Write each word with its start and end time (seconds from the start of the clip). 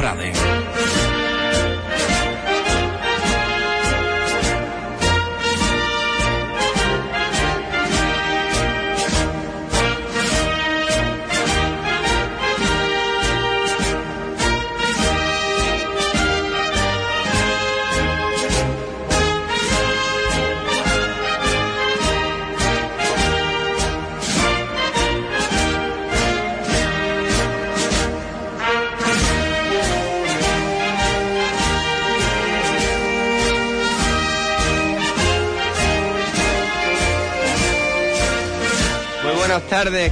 Cofrade. 0.00 0.49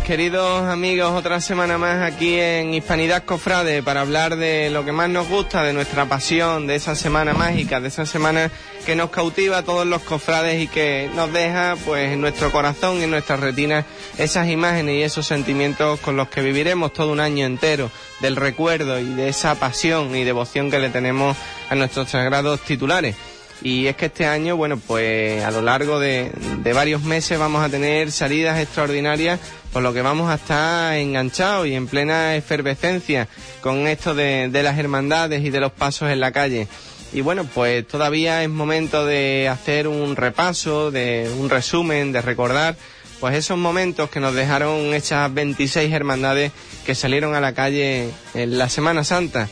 Queridos 0.08 0.62
amigos. 0.64 1.12
Otra 1.12 1.38
semana 1.38 1.76
más 1.76 2.02
aquí 2.02 2.40
en 2.40 2.72
Hispanidad 2.72 3.24
Cofrade 3.24 3.82
para 3.82 4.00
hablar 4.00 4.36
de 4.36 4.70
lo 4.70 4.82
que 4.82 4.90
más 4.90 5.10
nos 5.10 5.28
gusta, 5.28 5.62
de 5.62 5.74
nuestra 5.74 6.06
pasión, 6.06 6.66
de 6.66 6.76
esa 6.76 6.94
semana 6.94 7.34
mágica, 7.34 7.78
de 7.78 7.88
esa 7.88 8.06
semana 8.06 8.50
que 8.86 8.96
nos 8.96 9.10
cautiva 9.10 9.58
a 9.58 9.64
todos 9.64 9.86
los 9.86 10.00
cofrades 10.00 10.62
y 10.62 10.66
que 10.66 11.10
nos 11.14 11.30
deja, 11.30 11.76
pues, 11.84 12.10
en 12.10 12.22
nuestro 12.22 12.50
corazón 12.50 13.00
y 13.00 13.02
en 13.02 13.10
nuestras 13.10 13.40
retinas 13.40 13.84
esas 14.16 14.48
imágenes 14.48 14.94
y 14.94 15.02
esos 15.02 15.26
sentimientos 15.26 16.00
con 16.00 16.16
los 16.16 16.28
que 16.28 16.40
viviremos 16.40 16.94
todo 16.94 17.12
un 17.12 17.20
año 17.20 17.44
entero, 17.44 17.90
del 18.22 18.36
recuerdo 18.36 18.98
y 18.98 19.12
de 19.12 19.28
esa 19.28 19.56
pasión 19.56 20.16
y 20.16 20.24
devoción 20.24 20.70
que 20.70 20.78
le 20.78 20.88
tenemos 20.88 21.36
a 21.68 21.74
nuestros 21.74 22.08
sagrados 22.08 22.62
titulares. 22.62 23.14
Y 23.60 23.86
es 23.88 23.96
que 23.96 24.06
este 24.06 24.24
año, 24.24 24.56
bueno, 24.56 24.78
pues 24.78 25.44
a 25.44 25.50
lo 25.50 25.60
largo 25.60 25.98
de, 25.98 26.30
de, 26.62 26.72
varios 26.72 27.02
meses 27.02 27.38
vamos 27.38 27.64
a 27.64 27.68
tener 27.68 28.12
salidas 28.12 28.60
extraordinarias, 28.60 29.40
por 29.72 29.82
lo 29.82 29.92
que 29.92 30.02
vamos 30.02 30.30
a 30.30 30.34
estar 30.34 30.94
enganchados 30.94 31.66
y 31.66 31.74
en 31.74 31.86
plena 31.86 32.36
efervescencia 32.36 33.28
con 33.60 33.86
esto 33.86 34.14
de, 34.14 34.50
las 34.52 34.78
hermandades 34.78 35.44
y 35.44 35.50
de 35.50 35.60
los 35.60 35.72
pasos 35.72 36.10
en 36.10 36.20
la 36.20 36.32
calle. 36.32 36.68
Y 37.12 37.20
bueno, 37.22 37.44
pues 37.54 37.86
todavía 37.86 38.42
es 38.42 38.48
momento 38.48 39.06
de 39.06 39.48
hacer 39.48 39.88
un 39.88 40.16
repaso, 40.16 40.90
de 40.90 41.30
un 41.38 41.48
resumen, 41.48 42.12
de 42.12 42.20
recordar 42.20 42.76
pues 43.20 43.34
esos 43.34 43.58
momentos 43.58 44.10
que 44.10 44.20
nos 44.20 44.34
dejaron 44.34 44.94
esas 44.94 45.32
26 45.34 45.92
hermandades 45.92 46.52
que 46.86 46.94
salieron 46.94 47.34
a 47.34 47.40
la 47.40 47.52
calle 47.52 48.10
en 48.34 48.58
la 48.58 48.68
Semana 48.68 49.02
Santa 49.02 49.48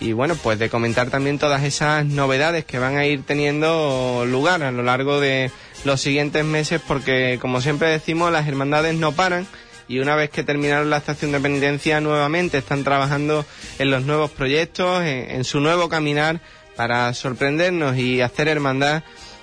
y 0.00 0.14
bueno, 0.14 0.34
pues 0.34 0.58
de 0.58 0.70
comentar 0.70 1.10
también 1.10 1.38
todas 1.38 1.62
esas 1.62 2.06
novedades 2.06 2.64
que 2.64 2.78
van 2.78 2.96
a 2.96 3.04
ir 3.04 3.22
teniendo 3.22 4.24
lugar 4.26 4.62
a 4.62 4.72
lo 4.72 4.82
largo 4.82 5.20
de 5.20 5.50
los 5.84 6.00
siguientes 6.00 6.44
meses 6.44 6.80
porque 6.86 7.38
como 7.40 7.60
siempre 7.60 7.88
decimos 7.90 8.32
las 8.32 8.48
hermandades 8.48 8.94
no 8.94 9.12
paran 9.12 9.46
y 9.88 9.98
una 9.98 10.14
vez 10.14 10.30
que 10.30 10.42
terminaron 10.42 10.88
la 10.88 10.98
estación 10.98 11.32
de 11.32 11.40
penitencia 11.40 12.00
nuevamente 12.00 12.58
están 12.58 12.84
trabajando 12.84 13.44
en 13.78 13.90
los 13.90 14.04
nuevos 14.04 14.30
proyectos, 14.30 15.02
en, 15.02 15.44
su 15.44 15.60
nuevo 15.60 15.88
caminar 15.88 16.40
para 16.76 17.12
sorprendernos 17.12 17.96
y 17.96 18.20
hacer 18.20 18.48
hermandad 18.48 19.02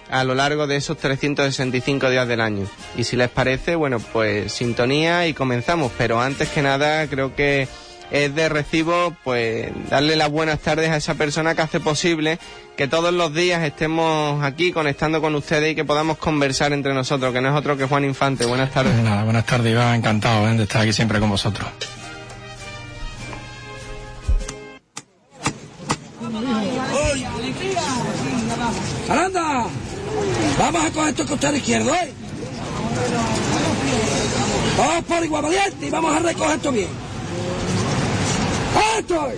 a 0.09 0.23
lo 0.23 0.35
largo 0.35 0.65
de 0.65 0.77
esos 0.77 0.97
365 0.97 2.09
días 2.09 2.29
del 2.29 2.39
año. 2.39 2.65
Y 2.95 3.03
si 3.03 3.17
les 3.17 3.29
parece, 3.29 3.75
bueno, 3.75 3.99
pues 3.99 4.53
sintonía 4.53 5.27
y 5.27 5.33
comenzamos. 5.33 5.91
Pero 5.97 6.21
antes 6.21 6.47
que 6.47 6.61
nada, 6.61 7.05
creo 7.07 7.35
que 7.35 7.67
es 8.11 8.33
de 8.33 8.49
recibo 8.49 9.15
pues 9.23 9.71
darle 9.89 10.15
las 10.15 10.29
buenas 10.29 10.59
tardes 10.59 10.89
a 10.89 10.97
esa 10.97 11.15
persona 11.15 11.55
que 11.55 11.61
hace 11.61 11.79
posible 11.79 12.39
que 12.77 12.87
todos 12.87 13.11
los 13.13 13.33
días 13.33 13.63
estemos 13.63 14.43
aquí 14.43 14.71
conectando 14.71 15.19
con 15.19 15.33
ustedes 15.35 15.71
y 15.71 15.75
que 15.75 15.83
podamos 15.83 16.17
conversar 16.17 16.73
entre 16.73 16.93
nosotros, 16.93 17.33
que 17.33 17.41
no 17.41 17.49
es 17.49 17.55
otro 17.55 17.75
que 17.75 17.85
Juan 17.85 18.05
Infante. 18.05 18.45
Buenas 18.45 18.71
tardes. 18.71 18.93
Nada, 19.03 19.23
buenas 19.23 19.45
tardes, 19.45 19.71
Iván, 19.71 19.95
encantado 19.95 20.47
¿eh? 20.47 20.55
de 20.55 20.63
estar 20.63 20.83
aquí 20.83 20.93
siempre 20.93 21.19
con 21.19 21.29
vosotros. 21.29 21.67
¡Aranda! 29.09 29.65
Vamos 30.59 30.85
a 30.85 30.91
coger 30.91 31.13
tu 31.15 31.25
costado 31.25 31.55
izquierdo, 31.55 31.93
¿eh? 31.95 32.13
Vamos 34.77 35.03
por 35.05 35.23
igual 35.23 35.43
valiente 35.43 35.87
y 35.87 35.89
vamos 35.89 36.15
a 36.15 36.19
recoger 36.19 36.55
esto 36.57 36.71
bien. 36.71 37.06
¡Esto! 38.97 39.31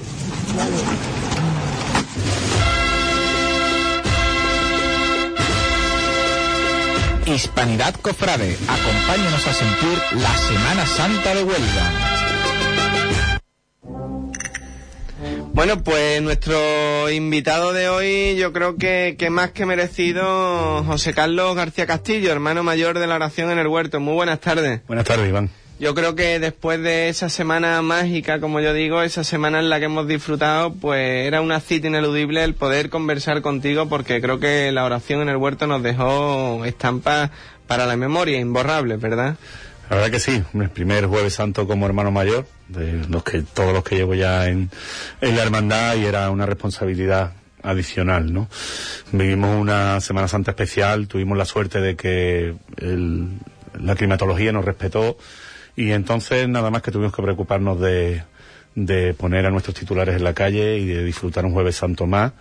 Hispanidad 7.26 7.94
Cofrade, 8.02 8.58
acompáñanos 8.68 9.48
a 9.48 9.54
sentir 9.54 10.00
la 10.20 10.38
Semana 10.38 10.86
Santa 10.88 11.36
de 11.36 11.44
Huelva. 11.44 12.20
Bueno, 15.54 15.84
pues 15.84 16.22
nuestro 16.22 17.10
invitado 17.10 17.74
de 17.74 17.90
hoy 17.90 18.36
yo 18.38 18.54
creo 18.54 18.78
que, 18.78 19.16
que 19.20 19.30
más 19.30 19.52
que 19.52 19.66
merecido 19.66 20.84
José 20.86 21.14
Carlos 21.14 21.56
García 21.56 21.86
Castillo, 21.86 22.32
hermano 22.32 22.64
mayor 22.64 22.98
de 22.98 23.08
la 23.08 23.16
oración 23.16 23.52
en 23.52 23.60
el 23.60 23.68
huerto. 23.68 24.00
Muy 24.00 24.14
buenas 24.14 24.40
tardes. 24.40 24.82
Buenas 24.88 25.06
tardes, 25.06 25.28
Iván. 25.28 25.50
Yo 25.80 25.96
creo 25.96 26.14
que 26.14 26.40
después 26.40 26.82
de 26.82 27.08
esa 27.08 27.30
semana 27.30 27.82
mágica, 27.82 28.42
como 28.42 28.60
yo 28.60 28.74
digo, 28.74 29.02
esa 29.02 29.24
semana 29.24 29.60
en 29.60 29.70
la 29.70 29.80
que 29.80 29.86
hemos 29.86 30.10
disfrutado, 30.10 30.74
pues 30.74 31.26
era 31.26 31.40
una 31.40 31.62
cita 31.62 31.88
ineludible 31.88 32.44
el 32.44 32.54
poder 32.54 32.90
conversar 32.90 33.42
contigo 33.42 33.88
porque 33.88 34.20
creo 34.20 34.42
que 34.42 34.74
la 34.74 34.84
oración 34.84 35.22
en 35.22 35.30
el 35.30 35.38
huerto 35.38 35.68
nos 35.68 35.82
dejó 35.82 36.66
estampas 36.66 37.32
para 37.66 37.86
la 37.86 37.96
memoria, 37.96 38.38
imborrables, 38.40 39.00
¿verdad? 39.00 39.38
La 39.90 39.96
verdad 39.96 40.12
que 40.12 40.20
sí, 40.20 40.44
el 40.54 40.70
primer 40.70 41.06
jueves 41.06 41.36
santo 41.36 41.66
como 41.66 41.86
hermano 41.86 42.12
mayor, 42.12 42.46
de 42.68 43.06
los 43.08 43.24
que, 43.24 43.42
todos 43.42 43.72
los 43.72 43.86
que 43.86 43.96
llevo 43.96 44.16
ya 44.16 44.50
en, 44.50 44.70
la 45.22 45.42
hermandad 45.42 45.96
y 45.96 46.06
era 46.06 46.30
una 46.30 46.46
responsabilidad 46.46 47.32
adicional, 47.64 48.34
¿no? 48.34 48.50
Vivimos 49.14 49.56
una 49.56 50.02
Semana 50.02 50.28
Santa 50.28 50.52
especial, 50.52 51.08
tuvimos 51.08 51.38
la 51.38 51.46
suerte 51.46 51.80
de 51.80 51.96
que 51.96 52.54
la 53.82 53.96
climatología 53.96 54.52
nos 54.52 54.66
respetó 54.66 55.18
y 55.80 55.94
entonces 55.94 56.50
nada 56.50 56.70
más 56.72 56.82
que 56.82 56.92
tuvimos 56.92 57.16
que 57.16 57.22
preocuparnos 57.22 57.80
de, 57.80 58.22
de 58.76 59.14
poner 59.14 59.46
a 59.46 59.50
nuestros 59.50 59.78
titulares 59.78 60.18
en 60.18 60.26
la 60.26 60.34
calle 60.34 60.78
y 60.78 60.86
de 60.86 61.06
disfrutar 61.06 61.46
un 61.46 61.54
jueves 61.54 61.78
santo 61.78 62.06
más, 62.06 62.34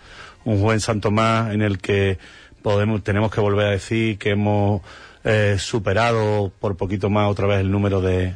un 0.43 0.59
jueves 0.59 0.83
santo 0.83 1.09
más 1.09 1.53
en 1.53 1.61
el 1.61 1.77
que 1.77 2.17
podemos, 2.61 3.01
tenemos 3.01 3.31
que 3.31 3.39
volver 3.39 3.67
a 3.67 3.71
decir 3.71 4.17
que 4.17 4.31
hemos 4.31 4.81
eh, 5.23 5.55
superado 5.57 6.51
por 6.59 6.75
poquito 6.75 7.09
más 7.09 7.31
otra 7.31 7.47
vez 7.47 7.61
el 7.61 7.71
número 7.71 8.01
de, 8.01 8.35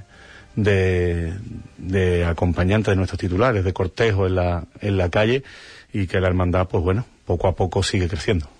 de, 0.56 2.25
acompañantes 2.25 2.94
de 2.94 2.96
nuestros 2.96 3.20
titulares, 3.20 3.66
de 3.66 3.74
cortejo 3.74 4.25
en 4.25 4.35
la, 4.35 4.64
en 4.80 4.97
la 4.97 5.09
calle 5.09 5.44
y 5.91 6.08
que 6.08 6.22
la 6.22 6.30
hermandad, 6.30 6.70
pues 6.70 6.81
bueno, 6.81 7.06
poco 7.25 7.50
a 7.50 7.56
poco 7.58 7.84
sigue 7.84 8.08
creciendo 8.08 8.53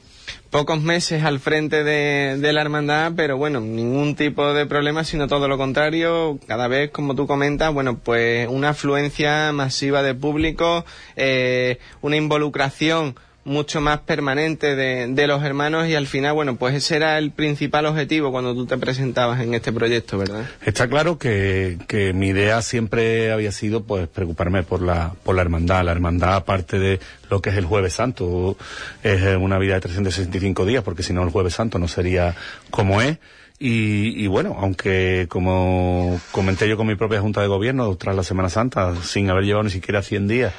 pocos 0.54 0.80
meses 0.84 1.24
al 1.24 1.40
frente 1.40 1.84
de, 1.84 2.38
de, 2.38 2.54
la 2.54 2.62
hermandad, 2.62 3.14
pero 3.16 3.38
bueno, 3.38 3.60
ningún 3.60 4.16
tipo 4.16 4.54
de 4.54 4.68
problema, 4.68 5.04
sino 5.04 5.28
todo 5.28 5.48
lo 5.48 5.58
contrario. 5.58 6.38
Cada 6.46 6.68
vez, 6.68 6.92
como 6.92 7.16
tú 7.16 7.26
comentas, 7.26 7.74
bueno, 7.74 7.98
pues 7.98 8.48
una 8.48 8.70
afluencia 8.70 9.52
masiva 9.52 10.04
de 10.04 10.14
público, 10.14 10.86
eh, 11.16 11.80
una 12.02 12.18
involucración 12.18 13.16
mucho 13.46 13.82
más 13.82 14.00
permanente 14.00 14.76
de, 14.76 15.08
de, 15.08 15.28
los 15.28 15.44
hermanos 15.44 15.88
y 15.88 15.96
al 15.96 16.08
final, 16.08 16.34
bueno, 16.34 16.56
pues 16.56 16.76
ese 16.76 16.96
era 16.96 17.18
el 17.18 17.32
principal 17.32 17.86
objetivo 17.86 18.32
cuando 18.32 18.54
tú 18.54 18.66
te 18.66 18.78
presentabas 18.78 19.42
en 19.42 19.54
este 19.54 19.74
proyecto, 19.74 20.18
¿verdad? 20.18 20.46
Está 20.66 20.88
claro 20.88 21.18
que, 21.18 21.78
que 21.88 22.14
mi 22.14 22.28
idea 22.28 22.62
siempre 22.62 23.32
había 23.32 23.52
sido 23.52 23.84
pues 23.84 24.08
preocuparme 24.08 24.64
por 24.64 24.82
la, 24.82 25.14
por 25.24 25.36
la 25.36 25.42
hermandad. 25.42 25.84
La 25.84 25.92
hermandad, 25.92 26.36
aparte 26.36 26.80
de 26.80 27.00
lo 27.30 27.42
que 27.42 27.50
es 27.50 27.58
el 27.58 27.66
Jueves 27.66 27.94
Santo, 27.94 28.58
es 29.04 29.22
una 29.38 29.58
vida 29.58 29.74
de 29.76 29.82
365 29.82 30.66
días, 30.66 30.84
porque 30.84 31.04
si 31.04 31.12
no 31.14 31.24
el 31.24 31.30
Jueves 31.30 31.54
Santo 31.54 31.80
no 31.80 31.88
sería 31.88 32.36
como 32.70 33.02
es. 33.02 33.18
Y, 33.60 34.22
y, 34.22 34.28
bueno, 34.28 34.58
aunque 34.60 35.28
como 35.30 36.20
comenté 36.32 36.68
yo 36.68 36.76
con 36.76 36.88
mi 36.88 36.96
propia 36.96 37.22
Junta 37.22 37.42
de 37.42 37.48
Gobierno 37.48 37.96
tras 37.96 38.16
la 38.16 38.24
Semana 38.24 38.50
Santa, 38.50 38.94
sin 39.04 39.30
haber 39.30 39.46
llevado 39.46 39.64
ni 39.64 39.70
siquiera 39.70 40.02
100 40.02 40.28
días, 40.28 40.54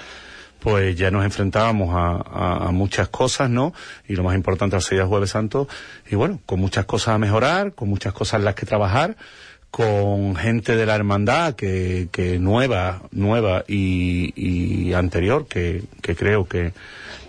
pues 0.64 0.96
ya 0.96 1.10
nos 1.10 1.26
enfrentábamos 1.26 1.90
a, 1.94 2.70
muchas 2.72 3.10
cosas, 3.10 3.50
¿no? 3.50 3.74
Y 4.08 4.16
lo 4.16 4.22
más 4.22 4.34
importante, 4.34 4.80
salida 4.80 5.02
del 5.02 5.10
Jueves 5.10 5.28
Santo, 5.28 5.68
y 6.10 6.16
bueno, 6.16 6.40
con 6.46 6.58
muchas 6.58 6.86
cosas 6.86 7.08
a 7.08 7.18
mejorar, 7.18 7.74
con 7.74 7.90
muchas 7.90 8.14
cosas 8.14 8.38
en 8.38 8.46
las 8.46 8.54
que 8.54 8.64
trabajar, 8.64 9.14
con 9.70 10.34
gente 10.36 10.74
de 10.74 10.86
la 10.86 10.94
hermandad 10.94 11.54
que, 11.54 12.08
que 12.10 12.38
nueva, 12.38 13.02
nueva 13.10 13.64
y, 13.68 14.90
anterior, 14.94 15.46
que, 15.46 15.82
que 16.00 16.16
creo 16.16 16.46
que, 16.46 16.72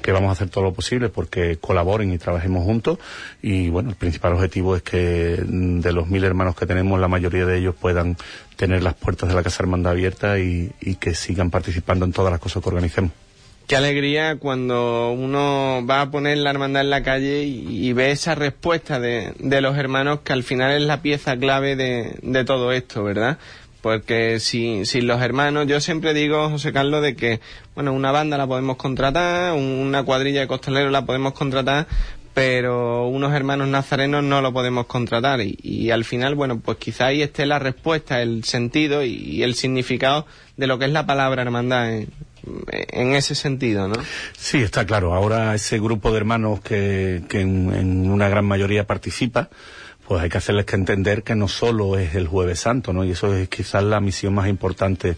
que 0.02 0.14
vamos 0.14 0.30
a 0.30 0.32
hacer 0.32 0.48
todo 0.48 0.64
lo 0.64 0.74
posible 0.74 1.10
porque 1.10 1.58
colaboren 1.58 2.14
y 2.14 2.18
trabajemos 2.18 2.64
juntos. 2.64 3.00
Y 3.42 3.68
bueno, 3.68 3.90
el 3.90 3.96
principal 3.98 4.32
objetivo 4.32 4.78
es 4.78 4.82
que 4.82 5.44
de 5.46 5.92
los 5.92 6.08
mil 6.08 6.24
hermanos 6.24 6.56
que 6.56 6.66
tenemos, 6.66 7.02
la 7.02 7.10
mayoría 7.10 7.46
de 7.46 7.58
ellos 7.58 7.76
puedan 7.76 8.16
tener 8.56 8.82
las 8.82 8.94
puertas 8.94 9.28
de 9.28 9.36
la 9.36 9.44
Casa 9.44 9.62
Hermandad 9.62 9.92
abiertas 9.92 10.40
y 10.40 10.96
que 11.02 11.14
sigan 11.14 11.50
participando 11.50 12.06
en 12.06 12.14
todas 12.14 12.32
las 12.32 12.40
cosas 12.40 12.64
que 12.64 12.70
organicemos. 12.70 13.25
Qué 13.68 13.76
alegría 13.76 14.36
cuando 14.36 15.12
uno 15.12 15.84
va 15.90 16.02
a 16.02 16.12
poner 16.12 16.38
la 16.38 16.52
hermandad 16.52 16.84
en 16.84 16.92
la 16.92 17.02
calle 17.02 17.44
y, 17.46 17.92
ve 17.94 18.12
esa 18.12 18.36
respuesta 18.36 19.00
de, 19.00 19.34
de, 19.40 19.60
los 19.62 19.76
hermanos 19.76 20.20
que 20.24 20.34
al 20.34 20.44
final 20.44 20.74
es 20.74 20.84
la 20.84 21.02
pieza 21.02 21.36
clave 21.36 21.76
de, 21.76 22.16
de 22.22 22.46
todo 22.46 22.72
esto, 22.72 23.04
¿verdad? 23.04 23.40
Porque 23.82 24.40
sin, 24.40 24.86
sin 24.86 25.08
los 25.08 25.20
hermanos, 25.20 25.66
yo 25.66 25.80
siempre 25.80 26.14
digo, 26.14 26.48
José 26.50 26.74
Carlos, 26.74 27.02
de 27.02 27.16
que, 27.16 27.40
bueno, 27.74 27.92
una 27.92 28.12
banda 28.12 28.38
la 28.38 28.46
podemos 28.46 28.78
contratar, 28.78 29.54
una 29.54 30.04
cuadrilla 30.04 30.42
de 30.42 30.48
costaleros 30.48 30.92
la 30.92 31.06
podemos 31.06 31.34
contratar, 31.34 31.88
pero 32.36 33.08
unos 33.08 33.34
hermanos 33.34 33.70
nazarenos 33.70 34.22
no 34.22 34.42
lo 34.42 34.52
podemos 34.52 34.88
contratar 34.88 35.40
y, 35.42 35.90
al 35.90 36.04
final, 36.04 36.36
bueno, 36.36 36.60
pues 36.60 36.78
quizá 36.78 37.08
ahí 37.08 37.22
esté 37.22 37.46
la 37.46 37.60
respuesta, 37.60 38.22
el 38.22 38.44
sentido 38.44 39.06
y, 39.06 39.42
el 39.42 39.56
significado 39.56 40.28
de 40.58 40.68
lo 40.68 40.78
que 40.78 40.86
es 40.86 40.92
la 40.92 41.06
palabra 41.06 41.42
hermandad 41.42 41.94
en, 41.94 42.10
en 42.72 43.14
ese 43.16 43.36
sentido, 43.36 43.88
¿no? 43.88 43.96
Sí, 44.38 44.60
está 44.60 44.86
claro. 44.86 45.14
Ahora 45.14 45.56
ese 45.56 45.80
grupo 45.80 46.12
de 46.12 46.18
hermanos 46.18 46.62
que, 46.62 47.24
que 47.30 47.42
en, 47.42 47.74
en, 47.74 48.10
una 48.10 48.30
gran 48.30 48.46
mayoría 48.46 48.86
participa, 48.86 49.50
pues 50.08 50.22
hay 50.22 50.30
que 50.30 50.38
hacerles 50.38 50.66
que 50.66 50.76
entender 50.76 51.24
que 51.24 51.36
no 51.36 51.48
solo 51.48 51.98
es 51.98 52.16
el 52.16 52.28
Jueves 52.28 52.60
Santo, 52.60 52.94
¿no? 52.94 53.04
Y 53.04 53.12
eso 53.12 53.34
es 53.34 53.50
quizás 53.50 53.84
la 53.84 54.00
misión 54.00 54.36
más 54.36 54.48
importante 54.48 55.18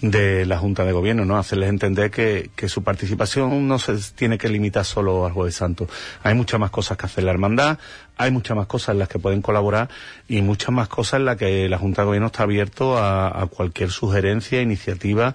de 0.00 0.46
la 0.46 0.56
Junta 0.56 0.84
de 0.84 0.92
Gobierno, 0.92 1.24
¿no? 1.24 1.36
Hacerles 1.36 1.68
entender 1.68 2.10
que, 2.10 2.50
que 2.54 2.68
su 2.68 2.82
participación 2.82 3.66
no 3.66 3.78
se 3.78 3.96
tiene 4.14 4.38
que 4.38 4.48
limitar 4.48 4.84
solo 4.84 5.26
al 5.26 5.32
Jueves 5.32 5.56
Santo. 5.56 5.88
Hay 6.22 6.34
muchas 6.34 6.60
más 6.60 6.70
cosas 6.70 6.96
que 6.96 7.06
hacer 7.06 7.24
la 7.24 7.32
hermandad, 7.32 7.78
hay 8.16 8.30
muchas 8.30 8.56
más 8.56 8.66
cosas 8.66 8.90
en 8.90 9.00
las 9.00 9.08
que 9.08 9.18
pueden 9.18 9.42
colaborar 9.42 9.88
y 10.28 10.42
muchas 10.42 10.70
más 10.70 10.88
cosas 10.88 11.18
en 11.20 11.26
las 11.26 11.36
que 11.36 11.68
la 11.68 11.78
Junta 11.78 12.02
de 12.02 12.06
Gobierno 12.06 12.26
está 12.28 12.44
abierto 12.44 12.98
a, 12.98 13.42
a 13.42 13.46
cualquier 13.46 13.90
sugerencia, 13.90 14.62
iniciativa 14.62 15.34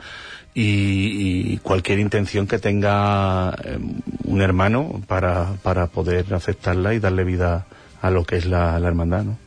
y, 0.57 1.51
y, 1.53 1.57
cualquier 1.57 1.99
intención 1.99 2.47
que 2.47 2.59
tenga 2.59 3.53
eh, 3.63 3.77
un 4.23 4.41
hermano 4.41 5.01
para, 5.05 5.53
para 5.61 5.87
poder 5.87 6.33
aceptarla 6.33 6.93
y 6.93 6.99
darle 6.99 7.25
vida 7.25 7.67
a 8.01 8.09
lo 8.09 8.23
que 8.23 8.37
es 8.37 8.45
la, 8.45 8.77
hermandad, 8.77 9.23
¿no? 9.23 9.37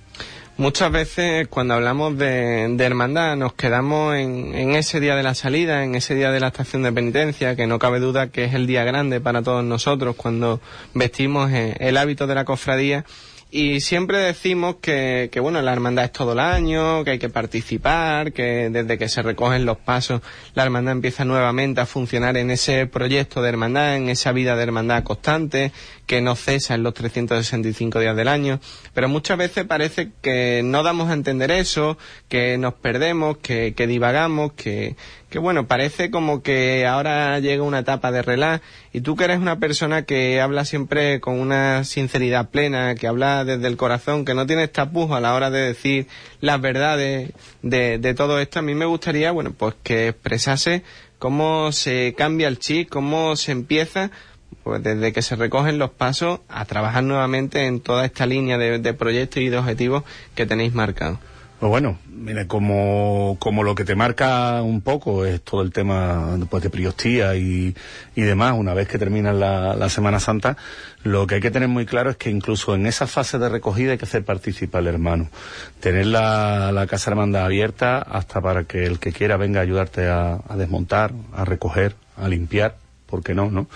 Muchas 0.58 0.90
veces 0.90 1.46
cuando 1.48 1.74
hablamos 1.74 2.18
de, 2.18 2.66
de 2.68 2.84
hermandad 2.84 3.36
nos 3.36 3.52
quedamos 3.52 4.16
en, 4.16 4.54
en, 4.54 4.74
ese 4.74 4.98
día 4.98 5.14
de 5.14 5.22
la 5.22 5.34
salida, 5.34 5.84
en 5.84 5.94
ese 5.94 6.16
día 6.16 6.32
de 6.32 6.40
la 6.40 6.48
estación 6.48 6.82
de 6.82 6.92
penitencia, 6.92 7.54
que 7.54 7.68
no 7.68 7.78
cabe 7.78 8.00
duda 8.00 8.26
que 8.26 8.44
es 8.44 8.54
el 8.54 8.66
día 8.66 8.82
grande 8.82 9.20
para 9.20 9.40
todos 9.42 9.64
nosotros 9.64 10.16
cuando 10.16 10.60
vestimos 10.94 11.52
eh, 11.52 11.76
el 11.78 11.96
hábito 11.96 12.26
de 12.26 12.34
la 12.34 12.44
cofradía 12.44 13.04
y 13.50 13.80
siempre 13.80 14.18
decimos 14.18 14.76
que, 14.82 15.30
que, 15.32 15.40
bueno, 15.40 15.62
la 15.62 15.72
hermandad 15.72 16.04
es 16.04 16.12
todo 16.12 16.32
el 16.32 16.38
año, 16.38 17.02
que 17.02 17.12
hay 17.12 17.18
que 17.18 17.30
participar, 17.30 18.32
que 18.32 18.68
desde 18.70 18.98
que 18.98 19.08
se 19.08 19.22
recogen 19.22 19.64
los 19.64 19.78
pasos, 19.78 20.20
la 20.54 20.64
hermandad 20.64 20.92
empieza 20.92 21.24
nuevamente 21.24 21.80
a 21.80 21.86
funcionar 21.86 22.36
en 22.36 22.50
ese 22.50 22.86
proyecto 22.86 23.40
de 23.40 23.48
hermandad, 23.48 23.96
en 23.96 24.10
esa 24.10 24.32
vida 24.32 24.54
de 24.54 24.64
hermandad 24.64 25.02
constante, 25.02 25.72
que 26.08 26.22
no 26.22 26.34
cesa 26.34 26.74
en 26.74 26.82
los 26.82 26.94
365 26.94 28.00
días 28.00 28.16
del 28.16 28.28
año. 28.28 28.58
Pero 28.94 29.08
muchas 29.08 29.36
veces 29.36 29.66
parece 29.66 30.10
que 30.22 30.62
no 30.64 30.82
damos 30.82 31.10
a 31.10 31.12
entender 31.12 31.50
eso, 31.50 31.98
que 32.28 32.56
nos 32.56 32.74
perdemos, 32.74 33.36
que, 33.36 33.74
que 33.76 33.86
divagamos, 33.86 34.54
que, 34.54 34.96
que 35.28 35.38
bueno, 35.38 35.66
parece 35.66 36.10
como 36.10 36.42
que 36.42 36.86
ahora 36.86 37.38
llega 37.40 37.62
una 37.62 37.80
etapa 37.80 38.10
de 38.10 38.22
relax 38.22 38.64
y 38.94 39.02
tú 39.02 39.16
que 39.16 39.24
eres 39.24 39.38
una 39.38 39.60
persona 39.60 40.02
que 40.02 40.40
habla 40.40 40.64
siempre 40.64 41.20
con 41.20 41.38
una 41.38 41.84
sinceridad 41.84 42.48
plena, 42.48 42.94
que 42.94 43.06
habla 43.06 43.44
desde 43.44 43.68
el 43.68 43.76
corazón, 43.76 44.24
que 44.24 44.32
no 44.32 44.46
tienes 44.46 44.72
tapujos 44.72 45.14
a 45.14 45.20
la 45.20 45.34
hora 45.34 45.50
de 45.50 45.60
decir 45.60 46.06
las 46.40 46.58
verdades 46.58 47.32
de, 47.60 47.98
de 47.98 48.14
todo 48.14 48.40
esto, 48.40 48.60
a 48.60 48.62
mí 48.62 48.74
me 48.74 48.86
gustaría, 48.86 49.30
bueno, 49.30 49.52
pues 49.52 49.74
que 49.82 50.08
expresase 50.08 50.82
cómo 51.18 51.70
se 51.72 52.14
cambia 52.16 52.48
el 52.48 52.58
chip, 52.58 52.88
cómo 52.88 53.36
se 53.36 53.52
empieza 53.52 54.10
pues 54.68 54.82
desde 54.82 55.14
que 55.14 55.22
se 55.22 55.34
recogen 55.34 55.78
los 55.78 55.88
pasos 55.88 56.40
a 56.46 56.66
trabajar 56.66 57.02
nuevamente 57.02 57.64
en 57.64 57.80
toda 57.80 58.04
esta 58.04 58.26
línea 58.26 58.58
de, 58.58 58.92
proyectos 58.92 59.42
y 59.42 59.48
de 59.48 59.56
objetivos 59.56 60.04
que 60.34 60.44
tenéis 60.44 60.74
marcados. 60.74 61.18
Pues 61.58 61.70
bueno, 61.70 61.98
mira, 62.06 62.46
como, 62.46 63.38
como 63.40 63.62
lo 63.62 63.74
que 63.74 63.86
te 63.86 63.94
marca 63.94 64.60
un 64.60 64.82
poco 64.82 65.24
es 65.24 65.40
todo 65.40 65.62
el 65.62 65.72
tema 65.72 66.38
pues, 66.50 66.62
de 66.62 66.68
priostía 66.68 67.34
y, 67.34 67.74
y 68.14 68.20
demás, 68.20 68.56
una 68.58 68.74
vez 68.74 68.88
que 68.88 68.98
termina 68.98 69.32
la, 69.32 69.74
la, 69.74 69.88
Semana 69.88 70.20
Santa, 70.20 70.58
lo 71.02 71.26
que 71.26 71.36
hay 71.36 71.40
que 71.40 71.50
tener 71.50 71.70
muy 71.70 71.86
claro 71.86 72.10
es 72.10 72.18
que 72.18 72.28
incluso 72.28 72.74
en 72.74 72.84
esa 72.84 73.06
fase 73.06 73.38
de 73.38 73.48
recogida 73.48 73.92
hay 73.92 73.98
que 73.98 74.04
hacer 74.04 74.22
participar 74.22 74.80
al 74.80 74.88
hermano. 74.88 75.30
Tener 75.80 76.04
la, 76.04 76.72
la 76.72 76.86
Casa 76.86 77.10
Hermandad 77.10 77.46
abierta 77.46 78.00
hasta 78.02 78.42
para 78.42 78.64
que 78.64 78.84
el 78.84 78.98
que 78.98 79.12
quiera 79.12 79.38
venga 79.38 79.60
a 79.60 79.62
ayudarte 79.62 80.06
a 80.08 80.42
desmontar, 80.58 81.14
a 81.32 81.46
recoger, 81.46 81.94
a 82.18 82.28
limpiar 82.28 82.76
¿por 83.08 83.22
qué 83.22 83.34
no, 83.34 83.50
no? 83.50 83.66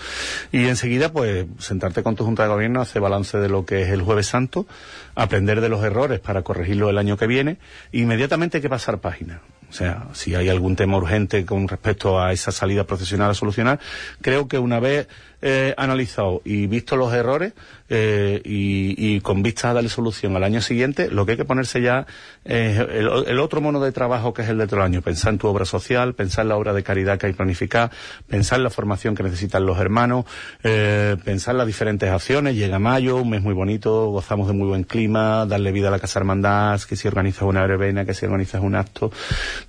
Y 0.51 0.67
enseguida, 0.67 1.11
pues, 1.11 1.45
sentarte 1.57 2.03
con 2.03 2.15
tu 2.15 2.23
Junta 2.23 2.43
de 2.43 2.49
Gobierno, 2.49 2.81
hacer 2.81 3.01
balance 3.01 3.37
de 3.37 3.49
lo 3.49 3.65
que 3.65 3.81
es 3.81 3.89
el 3.89 4.01
Jueves 4.01 4.27
Santo, 4.27 4.67
aprender 5.15 5.59
de 5.59 5.69
los 5.69 5.83
errores 5.83 6.19
para 6.19 6.43
corregirlo 6.43 6.89
el 6.89 6.97
año 6.97 7.17
que 7.17 7.27
viene, 7.27 7.57
e 7.91 7.99
inmediatamente 7.99 8.57
hay 8.57 8.61
que 8.61 8.69
pasar 8.69 8.99
página. 8.99 9.41
O 9.69 9.75
sea, 9.75 10.05
si 10.13 10.35
hay 10.35 10.49
algún 10.49 10.75
tema 10.75 10.97
urgente 10.97 11.45
con 11.47 11.67
respecto 11.67 12.21
a 12.21 12.31
esa 12.31 12.51
salida 12.51 12.83
profesional 12.83 13.31
a 13.31 13.33
solucionar, 13.33 13.79
creo 14.21 14.47
que 14.47 14.59
una 14.59 14.79
vez 14.79 15.07
eh, 15.45 15.73
analizado 15.75 16.41
y 16.45 16.67
visto 16.67 16.95
los 16.95 17.13
errores 17.13 17.51
eh, 17.89 18.41
y, 18.45 18.95
y, 18.97 19.19
con 19.19 19.43
vista 19.43 19.71
a 19.71 19.73
darle 19.73 19.89
solución 19.89 20.37
al 20.37 20.43
año 20.45 20.61
siguiente, 20.61 21.11
lo 21.11 21.25
que 21.25 21.33
hay 21.33 21.37
que 21.37 21.43
ponerse 21.43 21.81
ya 21.81 22.07
es 22.45 22.79
el, 22.79 23.09
el, 23.27 23.39
otro 23.41 23.59
mono 23.59 23.81
de 23.81 23.91
trabajo 23.91 24.33
que 24.33 24.43
es 24.43 24.47
el 24.47 24.57
de 24.57 24.63
otro 24.63 24.81
año. 24.81 25.01
Pensar 25.01 25.33
en 25.33 25.39
tu 25.39 25.49
obra 25.49 25.65
social, 25.65 26.13
pensar 26.13 26.43
en 26.43 26.49
la 26.49 26.55
obra 26.55 26.71
de 26.71 26.81
caridad 26.81 27.17
que 27.17 27.27
hay 27.27 27.33
planificada, 27.33 27.91
pensar 28.25 28.59
en 28.59 28.63
la 28.63 28.69
formación 28.69 29.15
que 29.15 29.23
necesitan 29.23 29.65
los 29.65 29.77
hermanos, 29.79 30.23
eh, 30.63 31.17
pensar 31.25 31.55
en 31.55 31.57
las 31.57 31.67
diferentes 31.67 32.09
acciones. 32.09 32.55
Llega 32.55 32.79
mayo, 32.79 33.17
un 33.17 33.29
mes 33.29 33.41
muy 33.41 33.53
bonito, 33.53 34.07
gozamos 34.11 34.47
de 34.47 34.53
muy 34.53 34.69
buen 34.69 34.85
clima, 34.85 35.45
darle 35.45 35.73
vida 35.73 35.89
a 35.89 35.91
la 35.91 35.99
Casa 35.99 36.19
Hermandad, 36.19 36.79
que 36.83 36.95
si 36.95 37.09
organizas 37.09 37.43
una 37.43 37.67
verbena, 37.67 38.05
que 38.05 38.13
si 38.13 38.25
organizas 38.25 38.61
un 38.61 38.75
acto, 38.75 39.11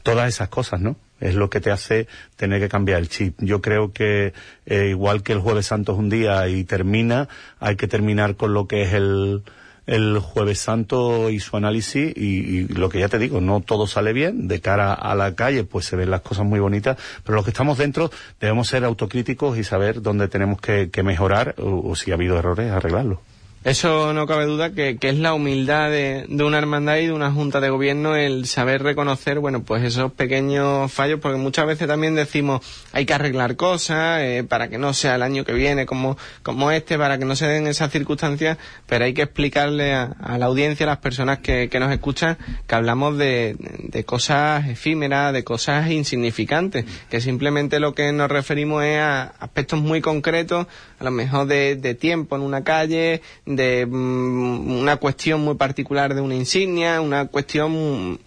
todas 0.05 0.29
esas 0.29 0.49
cosas, 0.49 0.81
¿no? 0.81 0.95
Es 1.21 1.35
lo 1.35 1.51
que 1.51 1.61
te 1.61 1.71
hace 1.71 2.07
tener 2.37 2.61
que 2.61 2.69
cambiar 2.69 3.01
el 3.01 3.09
chip. 3.09 3.37
Yo 3.41 3.61
creo 3.61 3.93
que 3.93 4.33
eh, 4.67 4.89
igual 4.91 5.23
que 5.23 5.33
el 5.33 5.41
jueves 5.41 5.67
santo 5.67 5.93
es 5.93 5.99
un 5.99 6.11
día 6.11 6.49
y 6.49 6.65
termina, 6.65 7.29
hay 7.61 7.77
que 7.77 7.89
terminar 7.89 8.37
con 8.37 8.55
lo 8.55 8.67
que 8.67 8.83
es 8.83 8.93
el, 8.95 9.43
el 9.87 10.19
jueves 10.19 10.59
santo 10.59 11.31
y 11.31 11.41
su 11.41 11.57
análisis 11.57 12.13
y, 12.17 12.21
y, 12.21 12.69
lo 12.69 12.89
que 12.89 13.01
ya 13.01 13.09
te 13.09 13.19
digo, 13.19 13.41
no 13.41 13.61
todo 13.61 13.87
sale 13.87 14.13
bien, 14.13 14.49
de 14.49 14.61
cara 14.61 14.93
a 14.93 15.15
la 15.15 15.35
calle 15.35 15.65
pues 15.65 15.85
se 15.85 15.97
ven 15.97 16.11
las 16.11 16.23
cosas 16.23 16.45
muy 16.47 16.61
bonitas, 16.61 16.99
pero 17.23 17.37
los 17.37 17.45
que 17.45 17.51
estamos 17.51 17.79
dentro 17.79 18.11
debemos 18.41 18.69
ser 18.69 18.85
autocríticos 18.85 19.59
y 19.59 19.65
saber 19.65 20.03
dónde 20.03 20.29
tenemos 20.29 20.61
que, 20.61 20.91
que 20.91 21.03
mejorar 21.03 21.55
o, 21.59 21.91
o 21.91 21.97
si 21.97 22.11
ha 22.11 22.15
habido 22.15 22.39
errores, 22.39 22.71
arreglarlos. 22.71 23.19
Eso 23.65 24.13
no 24.13 24.27
cabe 24.27 24.45
duda 24.45 24.75
que, 24.75 24.99
que 24.99 25.09
es 25.09 25.19
la 25.19 25.33
humildad 25.33 25.89
de, 25.89 26.27
de, 26.29 26.45
una 26.45 26.59
hermandad 26.59 26.99
y 26.99 27.07
de 27.07 27.13
una 27.13 27.33
junta 27.33 27.63
de 27.63 27.71
gobierno 27.71 28.15
el 28.15 28.45
saber 28.45 28.83
reconocer, 28.83 29.39
bueno, 29.39 29.63
pues 29.63 29.83
esos 29.83 30.13
pequeños 30.13 30.93
fallos, 30.93 31.19
porque 31.19 31.39
muchas 31.39 31.67
veces 31.67 31.89
también 31.89 32.15
decimos 32.15 32.61
hay 32.93 33.07
que 33.07 33.15
arreglar 33.15 33.57
cosas 33.57 34.21
eh, 34.21 34.45
para 34.47 34.69
que 34.69 34.77
no 34.77 34.93
sea 34.93 35.15
el 35.15 35.23
año 35.23 35.47
que 35.47 35.55
viene 35.55 35.87
como, 35.87 36.19
como 36.43 36.71
este, 36.73 36.99
para 36.99 37.17
que 37.17 37.25
no 37.25 37.37
se 37.37 37.47
den 37.47 37.67
esas 37.67 37.91
circunstancias, 37.91 38.59
pero 38.87 39.07
hay 39.07 39.15
que 39.15 39.23
explicarle 39.23 39.95
a, 39.95 40.15
a 40.21 40.37
la 40.37 40.45
audiencia, 40.45 40.85
a 40.85 40.91
las 40.91 40.99
personas 40.99 41.39
que, 41.39 41.71
que 41.71 41.81
nos 41.81 41.91
escuchan, 41.91 42.37
que 42.67 42.75
hablamos 42.75 43.17
de, 43.17 43.57
de, 43.59 44.05
cosas 44.05 44.69
efímeras, 44.69 45.33
de 45.33 45.43
cosas 45.43 45.91
insignificantes, 45.91 46.85
que 47.09 47.23
simplemente 47.23 47.81
lo 47.81 47.95
que 47.95 48.13
nos 48.13 48.31
referimos 48.31 48.85
es 48.85 48.99
a 48.99 49.23
aspectos 49.41 49.81
muy 49.81 50.03
concretos, 50.03 50.67
a 50.99 51.05
lo 51.05 51.11
mejor 51.11 51.47
de, 51.47 51.77
de 51.77 51.95
tiempo 51.95 52.37
en 52.37 52.43
una 52.43 52.63
calle, 52.63 53.23
de 53.57 53.87
mm, 53.87 54.81
una 54.81 54.97
cuestión 54.97 55.41
muy 55.43 55.55
particular 55.55 56.15
de 56.15 56.21
una 56.21 56.35
insignia, 56.35 57.01
una 57.01 57.27
cuestión 57.27 58.19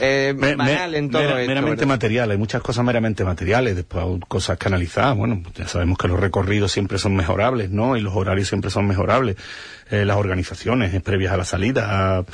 eh, 0.00 0.34
me, 0.36 0.54
banal 0.54 0.92
me, 0.92 0.98
en 0.98 1.10
todo 1.10 1.22
mera, 1.22 1.40
esto. 1.40 1.48
Meramente 1.48 1.80
¿verdad? 1.80 1.94
material, 1.94 2.30
hay 2.30 2.38
muchas 2.38 2.62
cosas 2.62 2.84
meramente 2.84 3.24
materiales, 3.24 3.76
después 3.76 4.04
cosas 4.28 4.58
canalizadas, 4.58 5.16
bueno, 5.16 5.42
ya 5.54 5.68
sabemos 5.68 5.98
que 5.98 6.08
los 6.08 6.20
recorridos 6.20 6.72
siempre 6.72 6.98
son 6.98 7.14
mejorables, 7.16 7.70
¿no? 7.70 7.96
Y 7.96 8.00
los 8.00 8.14
horarios 8.14 8.48
siempre 8.48 8.70
son 8.70 8.86
mejorables, 8.86 9.36
eh, 9.90 10.04
las 10.04 10.16
organizaciones 10.16 11.00
previas 11.02 11.32
a 11.32 11.36
la 11.36 11.44
salida, 11.44 12.18
a, 12.18 12.24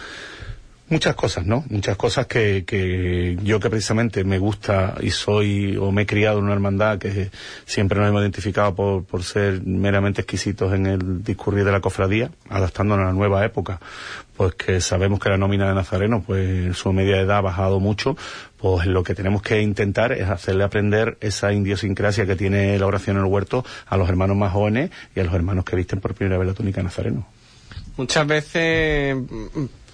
Muchas 0.90 1.14
cosas, 1.14 1.46
¿no? 1.46 1.64
Muchas 1.70 1.96
cosas 1.96 2.26
que, 2.26 2.64
que 2.66 3.38
yo 3.44 3.60
que 3.60 3.70
precisamente 3.70 4.24
me 4.24 4.38
gusta 4.38 4.96
y 5.00 5.12
soy 5.12 5.76
o 5.76 5.92
me 5.92 6.02
he 6.02 6.06
criado 6.06 6.38
en 6.38 6.46
una 6.46 6.52
hermandad 6.52 6.98
que 6.98 7.30
siempre 7.64 8.00
nos 8.00 8.08
hemos 8.08 8.22
identificado 8.22 8.74
por, 8.74 9.04
por 9.04 9.22
ser 9.22 9.62
meramente 9.64 10.22
exquisitos 10.22 10.74
en 10.74 10.86
el 10.86 11.22
discurrir 11.22 11.64
de 11.64 11.70
la 11.70 11.80
cofradía, 11.80 12.32
adaptándonos 12.48 13.04
a 13.04 13.06
la 13.06 13.12
nueva 13.12 13.44
época, 13.44 13.78
pues 14.36 14.56
que 14.56 14.80
sabemos 14.80 15.20
que 15.20 15.28
la 15.28 15.36
nómina 15.36 15.68
de 15.68 15.76
Nazareno, 15.76 16.24
pues 16.26 16.76
su 16.76 16.92
media 16.92 17.20
edad 17.20 17.36
ha 17.36 17.40
bajado 17.40 17.78
mucho, 17.78 18.16
pues 18.56 18.84
lo 18.86 19.04
que 19.04 19.14
tenemos 19.14 19.42
que 19.42 19.62
intentar 19.62 20.10
es 20.10 20.28
hacerle 20.28 20.64
aprender 20.64 21.18
esa 21.20 21.52
idiosincrasia 21.52 22.26
que 22.26 22.34
tiene 22.34 22.76
la 22.80 22.86
oración 22.86 23.16
en 23.16 23.22
el 23.22 23.30
huerto 23.30 23.64
a 23.86 23.96
los 23.96 24.08
hermanos 24.08 24.36
más 24.36 24.52
jóvenes 24.52 24.90
y 25.14 25.20
a 25.20 25.24
los 25.24 25.34
hermanos 25.34 25.64
que 25.64 25.76
visten 25.76 26.00
por 26.00 26.14
primera 26.14 26.36
vez 26.36 26.48
la 26.48 26.54
túnica 26.54 26.82
Nazareno. 26.82 27.28
Muchas 27.96 28.26
veces 28.26 29.14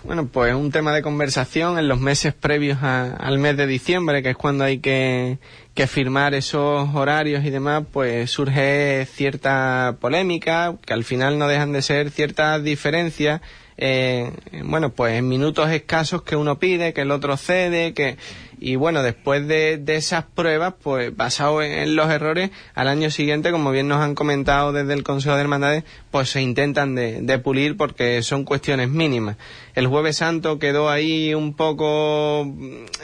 bueno, 0.06 0.28
pues 0.28 0.54
un 0.54 0.70
tema 0.70 0.94
de 0.94 1.02
conversación 1.02 1.78
en 1.78 1.88
los 1.88 2.00
meses 2.00 2.32
previos 2.32 2.78
al 2.82 3.38
mes 3.38 3.56
de 3.56 3.66
diciembre, 3.66 4.22
que 4.22 4.30
es 4.30 4.36
cuando 4.36 4.62
hay 4.62 4.78
que, 4.78 5.38
que 5.75 5.88
firmar 5.88 6.34
esos 6.34 6.94
horarios 6.94 7.44
y 7.44 7.50
demás, 7.50 7.84
pues 7.92 8.30
surge 8.30 9.06
cierta 9.06 9.96
polémica, 10.00 10.76
que 10.86 10.94
al 10.94 11.02
final 11.02 11.38
no 11.38 11.48
dejan 11.48 11.72
de 11.72 11.82
ser 11.82 12.10
ciertas 12.10 12.62
diferencias 12.62 13.40
eh, 13.78 14.33
bueno, 14.64 14.90
pues 14.90 15.14
en 15.14 15.28
minutos 15.28 15.71
escasos 15.71 16.23
que 16.23 16.37
uno 16.37 16.59
pide, 16.59 16.92
que 16.92 17.02
el 17.02 17.11
otro 17.11 17.37
cede, 17.37 17.92
que 17.95 18.16
y 18.59 18.76
bueno, 18.76 19.02
después 19.02 19.47
de, 19.47 19.76
de 19.76 19.97
esas 19.97 20.25
pruebas, 20.25 20.75
pues 20.83 21.14
basado 21.14 21.62
en, 21.62 21.95
los 21.95 22.11
errores, 22.11 22.50
al 22.75 22.88
año 22.88 23.11
siguiente, 23.11 23.50
como 23.50 23.71
bien 23.71 23.87
nos 23.87 24.00
han 24.00 24.14
comentado 24.14 24.73
desde 24.73 24.95
el 24.95 25.02
Consejo 25.02 25.35
de 25.35 25.42
Hermandades, 25.42 25.85
pues 26.11 26.30
se 26.30 26.40
intentan 26.40 26.95
de, 26.95 27.21
de 27.21 27.38
pulir 27.38 27.76
porque 27.76 28.23
son 28.23 28.45
cuestiones 28.45 28.88
mínimas. 28.88 29.37
El 29.75 29.88
jueves 29.88 30.16
santo 30.16 30.59
quedó 30.59 30.88
ahí 30.88 31.35
un 31.35 31.54
poco 31.54 32.47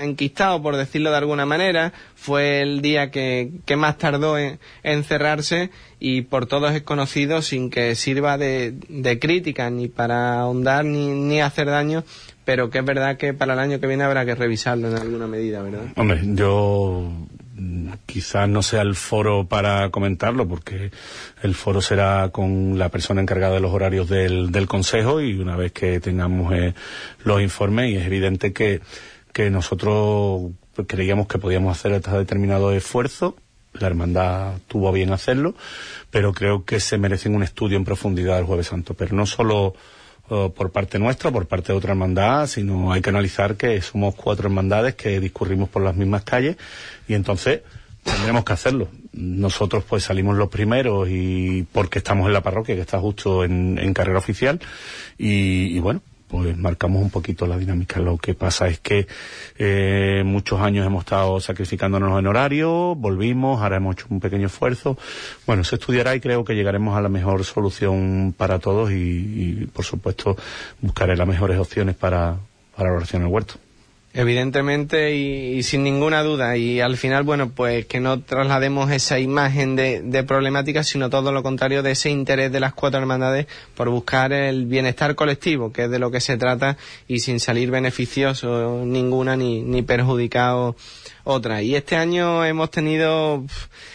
enquistado, 0.01 0.63
por 0.63 0.77
decirlo 0.77 1.11
de 1.11 1.19
alguna 1.19 1.45
manera, 1.45 1.93
fue 2.15 2.63
el 2.63 2.81
día 2.81 3.11
que, 3.11 3.51
que 3.67 3.77
más 3.77 3.99
tardó 3.99 4.39
en, 4.39 4.59
en, 4.83 5.05
cerrarse 5.05 5.71
y 6.05 6.23
por 6.23 6.47
todos 6.47 6.75
es 6.75 6.83
conocido 6.83 7.43
sin 7.43 7.71
que 7.71 7.95
sirva 7.95 8.37
de, 8.37 8.75
crítica 9.21 9.71
ni 9.71 9.87
para 9.87 10.41
ahondar 10.41 10.85
ni, 10.85 11.07
ni 11.07 11.41
hacer 11.41 11.69
daño 11.69 12.03
pero 12.45 12.71
que 12.71 12.81
es 12.81 12.85
verdad 12.85 13.17
que 13.17 13.35
para 13.35 13.53
el 13.53 13.61
año 13.61 13.79
que 13.79 13.87
viene 13.87 14.03
habrá 14.03 14.27
que 14.27 14.35
revisarlo 14.35 14.89
en 14.89 14.97
alguna 14.97 15.29
medida, 15.29 15.63
¿verdad? 15.63 15.85
Hombre, 15.95 16.23
yo 16.25 17.09
quizás 18.05 18.49
no 18.49 18.65
sea 18.65 18.83
el 18.83 18.97
foro 18.97 19.47
para 19.47 19.91
comentarlo, 19.91 20.49
porque 20.49 20.91
el 21.41 21.55
foro 21.55 21.81
será 21.81 22.31
con 22.31 22.81
la 22.81 22.89
persona 22.89 23.21
encargada 23.21 23.55
de 23.55 23.61
los 23.61 23.73
horarios 23.73 24.09
del, 24.09 24.51
del 24.51 24.67
Consejo 24.67 25.21
y 25.21 25.39
una 25.39 25.55
vez 25.55 25.71
que 25.71 26.01
tengamos 26.01 26.53
eh, 26.53 26.75
los 27.23 27.41
informes, 27.41 27.91
y 27.91 27.97
es 27.97 28.07
evidente 28.07 28.53
que, 28.53 28.81
que 29.33 29.49
nosotros 29.49 30.51
creíamos 30.89 31.29
que 31.29 31.39
podíamos 31.39 31.79
hacer 31.79 31.93
este 31.93 32.11
determinado 32.11 32.73
esfuerzo, 32.73 33.37
la 33.75 33.87
hermandad 33.87 34.55
tuvo 34.69 34.89
a 34.89 34.93
bien 34.93 35.13
hacerlo, 35.13 35.55
pero 36.11 36.33
creo 36.33 36.65
que 36.65 36.81
se 36.81 36.99
merecen 36.99 37.35
un 37.35 37.43
estudio 37.43 37.77
en 37.77 37.85
profundidad 37.85 38.39
el 38.39 38.45
Jueves 38.45 38.69
Santo, 38.69 38.95
pero 38.95 39.15
no 39.15 39.27
solo 39.27 39.75
por 40.29 40.71
parte 40.71 40.99
nuestra, 40.99 41.31
por 41.31 41.47
parte 41.47 41.73
de 41.73 41.79
otra 41.79 41.93
hermandad, 41.93 42.47
sino 42.47 42.93
hay 42.93 43.03
que 43.03 43.11
analizar 43.11 43.57
que 43.57 43.81
somos 43.83 44.15
cuatro 44.15 44.47
hermandades 44.47 44.95
que 44.95 45.21
discurrimos 45.21 45.69
por 45.69 45.83
las 45.83 45.95
mismas 45.95 46.23
calles 46.23 46.57
y 47.07 47.15
entonces 47.15 47.63
tendremos 48.03 48.45
que 48.45 48.53
hacerlo. 48.53 48.89
Nosotros 49.13 49.85
pues 49.85 50.05
salimos 50.05 50.37
los 50.37 50.49
primeros 50.49 51.09
y 51.11 51.67
porque 51.71 51.99
estamos 51.99 52.27
en 52.27 52.33
la 52.33 52.41
parroquia 52.41 52.75
que 52.75 52.81
está 52.81 52.99
justo 52.99 53.45
en, 53.45 53.93
carrera 53.93 54.19
oficial 54.19 54.59
y 55.19 55.79
bueno, 55.81 56.01
pues 56.33 56.57
marcamos 56.57 57.03
un 57.03 57.11
poquito 57.11 57.47
la 57.47 57.59
dinámica. 57.59 58.01
Lo 58.01 58.17
que 58.17 58.33
pasa 58.33 58.67
es 58.67 58.81
que 58.81 59.07
eh, 59.59 60.23
muchos 60.25 60.63
años 60.63 60.87
hemos 60.87 61.05
estado 61.05 61.39
sacrificándonos 61.41 62.19
en 62.19 62.27
horario, 62.27 62.95
volvimos, 62.95 63.61
ahora 63.61 63.77
hemos 63.77 63.97
hecho 63.97 64.07
un 64.09 64.19
pequeño 64.19 64.47
esfuerzo. 64.47 64.97
Bueno, 65.47 65.63
se 65.63 65.75
estudiará 65.75 66.17
y 66.17 66.21
creo 66.21 66.43
que 66.43 66.55
llegaremos 66.55 66.97
a 66.97 67.03
la 67.03 67.11
mejor 67.11 67.45
solución 67.45 68.35
para 68.35 68.59
todos 68.61 68.91
y, 68.93 68.95
y 68.95 69.67
por 69.67 69.85
supuesto, 69.85 70.35
buscaré 70.81 71.17
las 71.17 71.29
mejores 71.29 71.59
opciones 71.59 71.97
para, 71.97 72.39
para 72.75 72.89
la 72.89 72.97
oración 72.97 73.21
en 73.21 73.29
el 73.29 73.35
huerto. 73.35 73.57
Evidentemente 74.15 75.15
y, 75.15 75.63
sin 75.63 75.83
ninguna 75.83 76.23
duda. 76.23 76.57
Y 76.57 76.81
al 76.81 76.99
final, 76.99 77.23
bueno, 77.23 77.51
pues 77.51 77.87
que 77.87 77.99
no 77.99 78.21
traslademos 78.21 78.91
esa 78.91 79.19
imagen 79.19 79.75
de, 79.75 80.03
de, 80.03 80.23
problemática, 80.23 80.85
sino 80.85 81.09
todo 81.09 81.33
lo 81.33 81.43
contrario 81.43 81.83
de 81.83 81.93
ese 81.93 82.11
interés 82.11 82.53
de 82.53 82.61
las 82.61 82.75
cuatro 82.75 83.01
hermandades 83.01 83.47
por 83.75 83.89
buscar 83.89 84.35
el 84.35 84.67
bienestar 84.67 85.15
colectivo, 85.15 85.73
que 85.73 85.85
es 85.85 85.91
de 85.91 85.99
lo 85.99 86.11
que 86.11 86.21
se 86.21 86.37
trata, 86.37 86.77
y 87.09 87.21
sin 87.21 87.41
salir 87.41 87.71
beneficioso 87.71 88.83
ninguna 88.85 89.37
ni, 89.37 89.63
ni 89.63 89.81
perjudicado 89.81 90.77
otra. 91.25 91.63
Y 91.63 91.75
este 91.75 91.97
año 91.97 92.45
hemos 92.45 92.71
tenido 92.71 93.45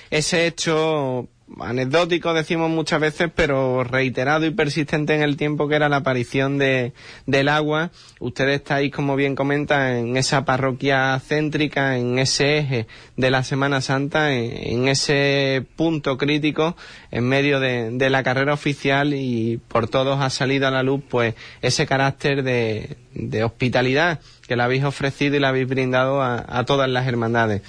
ese 0.09 0.47
hecho 0.47 1.27
anecdótico 1.59 2.33
decimos 2.33 2.69
muchas 2.69 2.99
veces, 2.99 3.29
pero 3.33 3.83
reiterado 3.83 4.45
y 4.45 4.51
persistente 4.51 5.15
en 5.15 5.21
el 5.21 5.37
tiempo 5.37 5.67
que 5.67 5.75
era 5.75 5.89
la 5.89 5.97
aparición 5.97 6.57
de, 6.57 6.93
del 7.25 7.47
agua. 7.49 7.91
Ustedes 8.19 8.57
estáis, 8.57 8.91
como 8.91 9.15
bien 9.15 9.35
comenta, 9.35 9.97
en 9.97 10.17
esa 10.17 10.45
parroquia 10.45 11.19
céntrica, 11.19 11.97
en 11.97 12.19
ese 12.19 12.57
eje 12.57 12.87
de 13.15 13.31
la 13.31 13.43
Semana 13.43 13.81
Santa, 13.81 14.33
en, 14.33 14.87
ese 14.87 15.65
punto 15.75 16.17
crítico 16.17 16.75
en 17.11 17.27
medio 17.27 17.59
de, 17.59 18.09
la 18.09 18.23
carrera 18.23 18.53
oficial 18.53 19.13
y 19.13 19.59
por 19.67 19.89
todos 19.89 20.21
ha 20.21 20.29
salido 20.29 20.67
a 20.67 20.71
la 20.71 20.83
luz 20.83 21.01
pues 21.09 21.35
ese 21.61 21.85
carácter 21.85 22.43
de, 22.43 22.95
de 23.13 23.43
hospitalidad 23.43 24.21
que 24.47 24.55
le 24.55 24.63
habéis 24.63 24.85
ofrecido 24.85 25.35
y 25.35 25.39
le 25.39 25.47
habéis 25.47 25.67
brindado 25.67 26.21
a, 26.21 26.45
a, 26.47 26.65
todas 26.65 26.89
las 26.89 27.05
hermandades. 27.05 27.63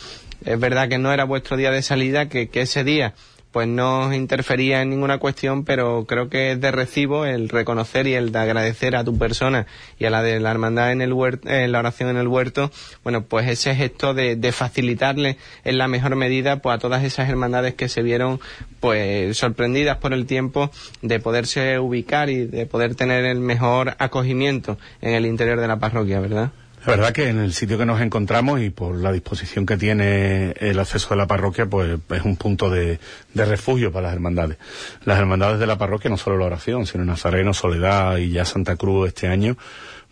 Es 0.44 0.60
verdad 0.60 0.88
que 0.88 0.98
no 0.98 1.12
era 1.12 1.24
vuestro 1.24 1.56
día 1.56 1.72
de 1.72 1.82
salida, 1.82 2.28
que 2.28 2.48
ese 2.52 2.84
día 2.84 3.14
pues 3.52 3.66
no 3.66 4.12
interfería 4.12 4.82
en 4.82 4.90
ninguna 4.90 5.18
cuestión, 5.18 5.64
pero 5.64 6.04
creo 6.06 6.28
que 6.28 6.52
es 6.52 6.60
de 6.60 6.70
recibo 6.70 7.24
el 7.24 7.48
reconocer 7.48 8.06
y 8.06 8.14
el 8.14 8.30
de 8.32 8.38
agradecer 8.38 8.94
a 8.94 9.04
tu 9.04 9.16
persona 9.16 9.66
y 9.98 10.04
a 10.04 10.10
la 10.10 10.22
de 10.22 10.38
la 10.40 10.50
hermandad 10.50 10.92
en 10.92 11.00
el 11.00 11.12
huerto, 11.12 11.48
en 11.48 11.72
la 11.72 11.78
oración 11.78 12.10
en 12.10 12.18
el 12.18 12.28
huerto, 12.28 12.70
bueno, 13.04 13.22
pues 13.22 13.48
ese 13.48 13.74
gesto 13.74 14.14
de, 14.14 14.36
de 14.36 14.52
facilitarle 14.52 15.38
en 15.64 15.78
la 15.78 15.88
mejor 15.88 16.14
medida 16.16 16.60
pues 16.60 16.76
a 16.76 16.78
todas 16.78 17.04
esas 17.04 17.28
hermandades 17.28 17.74
que 17.74 17.88
se 17.88 18.02
vieron 18.02 18.40
pues 18.80 19.36
sorprendidas 19.36 19.96
por 19.96 20.12
el 20.12 20.26
tiempo 20.26 20.70
de 21.02 21.18
poderse 21.18 21.78
ubicar 21.78 22.30
y 22.30 22.46
de 22.46 22.66
poder 22.66 22.94
tener 22.94 23.24
el 23.24 23.40
mejor 23.40 23.96
acogimiento 23.98 24.78
en 25.00 25.14
el 25.14 25.26
interior 25.26 25.60
de 25.60 25.68
la 25.68 25.78
parroquia, 25.78 26.20
¿verdad? 26.20 26.52
La 26.86 26.96
verdad 26.96 27.12
que 27.12 27.28
en 27.28 27.38
el 27.38 27.52
sitio 27.52 27.76
que 27.76 27.84
nos 27.84 28.00
encontramos 28.00 28.60
y 28.60 28.70
por 28.70 28.94
la 28.96 29.12
disposición 29.12 29.66
que 29.66 29.76
tiene 29.76 30.52
el 30.52 30.78
acceso 30.78 31.10
de 31.10 31.16
la 31.16 31.26
parroquia, 31.26 31.66
pues 31.66 31.98
es 32.10 32.22
un 32.22 32.36
punto 32.36 32.70
de, 32.70 32.98
refugio 33.34 33.92
para 33.92 34.06
las 34.08 34.14
hermandades. 34.14 34.58
Las 35.04 35.18
hermandades 35.18 35.58
de 35.58 35.66
la 35.66 35.76
parroquia, 35.76 36.10
no 36.10 36.16
solo 36.16 36.38
la 36.38 36.46
oración, 36.46 36.86
sino 36.86 37.04
Nazareno, 37.04 37.52
Soledad 37.52 38.18
y 38.18 38.30
ya 38.30 38.44
Santa 38.44 38.76
Cruz 38.76 39.08
este 39.08 39.26
año, 39.28 39.56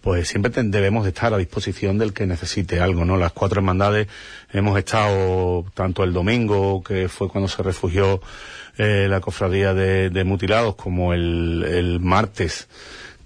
pues 0.00 0.28
siempre 0.28 0.52
debemos 0.54 1.04
de 1.04 1.10
estar 1.10 1.32
a 1.32 1.38
disposición 1.38 1.98
del 1.98 2.12
que 2.12 2.26
necesite 2.26 2.80
algo, 2.80 3.04
¿no? 3.04 3.16
Las 3.16 3.32
cuatro 3.32 3.60
hermandades 3.60 4.08
hemos 4.52 4.78
estado 4.78 5.64
tanto 5.74 6.04
el 6.04 6.12
domingo, 6.12 6.82
que 6.82 7.08
fue 7.08 7.28
cuando 7.28 7.48
se 7.48 7.62
refugió 7.62 8.20
eh, 8.76 9.06
la 9.08 9.20
cofradía 9.20 9.72
de, 9.72 10.24
mutilados, 10.24 10.74
como 10.76 11.14
el 11.14 11.98
martes, 12.00 12.68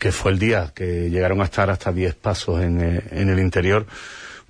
que 0.00 0.10
fue 0.10 0.32
el 0.32 0.38
día 0.38 0.72
que 0.74 1.10
llegaron 1.10 1.40
a 1.42 1.44
estar 1.44 1.70
hasta 1.70 1.92
10 1.92 2.14
pasos 2.16 2.60
en, 2.60 2.80
eh, 2.80 3.02
en, 3.12 3.28
el 3.28 3.38
interior, 3.38 3.86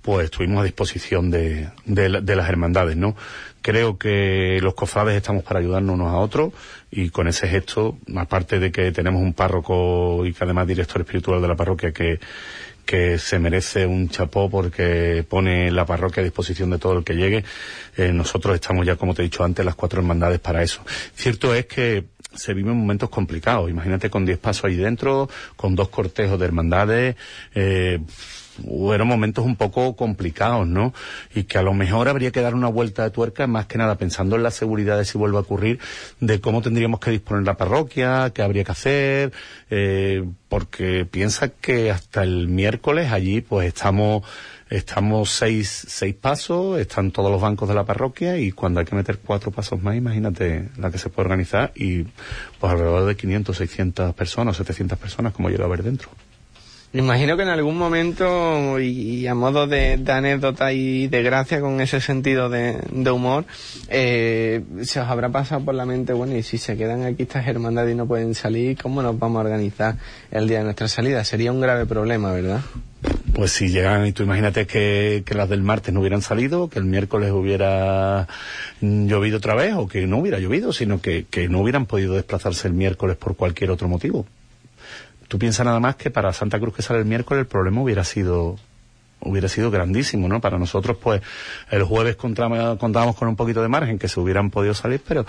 pues 0.00 0.26
estuvimos 0.26 0.60
a 0.60 0.64
disposición 0.64 1.30
de, 1.30 1.68
de, 1.84 2.36
las 2.36 2.48
hermandades, 2.48 2.96
¿no? 2.96 3.16
Creo 3.60 3.98
que 3.98 4.60
los 4.62 4.74
cofrades 4.74 5.16
estamos 5.16 5.42
para 5.42 5.58
ayudarnos 5.58 5.96
unos 5.96 6.08
a 6.08 6.16
otros 6.16 6.52
y 6.90 7.10
con 7.10 7.26
ese 7.26 7.48
gesto, 7.48 7.98
aparte 8.16 8.60
de 8.60 8.70
que 8.70 8.92
tenemos 8.92 9.20
un 9.20 9.34
párroco 9.34 10.24
y 10.24 10.32
que 10.32 10.44
además 10.44 10.68
director 10.68 11.02
espiritual 11.02 11.42
de 11.42 11.48
la 11.48 11.56
parroquia 11.56 11.92
que, 11.92 12.20
que 12.90 13.18
se 13.18 13.38
merece 13.38 13.86
un 13.86 14.08
chapó 14.08 14.50
porque 14.50 15.24
pone 15.28 15.70
la 15.70 15.86
parroquia 15.86 16.22
a 16.22 16.24
disposición 16.24 16.70
de 16.70 16.78
todo 16.78 16.98
el 16.98 17.04
que 17.04 17.14
llegue. 17.14 17.44
Eh, 17.96 18.10
nosotros 18.12 18.56
estamos 18.56 18.84
ya, 18.84 18.96
como 18.96 19.14
te 19.14 19.22
he 19.22 19.26
dicho 19.26 19.44
antes, 19.44 19.64
las 19.64 19.76
cuatro 19.76 20.00
hermandades 20.00 20.40
para 20.40 20.60
eso. 20.64 20.82
Cierto 21.14 21.54
es 21.54 21.66
que 21.66 22.06
se 22.34 22.52
viven 22.52 22.76
momentos 22.76 23.08
complicados. 23.08 23.70
Imagínate 23.70 24.10
con 24.10 24.26
diez 24.26 24.38
pasos 24.38 24.64
ahí 24.64 24.74
dentro, 24.74 25.30
con 25.54 25.76
dos 25.76 25.88
cortejos 25.88 26.36
de 26.40 26.44
hermandades, 26.44 27.14
eh, 27.54 28.00
fueron 28.50 29.08
momentos 29.08 29.44
un 29.44 29.56
poco 29.56 29.96
complicados, 29.96 30.66
¿no? 30.66 30.92
Y 31.34 31.44
que 31.44 31.58
a 31.58 31.62
lo 31.62 31.74
mejor 31.74 32.08
habría 32.08 32.30
que 32.30 32.40
dar 32.40 32.54
una 32.54 32.68
vuelta 32.68 33.02
de 33.04 33.10
tuerca, 33.10 33.46
más 33.46 33.66
que 33.66 33.78
nada 33.78 33.96
pensando 33.96 34.36
en 34.36 34.42
la 34.42 34.50
seguridad 34.50 34.98
de 34.98 35.04
si 35.04 35.18
vuelve 35.18 35.38
a 35.38 35.40
ocurrir, 35.40 35.78
de 36.20 36.40
cómo 36.40 36.62
tendríamos 36.62 37.00
que 37.00 37.10
disponer 37.10 37.44
la 37.44 37.56
parroquia, 37.56 38.30
qué 38.34 38.42
habría 38.42 38.64
que 38.64 38.72
hacer, 38.72 39.32
eh, 39.70 40.24
porque 40.48 41.06
piensa 41.06 41.48
que 41.48 41.90
hasta 41.90 42.22
el 42.22 42.48
miércoles 42.48 43.12
allí 43.12 43.40
pues 43.40 43.68
estamos 43.68 44.22
Estamos 44.70 45.30
seis, 45.30 45.84
seis 45.88 46.14
pasos, 46.14 46.78
están 46.78 47.10
todos 47.10 47.28
los 47.28 47.40
bancos 47.40 47.68
de 47.68 47.74
la 47.74 47.84
parroquia 47.84 48.38
y 48.38 48.52
cuando 48.52 48.78
hay 48.78 48.86
que 48.86 48.94
meter 48.94 49.18
cuatro 49.18 49.50
pasos 49.50 49.82
más, 49.82 49.96
imagínate 49.96 50.68
la 50.76 50.92
que 50.92 50.98
se 50.98 51.10
puede 51.10 51.26
organizar 51.26 51.72
y 51.74 52.04
pues 52.04 52.72
alrededor 52.72 53.04
de 53.04 53.16
500, 53.16 53.56
600 53.56 54.14
personas, 54.14 54.56
700 54.58 54.96
personas 54.96 55.32
como 55.32 55.50
llega 55.50 55.64
a 55.64 55.68
ver 55.68 55.82
dentro. 55.82 56.10
Imagino 56.92 57.36
que 57.36 57.44
en 57.44 57.50
algún 57.50 57.78
momento, 57.78 58.80
y, 58.80 59.24
a 59.28 59.34
modo 59.36 59.68
de, 59.68 60.02
anécdota 60.08 60.72
y 60.72 61.06
de 61.06 61.22
gracia 61.22 61.60
con 61.60 61.80
ese 61.80 62.00
sentido 62.00 62.48
de, 62.48 62.80
humor, 63.12 63.44
eh, 63.88 64.64
se 64.82 64.98
os 64.98 65.06
habrá 65.06 65.28
pasado 65.28 65.64
por 65.64 65.76
la 65.76 65.86
mente, 65.86 66.12
bueno, 66.12 66.36
y 66.36 66.42
si 66.42 66.58
se 66.58 66.76
quedan 66.76 67.04
aquí 67.04 67.22
estas 67.22 67.46
hermandades 67.46 67.94
y 67.94 67.96
no 67.96 68.06
pueden 68.06 68.34
salir, 68.34 68.76
¿cómo 68.76 69.02
nos 69.02 69.16
vamos 69.16 69.38
a 69.38 69.44
organizar 69.44 69.98
el 70.32 70.48
día 70.48 70.58
de 70.58 70.64
nuestra 70.64 70.88
salida? 70.88 71.22
Sería 71.22 71.52
un 71.52 71.60
grave 71.60 71.86
problema, 71.86 72.32
¿verdad? 72.32 72.60
Pues 73.34 73.52
si 73.52 73.68
llegan, 73.68 74.04
y 74.06 74.12
tú 74.12 74.24
imagínate 74.24 74.66
que, 74.66 75.22
las 75.30 75.48
del 75.48 75.62
martes 75.62 75.94
no 75.94 76.00
hubieran 76.00 76.22
salido, 76.22 76.68
que 76.68 76.80
el 76.80 76.86
miércoles 76.86 77.30
hubiera 77.30 78.26
llovido 78.80 79.36
otra 79.36 79.54
vez, 79.54 79.74
o 79.76 79.86
que 79.86 80.08
no 80.08 80.18
hubiera 80.18 80.40
llovido, 80.40 80.72
sino 80.72 81.00
que, 81.00 81.24
que 81.30 81.48
no 81.48 81.60
hubieran 81.60 81.86
podido 81.86 82.14
desplazarse 82.14 82.66
el 82.66 82.74
miércoles 82.74 83.16
por 83.16 83.36
cualquier 83.36 83.70
otro 83.70 83.86
motivo. 83.86 84.26
Tú 85.30 85.38
piensas 85.38 85.64
nada 85.64 85.78
más 85.78 85.94
que 85.94 86.10
para 86.10 86.32
Santa 86.32 86.58
Cruz 86.58 86.74
que 86.74 86.82
sale 86.82 86.98
el 86.98 87.04
miércoles 87.04 87.42
el 87.42 87.46
problema 87.46 87.80
hubiera 87.80 88.02
sido 88.02 88.58
hubiera 89.20 89.48
sido 89.48 89.70
grandísimo, 89.70 90.28
¿no? 90.28 90.40
Para 90.40 90.58
nosotros, 90.58 90.96
pues, 90.96 91.20
el 91.70 91.82
jueves 91.84 92.16
contábamos 92.16 93.14
con 93.14 93.28
un 93.28 93.36
poquito 93.36 93.60
de 93.60 93.68
margen 93.68 93.98
que 93.98 94.08
se 94.08 94.18
hubieran 94.18 94.50
podido 94.50 94.72
salir, 94.72 95.02
pero, 95.06 95.26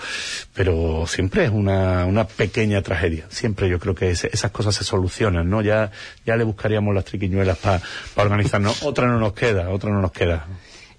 pero 0.54 1.04
siempre 1.06 1.44
es 1.44 1.50
una, 1.50 2.06
una 2.06 2.26
pequeña 2.26 2.80
tragedia. 2.80 3.26
Siempre 3.28 3.68
yo 3.68 3.78
creo 3.78 3.94
que 3.94 4.10
esas 4.10 4.50
cosas 4.50 4.74
se 4.74 4.84
solucionan, 4.84 5.50
¿no? 5.50 5.60
Ya, 5.60 5.90
ya 6.24 6.36
le 6.36 6.44
buscaríamos 6.44 6.94
las 6.94 7.04
triquiñuelas 7.04 7.58
para 7.58 7.82
organizarnos. 8.16 8.82
Otra 8.82 9.06
no 9.06 9.18
nos 9.18 9.34
queda, 9.34 9.68
otra 9.68 9.90
no 9.90 10.00
nos 10.00 10.12
queda. 10.12 10.46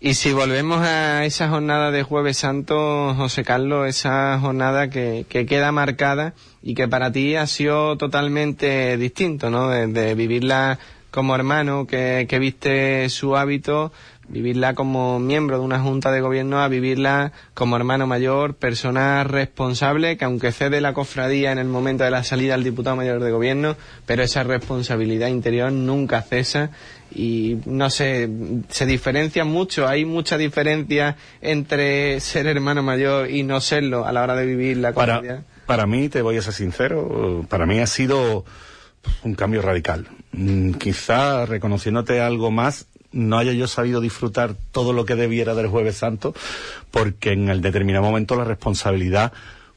Y 0.05 0.15
si 0.15 0.33
volvemos 0.33 0.81
a 0.81 1.24
esa 1.24 1.48
jornada 1.48 1.89
de 1.89 2.03
Jueves 2.03 2.36
Santo, 2.36 3.15
José 3.15 3.45
Carlos, 3.45 3.88
esa 3.88 4.38
jornada 4.38 4.89
que, 4.89 5.25
que 5.29 5.45
queda 5.45 5.72
marcada 5.72 6.33
y 6.62 6.75
que 6.75 6.89
para 6.89 7.13
ti 7.13 7.38
ha 7.38 7.48
sido 7.48 7.95
totalmente 7.98 8.98
distinto, 8.98 9.50
¿no? 9.50 9.69
de 9.69 10.13
vivirla 10.13 10.77
como 11.10 11.36
hermano 11.36 11.88
que, 11.88 12.25
que 12.27 12.39
viste 12.39 13.07
su 13.07 13.38
hábito, 13.38 13.93
vivirla 14.27 14.73
como 14.73 15.19
miembro 15.19 15.59
de 15.59 15.65
una 15.65 15.79
junta 15.79 16.11
de 16.11 16.21
gobierno 16.21 16.61
a 16.61 16.67
vivirla 16.67 17.31
como 17.53 17.75
hermano 17.75 18.07
mayor, 18.07 18.55
persona 18.55 19.23
responsable 19.23 20.17
que 20.17 20.25
aunque 20.25 20.51
cede 20.51 20.81
la 20.81 20.93
cofradía 20.93 21.51
en 21.51 21.57
el 21.57 21.67
momento 21.67 22.03
de 22.03 22.11
la 22.11 22.23
salida 22.23 22.53
al 22.53 22.63
diputado 22.63 22.95
mayor 22.95 23.21
de 23.21 23.31
gobierno, 23.31 23.75
pero 24.05 24.23
esa 24.23 24.43
responsabilidad 24.43 25.27
interior 25.27 25.71
nunca 25.71 26.21
cesa 26.21 26.71
y 27.13 27.59
no 27.65 27.89
sé, 27.89 28.29
se 28.69 28.85
diferencia 28.85 29.45
mucho, 29.45 29.87
hay 29.87 30.05
mucha 30.05 30.37
diferencia 30.37 31.15
entre 31.41 32.19
ser 32.19 32.47
hermano 32.47 32.81
mayor 32.81 33.29
y 33.29 33.43
no 33.43 33.61
serlo 33.61 34.05
a 34.05 34.11
la 34.11 34.23
hora 34.23 34.35
de 34.35 34.45
vivir 34.45 34.77
la 34.77 34.93
cofradía. 34.93 35.43
Para, 35.65 35.65
para 35.65 35.85
mí, 35.85 36.09
te 36.09 36.21
voy 36.21 36.37
a 36.37 36.41
ser 36.41 36.53
sincero, 36.53 37.45
para 37.49 37.65
mí 37.65 37.79
ha 37.79 37.87
sido 37.87 38.45
un 39.23 39.35
cambio 39.35 39.61
radical. 39.61 40.07
Mm, 40.31 40.73
quizá 40.73 41.45
reconociéndote 41.45 42.21
algo 42.21 42.51
más, 42.51 42.87
no 43.13 43.38
haya 43.38 43.53
yo 43.53 43.67
sabido 43.67 44.01
disfrutar 44.01 44.55
todo 44.72 44.91
lo 44.91 45.05
que 45.05 45.15
debiera 45.15 45.55
del 45.55 45.67
Jueves 45.67 45.98
Santo, 45.98 46.34
porque 46.91 47.32
en 47.32 47.50
el 47.50 47.62
determinado 47.62 48.03
momento 48.03 48.36
la 48.36 48.43
responsabilidad 48.43 49.32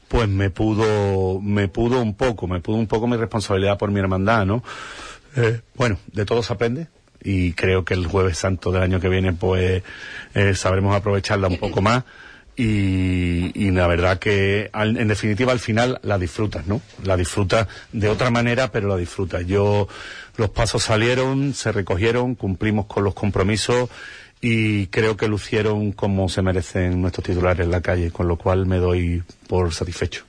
pues 0.07 0.29
me 0.29 0.49
pudo, 0.49 1.41
me 1.41 1.67
pudo 1.67 2.01
un 2.01 2.15
poco, 2.15 2.47
me 2.47 2.59
pudo 2.59 2.77
un 2.77 2.87
poco 2.87 3.07
mi 3.07 3.17
responsabilidad 3.17 3.77
por 3.77 3.91
mi 3.91 3.99
hermandad, 3.99 4.45
¿no? 4.45 4.63
Eh, 5.35 5.61
bueno, 5.75 5.97
de 6.11 6.25
todo 6.25 6.43
se 6.43 6.53
aprende 6.53 6.87
y 7.23 7.53
creo 7.53 7.83
que 7.83 7.93
el 7.93 8.07
Jueves 8.07 8.37
Santo 8.37 8.71
del 8.71 8.83
año 8.83 8.99
que 8.99 9.09
viene 9.09 9.33
pues 9.33 9.83
eh, 10.33 10.55
sabremos 10.55 10.95
aprovecharla 10.95 11.47
un 11.47 11.57
poco 11.57 11.81
más 11.81 12.03
y, 12.59 13.69
la 13.71 13.85
verdad 13.85 14.17
que 14.17 14.71
en 14.73 15.07
definitiva 15.07 15.51
al 15.51 15.59
final 15.59 15.99
la 16.01 16.17
disfrutas, 16.17 16.65
¿no? 16.65 16.81
La 17.03 17.15
disfrutas 17.15 17.67
de 17.91 18.09
otra 18.09 18.31
manera, 18.31 18.71
pero 18.71 18.87
la 18.87 18.97
disfrutas. 18.97 19.45
Yo, 19.45 19.87
los 20.37 20.49
pasos 20.49 20.83
salieron, 20.83 21.53
se 21.53 21.71
recogieron, 21.71 22.35
cumplimos 22.35 22.85
con 22.85 23.03
los 23.03 23.13
compromisos 23.13 23.89
y 24.39 24.87
creo 24.87 25.17
que 25.17 25.27
lucieron 25.27 25.91
como 25.91 26.29
se 26.29 26.41
merecen 26.41 27.01
nuestros 27.01 27.25
titulares 27.25 27.65
en 27.65 27.71
la 27.71 27.81
calle, 27.81 28.11
con 28.11 28.27
lo 28.27 28.37
cual 28.37 28.65
me 28.65 28.77
doy 28.77 29.23
por 29.47 29.73
satisfecho. 29.73 30.25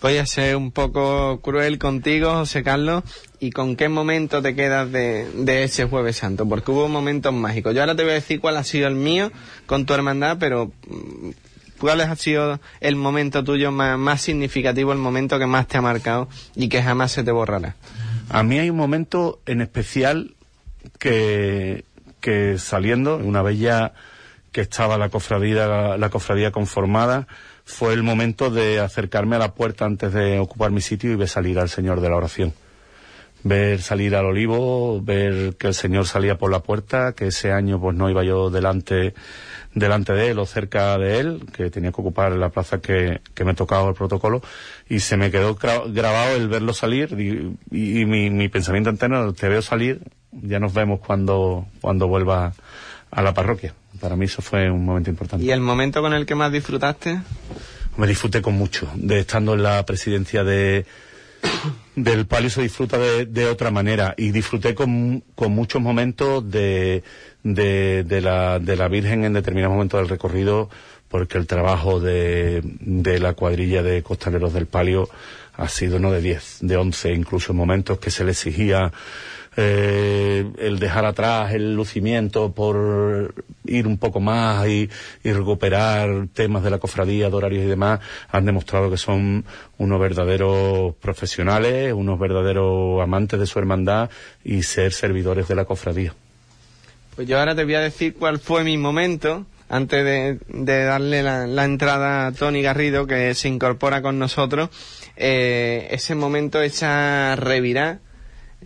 Voy 0.00 0.16
a 0.16 0.24
ser 0.24 0.56
un 0.56 0.70
poco 0.70 1.40
cruel 1.42 1.78
contigo, 1.78 2.32
José 2.32 2.62
Carlos, 2.62 3.02
y 3.38 3.50
con 3.50 3.76
qué 3.76 3.90
momento 3.90 4.40
te 4.40 4.54
quedas 4.54 4.90
de, 4.90 5.28
de, 5.34 5.64
ese 5.64 5.84
jueves 5.84 6.16
santo, 6.16 6.48
porque 6.48 6.70
hubo 6.70 6.88
momentos 6.88 7.34
mágicos. 7.34 7.74
Yo 7.74 7.82
ahora 7.82 7.94
te 7.94 8.04
voy 8.04 8.12
a 8.12 8.14
decir 8.14 8.40
cuál 8.40 8.56
ha 8.56 8.64
sido 8.64 8.88
el 8.88 8.94
mío 8.94 9.30
con 9.66 9.84
tu 9.84 9.92
hermandad, 9.92 10.38
pero 10.38 10.72
mm, 10.88 11.30
¿Cuál 11.80 12.02
ha 12.02 12.14
sido 12.14 12.60
el 12.80 12.94
momento 12.94 13.42
tuyo 13.42 13.72
más, 13.72 14.20
significativo, 14.20 14.92
el 14.92 14.98
momento 14.98 15.38
que 15.38 15.46
más 15.46 15.66
te 15.66 15.78
ha 15.78 15.80
marcado 15.80 16.28
y 16.54 16.68
que 16.68 16.82
jamás 16.82 17.10
se 17.10 17.24
te 17.24 17.30
borrará? 17.30 17.74
A 18.32 18.44
mí 18.44 18.60
hay 18.60 18.70
un 18.70 18.76
momento 18.76 19.40
en 19.44 19.60
especial 19.60 20.36
que, 21.00 21.84
que 22.20 22.58
saliendo, 22.58 23.16
una 23.16 23.42
vez 23.42 23.58
ya 23.58 23.92
que 24.52 24.60
estaba 24.60 24.98
la 24.98 25.08
cofradía, 25.08 25.96
la, 25.96 26.10
cofradía 26.10 26.52
conformada, 26.52 27.26
fue 27.64 27.92
el 27.92 28.04
momento 28.04 28.48
de 28.48 28.78
acercarme 28.78 29.34
a 29.34 29.40
la 29.40 29.54
puerta 29.54 29.84
antes 29.84 30.12
de 30.12 30.38
ocupar 30.38 30.70
mi 30.70 30.80
sitio 30.80 31.10
y 31.10 31.16
ver 31.16 31.28
salir 31.28 31.58
al 31.58 31.68
Señor 31.68 32.00
de 32.00 32.08
la 32.08 32.16
oración. 32.16 32.52
Ver 33.42 33.82
salir 33.82 34.14
al 34.14 34.26
olivo, 34.26 35.00
ver 35.02 35.56
que 35.56 35.66
el 35.66 35.74
Señor 35.74 36.06
salía 36.06 36.38
por 36.38 36.52
la 36.52 36.60
puerta, 36.60 37.14
que 37.14 37.28
ese 37.28 37.50
año 37.50 37.80
pues 37.80 37.96
no 37.96 38.10
iba 38.10 38.22
yo 38.22 38.48
delante 38.50 39.12
delante 39.74 40.12
de 40.12 40.30
él 40.30 40.38
o 40.38 40.46
cerca 40.46 40.98
de 40.98 41.20
él, 41.20 41.46
que 41.52 41.70
tenía 41.70 41.92
que 41.92 42.00
ocupar 42.00 42.32
la 42.32 42.50
plaza 42.50 42.80
que, 42.80 43.20
que 43.34 43.44
me 43.44 43.54
tocaba 43.54 43.88
el 43.88 43.94
protocolo, 43.94 44.42
y 44.88 45.00
se 45.00 45.16
me 45.16 45.30
quedó 45.30 45.54
grabado 45.54 46.36
el 46.36 46.48
verlo 46.48 46.72
salir 46.72 47.12
y, 47.12 48.04
mi, 48.04 48.30
mi, 48.30 48.48
pensamiento 48.48 48.90
interno, 48.90 49.32
te 49.32 49.48
veo 49.48 49.62
salir, 49.62 50.02
ya 50.32 50.58
nos 50.58 50.74
vemos 50.74 51.00
cuando, 51.00 51.66
cuando 51.80 52.08
vuelva 52.08 52.52
a 53.10 53.22
la 53.22 53.34
parroquia. 53.34 53.74
Para 54.00 54.16
mí 54.16 54.24
eso 54.24 54.42
fue 54.42 54.70
un 54.70 54.84
momento 54.84 55.10
importante. 55.10 55.44
¿Y 55.44 55.50
el 55.50 55.60
momento 55.60 56.00
con 56.00 56.14
el 56.14 56.26
que 56.26 56.34
más 56.34 56.52
disfrutaste? 56.52 57.20
Me 57.96 58.06
disfruté 58.06 58.40
con 58.40 58.54
mucho, 58.54 58.88
de 58.94 59.20
estando 59.20 59.54
en 59.54 59.62
la 59.62 59.84
presidencia 59.84 60.42
de, 60.42 60.86
del 61.96 62.26
palio 62.26 62.50
se 62.50 62.62
disfruta 62.62 62.98
de, 62.98 63.26
de 63.26 63.46
otra 63.46 63.70
manera 63.70 64.14
y 64.16 64.30
disfruté 64.30 64.74
con, 64.74 65.22
con 65.34 65.52
muchos 65.52 65.82
momentos 65.82 66.48
de, 66.50 67.02
de, 67.42 68.04
de, 68.04 68.20
la, 68.20 68.58
de 68.58 68.76
la 68.76 68.88
Virgen 68.88 69.24
en 69.24 69.32
determinados 69.32 69.74
momentos 69.74 70.00
del 70.00 70.08
recorrido 70.08 70.68
porque 71.08 71.38
el 71.38 71.46
trabajo 71.46 71.98
de, 71.98 72.60
de 72.62 73.18
la 73.18 73.34
cuadrilla 73.34 73.82
de 73.82 74.02
costaleros 74.02 74.52
del 74.52 74.66
palio 74.66 75.08
ha 75.54 75.68
sido 75.68 75.98
no 75.98 76.12
de 76.12 76.20
10, 76.22 76.58
de 76.62 76.76
11, 76.76 77.12
incluso 77.12 77.52
en 77.52 77.58
momentos 77.58 77.98
que 77.98 78.10
se 78.10 78.24
le 78.24 78.30
exigía 78.30 78.92
eh, 79.56 80.48
el 80.58 80.78
dejar 80.78 81.04
atrás 81.04 81.52
el 81.52 81.74
lucimiento 81.74 82.52
por 82.52 83.34
ir 83.64 83.86
un 83.88 83.98
poco 83.98 84.20
más 84.20 84.66
y, 84.68 84.88
y, 85.24 85.32
recuperar 85.32 86.28
temas 86.32 86.62
de 86.62 86.70
la 86.70 86.78
cofradía, 86.78 87.28
de 87.28 87.36
horarios 87.36 87.64
y 87.64 87.68
demás, 87.68 87.98
han 88.30 88.46
demostrado 88.46 88.90
que 88.90 88.96
son 88.96 89.44
unos 89.76 90.00
verdaderos 90.00 90.94
profesionales, 90.96 91.92
unos 91.92 92.18
verdaderos 92.18 93.02
amantes 93.02 93.40
de 93.40 93.46
su 93.46 93.58
hermandad 93.58 94.08
y 94.44 94.62
ser 94.62 94.92
servidores 94.92 95.48
de 95.48 95.56
la 95.56 95.64
cofradía. 95.64 96.14
Pues 97.20 97.28
yo 97.28 97.38
ahora 97.38 97.54
te 97.54 97.64
voy 97.64 97.74
a 97.74 97.80
decir 97.80 98.14
cuál 98.14 98.38
fue 98.38 98.64
mi 98.64 98.78
momento 98.78 99.44
antes 99.68 100.02
de, 100.48 100.84
darle 100.86 101.22
la, 101.22 101.64
entrada 101.66 102.26
a 102.26 102.32
Tony 102.32 102.62
Garrido 102.62 103.06
que 103.06 103.34
se 103.34 103.46
incorpora 103.46 104.00
con 104.00 104.18
nosotros. 104.18 104.70
Eh, 105.18 105.88
ese 105.90 106.14
momento, 106.14 106.62
esa 106.62 107.36
revirá 107.36 108.00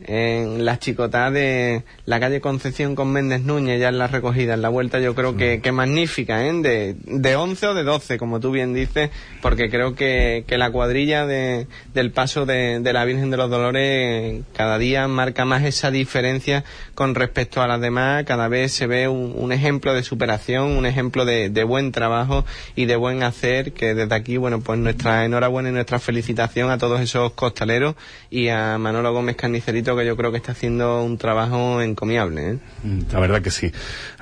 en 0.02 0.64
la 0.64 0.78
chicotá 0.78 1.30
de 1.30 1.84
la 2.04 2.18
calle 2.18 2.40
Concepción 2.40 2.94
con 2.96 3.12
Méndez 3.12 3.42
Núñez, 3.42 3.80
ya 3.80 3.88
en 3.88 3.98
la 3.98 4.08
recogida, 4.08 4.54
en 4.54 4.62
la 4.62 4.68
vuelta, 4.68 4.98
yo 4.98 5.14
creo 5.14 5.36
que, 5.36 5.60
que 5.60 5.72
magnífica, 5.72 6.44
¿eh? 6.44 6.52
De, 6.52 6.96
de 7.04 7.36
11 7.36 7.68
o 7.68 7.74
de 7.74 7.84
12, 7.84 8.18
como 8.18 8.40
tú 8.40 8.50
bien 8.50 8.74
dices, 8.74 9.10
porque 9.40 9.70
creo 9.70 9.94
que, 9.94 10.44
que 10.46 10.58
la 10.58 10.70
cuadrilla 10.70 11.26
de, 11.26 11.68
del 11.94 12.10
paso 12.10 12.44
de, 12.44 12.80
de, 12.80 12.92
la 12.92 13.04
Virgen 13.04 13.30
de 13.30 13.36
los 13.36 13.50
Dolores 13.50 14.42
cada 14.54 14.78
día 14.78 15.06
marca 15.06 15.44
más 15.44 15.64
esa 15.64 15.90
diferencia 15.90 16.64
con 16.94 17.14
respecto 17.14 17.62
a 17.62 17.68
las 17.68 17.80
demás, 17.80 18.24
cada 18.24 18.48
vez 18.48 18.72
se 18.72 18.86
ve 18.86 19.08
un, 19.08 19.32
un 19.36 19.52
ejemplo 19.52 19.94
de 19.94 20.02
superación, 20.02 20.72
un 20.72 20.86
ejemplo 20.86 21.24
de, 21.24 21.50
de, 21.50 21.64
buen 21.64 21.92
trabajo 21.92 22.44
y 22.74 22.86
de 22.86 22.96
buen 22.96 23.22
hacer, 23.22 23.72
que 23.72 23.94
desde 23.94 24.14
aquí, 24.14 24.36
bueno, 24.38 24.60
pues 24.60 24.78
nuestra 24.78 25.24
enhorabuena 25.24 25.68
y 25.68 25.72
nuestra 25.72 25.98
felicitación 25.98 26.70
a 26.70 26.78
todos 26.78 27.00
esos 27.00 27.32
costaleros 27.32 27.94
y 28.30 28.48
a 28.48 28.76
Manolo 28.78 29.12
Gómez 29.12 29.36
Carnicerito 29.36 29.83
que 29.84 30.06
yo 30.06 30.16
creo 30.16 30.30
que 30.30 30.38
está 30.38 30.52
haciendo 30.52 31.02
un 31.04 31.18
trabajo 31.18 31.82
encomiable. 31.82 32.50
¿eh? 32.50 32.58
Mm, 32.82 33.00
la 33.12 33.20
verdad 33.20 33.42
que 33.42 33.50
sí. 33.50 33.70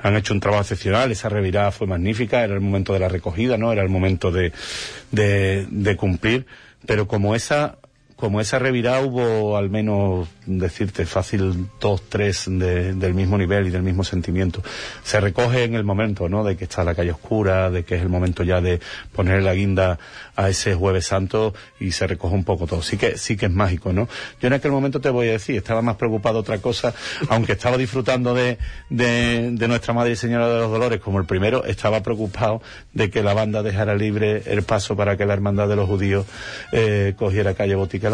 Han 0.01 0.15
hecho 0.15 0.33
un 0.33 0.39
trabajo 0.39 0.61
excepcional, 0.63 1.11
esa 1.11 1.29
revirada 1.29 1.71
fue 1.71 1.87
magnífica, 1.87 2.43
era 2.43 2.53
el 2.53 2.61
momento 2.61 2.93
de 2.93 2.99
la 2.99 3.07
recogida, 3.07 3.57
¿no? 3.57 3.71
Era 3.71 3.81
el 3.81 3.89
momento 3.89 4.31
de, 4.31 4.51
de, 5.11 5.65
de 5.69 5.95
cumplir. 5.95 6.45
Pero 6.85 7.07
como 7.07 7.33
esa 7.33 7.77
como 8.23 8.39
esa 8.39 8.57
revirada 8.57 9.01
hubo 9.01 9.57
al 9.57 9.69
menos, 9.69 10.29
decirte, 10.45 11.05
fácil 11.05 11.67
dos, 11.79 12.03
tres 12.09 12.45
del 12.47 13.13
mismo 13.13 13.37
nivel 13.37 13.67
y 13.67 13.69
del 13.69 13.83
mismo 13.83 14.03
sentimiento. 14.03 14.63
Se 15.03 15.19
recoge 15.19 15.63
en 15.63 15.75
el 15.75 15.83
momento, 15.83 16.29
¿no? 16.29 16.43
De 16.43 16.55
que 16.55 16.65
está 16.65 16.83
la 16.83 16.95
calle 16.95 17.11
oscura, 17.11 17.69
de 17.69 17.83
que 17.83 17.95
es 17.95 18.01
el 18.01 18.09
momento 18.09 18.43
ya 18.43 18.61
de 18.61 18.79
poner 19.13 19.43
la 19.43 19.53
guinda 19.53 19.99
a 20.35 20.49
ese 20.49 20.75
jueves 20.75 21.05
santo 21.05 21.53
y 21.79 21.91
se 21.91 22.07
recoge 22.07 22.35
un 22.35 22.43
poco 22.43 22.67
todo. 22.67 22.81
Sí 22.81 22.97
que, 22.97 23.17
sí 23.17 23.37
que 23.37 23.47
es 23.47 23.51
mágico, 23.51 23.93
¿no? 23.93 24.07
Yo 24.41 24.47
en 24.47 24.53
aquel 24.53 24.71
momento 24.71 25.01
te 25.01 25.09
voy 25.09 25.29
a 25.29 25.33
decir, 25.33 25.55
estaba 25.55 25.81
más 25.81 25.95
preocupado 25.95 26.35
de 26.35 26.39
otra 26.41 26.57
cosa, 26.59 26.93
aunque 27.29 27.53
estaba 27.53 27.77
disfrutando 27.77 28.33
de, 28.33 28.57
de, 28.89 29.51
de 29.51 29.67
nuestra 29.67 29.93
Madre 29.93 30.11
y 30.11 30.15
Señora 30.15 30.49
de 30.49 30.59
los 30.59 30.71
Dolores 30.71 30.99
como 30.99 31.19
el 31.19 31.25
primero, 31.25 31.65
estaba 31.65 32.01
preocupado 32.01 32.61
de 32.93 33.09
que 33.09 33.23
la 33.23 33.33
banda 33.33 33.63
dejara 33.63 33.95
libre 33.95 34.43
el 34.45 34.63
paso 34.63 34.95
para 34.95 35.17
que 35.17 35.25
la 35.25 35.33
Hermandad 35.33 35.67
de 35.67 35.75
los 35.75 35.87
Judíos 35.87 36.25
eh, 36.71 37.13
cogiera 37.17 37.53
calle 37.53 37.75
Botica 37.75 38.09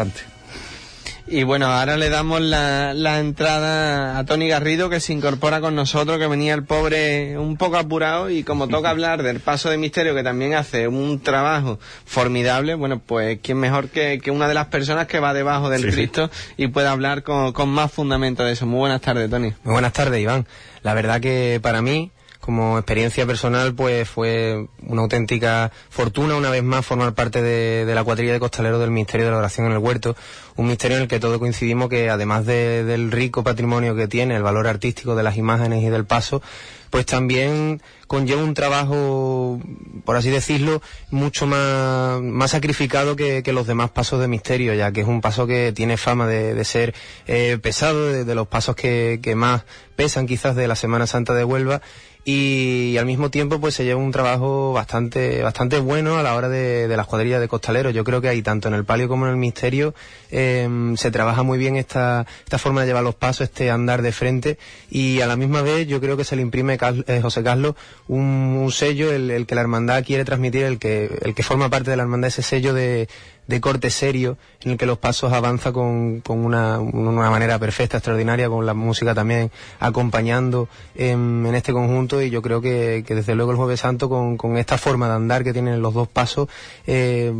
Y 1.31 1.43
bueno, 1.43 1.67
ahora 1.67 1.95
le 1.95 2.09
damos 2.09 2.41
la, 2.41 2.95
la, 2.95 3.19
entrada 3.19 4.17
a 4.17 4.25
Tony 4.25 4.47
Garrido 4.47 4.89
que 4.89 4.99
se 4.99 5.13
incorpora 5.13 5.61
con 5.61 5.75
nosotros, 5.75 6.17
que 6.17 6.25
venía 6.25 6.55
el 6.55 6.63
pobre 6.63 7.37
un 7.37 7.55
poco 7.55 7.77
apurado 7.77 8.31
y 8.31 8.43
como 8.43 8.67
toca 8.67 8.89
hablar 8.89 9.21
del 9.21 9.39
paso 9.39 9.69
de 9.69 9.77
misterio 9.77 10.15
que 10.15 10.23
también 10.23 10.55
hace 10.55 10.87
un 10.87 11.19
trabajo 11.19 11.77
formidable, 12.03 12.73
bueno, 12.73 12.99
pues 12.99 13.37
quién 13.43 13.59
mejor 13.59 13.89
que, 13.89 14.19
que 14.19 14.31
una 14.31 14.47
de 14.47 14.55
las 14.55 14.67
personas 14.67 15.05
que 15.05 15.19
va 15.19 15.35
debajo 15.35 15.69
del 15.69 15.91
Cristo 15.91 16.31
y 16.57 16.67
puede 16.69 16.87
hablar 16.87 17.21
con, 17.21 17.53
con 17.53 17.69
más 17.69 17.91
fundamento 17.91 18.43
de 18.43 18.53
eso. 18.53 18.65
Muy 18.65 18.79
buenas 18.79 19.01
tardes, 19.01 19.29
Tony. 19.29 19.53
Muy 19.63 19.73
buenas 19.73 19.93
tardes, 19.93 20.19
Iván. 20.19 20.47
La 20.81 20.95
verdad 20.95 21.21
que 21.21 21.59
para 21.61 21.83
mí 21.83 22.11
como 22.49 22.79
experiencia 22.79 23.27
personal, 23.27 23.75
pues 23.75 24.09
fue 24.09 24.65
una 24.81 25.03
auténtica 25.03 25.71
fortuna 25.91 26.35
una 26.35 26.49
vez 26.49 26.63
más 26.63 26.83
formar 26.83 27.13
parte 27.13 27.43
de, 27.43 27.93
la 27.93 28.03
cuadrilla 28.03 28.33
de 28.33 28.39
costaleros 28.39 28.79
del 28.79 28.89
Ministerio 28.89 29.27
de 29.27 29.31
la 29.33 29.37
Oración 29.37 29.67
en 29.67 29.73
el 29.73 29.77
Huerto, 29.77 30.15
un 30.55 30.65
misterio 30.65 30.97
en 30.97 31.03
el 31.03 31.07
que 31.07 31.19
todos 31.19 31.37
coincidimos 31.37 31.89
que 31.89 32.09
además 32.09 32.47
del 32.47 33.11
rico 33.11 33.43
patrimonio 33.43 33.95
que 33.95 34.07
tiene, 34.07 34.35
el 34.35 34.41
valor 34.41 34.65
artístico 34.65 35.13
de 35.13 35.21
las 35.21 35.37
imágenes 35.37 35.83
y 35.83 35.89
del 35.89 36.05
paso, 36.05 36.41
pues 36.89 37.05
también 37.05 37.83
conlleva 38.07 38.43
un 38.43 38.55
trabajo, 38.55 39.59
por 40.03 40.15
así 40.15 40.31
decirlo, 40.31 40.81
mucho 41.11 41.45
más, 41.45 42.19
más 42.19 42.49
sacrificado 42.49 43.15
que, 43.15 43.43
los 43.45 43.67
demás 43.67 43.91
pasos 43.91 44.19
de 44.19 44.27
misterio, 44.27 44.73
ya 44.73 44.91
que 44.91 45.01
es 45.01 45.07
un 45.07 45.21
paso 45.21 45.45
que 45.45 45.71
tiene 45.71 45.97
fama 45.97 46.25
de, 46.25 46.65
ser 46.65 46.95
eh, 47.27 47.59
pesado, 47.61 48.11
de, 48.11 48.33
los 48.33 48.47
pasos 48.47 48.75
que, 48.75 49.19
que 49.21 49.35
más 49.35 49.65
pesan 49.95 50.25
quizás 50.25 50.55
de 50.55 50.67
la 50.67 50.75
Semana 50.75 51.05
Santa 51.05 51.35
de 51.35 51.43
Huelva 51.43 51.81
y, 52.29 52.97
al 52.97 53.05
mismo 53.05 53.31
tiempo 53.31 53.59
pues 53.59 53.75
se 53.75 53.85
lleva 53.85 53.99
un 53.99 54.11
trabajo 54.11 54.73
bastante 54.73 55.41
bastante 55.41 55.79
bueno 55.79 56.17
a 56.17 56.23
la 56.23 56.35
hora 56.35 56.49
de, 56.49 56.87
de 56.87 56.97
las 56.97 57.07
cuadrillas 57.07 57.39
de 57.39 57.47
costaleros. 57.47 57.93
Yo 57.93 58.03
creo 58.03 58.21
que 58.21 58.29
ahí 58.29 58.41
tanto 58.41 58.67
en 58.67 58.73
el 58.73 58.85
palio 58.85 59.07
como 59.07 59.25
en 59.25 59.31
el 59.31 59.37
misterio 59.37 59.93
em, 60.29 60.95
se 60.95 61.11
trabaja 61.11 61.43
muy 61.43 61.57
bien 61.57 61.75
esta, 61.75 62.25
esta 62.43 62.57
forma 62.57 62.81
de 62.81 62.87
llevar 62.87 63.03
los 63.03 63.15
pasos, 63.15 63.41
este 63.41 63.71
andar 63.71 64.01
de 64.01 64.11
frente 64.11 64.57
y 64.89 65.21
a 65.21 65.27
la 65.27 65.35
misma 65.35 65.61
vez 65.61 65.87
yo 65.87 65.99
creo 65.99 66.17
que 66.17 66.23
se 66.23 66.35
le 66.35 66.41
imprime 66.41 66.77
eh, 67.07 67.21
José 67.21 67.43
Carlos 67.43 67.75
un, 68.07 68.69
sello, 68.71 69.11
el, 69.11 69.31
el, 69.31 69.45
que 69.45 69.55
la 69.55 69.61
hermandad 69.61 70.03
quiere 70.03 70.25
transmitir, 70.25 70.63
el 70.63 70.77
que, 70.77 71.09
el 71.21 71.33
que 71.33 71.43
forma 71.43 71.69
parte 71.69 71.89
de 71.89 71.97
la 71.97 72.03
hermandad, 72.03 72.27
ese 72.27 72.43
sello 72.43 72.73
de, 72.73 73.07
de 73.49 73.59
corte 73.61 73.89
serio 73.89 74.37
en 74.61 74.73
el 74.73 74.77
que 74.77 74.85
los 74.85 74.99
pasos 74.99 75.33
avanza 75.33 75.71
con, 75.71 76.21
con 76.21 76.45
una, 76.45 76.77
una, 76.77 77.31
manera 77.31 77.57
perfecta, 77.57 77.97
extraordinaria, 77.97 78.47
con 78.47 78.63
la 78.63 78.75
música 78.75 79.15
también 79.15 79.49
acompañando 79.79 80.69
en, 80.93 81.43
en 81.47 81.55
este 81.55 81.73
conjunto 81.73 82.21
y 82.21 82.29
yo 82.29 82.43
creo 82.43 82.61
que, 82.61 83.03
que, 83.07 83.15
desde 83.15 83.33
luego 83.33 83.49
el 83.49 83.57
Jueves 83.57 83.79
Santo 83.79 84.07
con, 84.07 84.37
con, 84.37 84.55
esta 84.57 84.77
forma 84.77 85.07
de 85.07 85.15
andar 85.15 85.43
que 85.43 85.51
tienen 85.51 85.81
los 85.81 85.95
dos 85.95 86.07
pasos, 86.07 86.47
eh, 86.85 87.33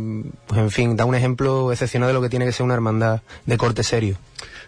pues 0.48 0.60
en 0.60 0.72
fin, 0.72 0.96
da 0.96 1.04
un 1.04 1.14
ejemplo 1.14 1.70
excepcional 1.70 2.08
de 2.08 2.14
lo 2.14 2.20
que 2.20 2.28
tiene 2.28 2.44
que 2.44 2.50
ser 2.50 2.64
una 2.64 2.74
hermandad 2.74 3.22
de 3.46 3.56
corte 3.56 3.84
serio. 3.84 4.16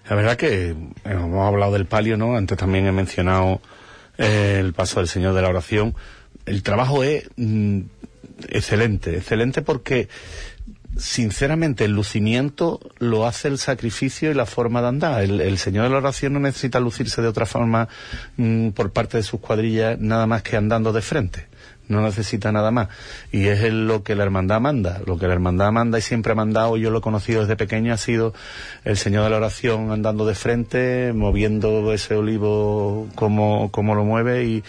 La 0.09 0.15
verdad 0.15 0.37
que 0.37 0.77
hemos 1.05 1.49
hablado 1.49 1.73
del 1.73 1.87
palio, 1.87 2.17
¿no? 2.17 2.37
Antes 2.37 2.57
también 2.57 2.87
he 2.87 2.93
mencionado 2.93 3.61
eh, 4.17 4.59
el 4.61 4.75
paso 4.75 5.01
del 5.01 5.09
Señor 5.09 5.35
de 5.35 5.43
la 5.43 5.49
Oración. 5.49 5.97
El 6.47 6.63
trabajo 6.63 7.03
es 7.03 7.29
mm, 7.35 7.81
excelente, 8.49 9.17
excelente 9.17 9.63
porque 9.63 10.09
sinceramente, 10.97 11.85
el 11.85 11.93
lucimiento 11.93 12.81
lo 12.99 13.27
hace 13.27 13.49
el 13.49 13.59
sacrificio 13.59 14.31
y 14.31 14.35
la 14.35 14.47
forma 14.47 14.83
de 14.83 14.89
andar. 14.89 15.23
El, 15.23 15.59
Señor 15.59 15.85
de 15.85 15.91
la 15.91 15.99
Oración 15.99 16.35
no 16.35 16.41
necesita 16.41 16.81
lucirse 16.81 17.23
de 17.23 17.29
otra 17.29 17.47
forma 17.47 17.89
mm, 18.37 18.71
por 18.71 18.93
parte 18.93 19.17
de 19.17 19.23
sus 19.23 19.41
cuadrillas, 19.41 19.99
nada 19.99 20.27
más 20.27 20.43
que 20.43 20.57
andando 20.57 20.93
de 20.93 21.03
frente. 21.03 21.47
No 21.89 22.01
necesita 22.01 22.53
nada 22.53 22.71
más. 22.71 22.89
Y 23.33 23.47
es 23.49 23.71
lo 23.73 24.03
que 24.03 24.15
la 24.15 24.23
hermandad 24.23 24.61
manda. 24.61 25.01
Lo 25.05 25.19
que 25.19 25.27
la 25.27 25.35
hermandad 25.35 25.73
manda 25.73 25.99
y 25.99 26.03
siempre 26.03 26.33
ha 26.33 26.37
mandado, 26.37 26.77
yo 26.77 26.91
lo 26.91 26.99
he 26.99 27.03
conocido 27.03 27.43
desde 27.43 27.57
pequeño, 27.57 27.93
ha 27.93 27.99
sido 27.99 28.33
el 28.85 28.97
Señor 28.97 29.25
de 29.25 29.31
la 29.31 29.37
Oración 29.37 29.91
andando 29.91 30.25
de 30.25 30.35
frente, 30.35 31.13
moviendo 31.13 31.93
ese 31.93 32.15
olivo 32.15 33.09
como, 33.15 33.71
como 33.73 33.95
lo 33.95 34.05
mueve 34.05 34.45
y, 34.45 34.65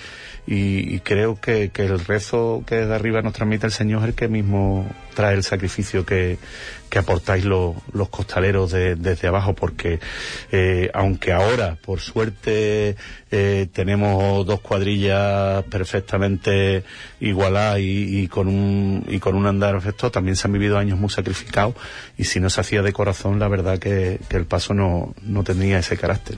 y, 0.46 1.00
creo 1.00 1.40
que, 1.40 1.70
que, 1.70 1.86
el 1.86 2.00
rezo 2.00 2.64
que 2.68 2.76
desde 2.76 2.94
arriba 2.94 3.22
nos 3.22 3.34
transmite 3.34 3.66
el 3.66 3.72
Señor 3.72 4.02
es 4.02 4.10
el 4.10 4.14
que 4.14 4.28
mismo 4.28 4.86
trae 5.14 5.36
el 5.36 5.44
sacrificio 5.44 6.06
que, 6.06 6.38
que 6.90 7.00
aportáis 7.00 7.44
los 7.44 8.10
costaleros 8.12 8.72
desde 8.72 9.28
abajo, 9.28 9.56
porque 9.56 10.00
eh, 10.52 10.92
aunque 10.94 11.32
ahora, 11.32 11.76
por 11.84 12.02
suerte, 12.02 12.96
eh, 13.32 13.68
tenemos 13.74 14.46
dos 14.46 14.60
cuadrillas 14.60 15.64
perfectamente 15.64 16.84
igualadas 17.20 17.80
y, 17.82 18.28
con 18.28 18.48
un, 18.48 19.06
y 19.08 19.18
con 19.20 19.36
un 19.36 19.48
andar 19.48 19.74
perfecto, 19.74 20.12
también 20.12 20.36
se 20.36 20.48
han 20.48 20.54
vivido 20.54 20.78
años 20.78 21.00
muy 21.00 21.10
sacrificados 21.10 21.74
y 22.16 22.26
si 22.26 22.40
no 22.40 22.52
se 22.52 22.62
hacía 22.62 22.84
de 22.84 22.94
corazón, 22.94 23.40
la 23.40 23.48
verdad 23.48 23.80
que, 23.80 24.20
el 24.30 24.46
paso 24.46 24.74
no, 24.74 25.16
no 25.24 25.44
tenía 25.44 25.80
ese 25.80 25.98
carácter. 25.98 26.38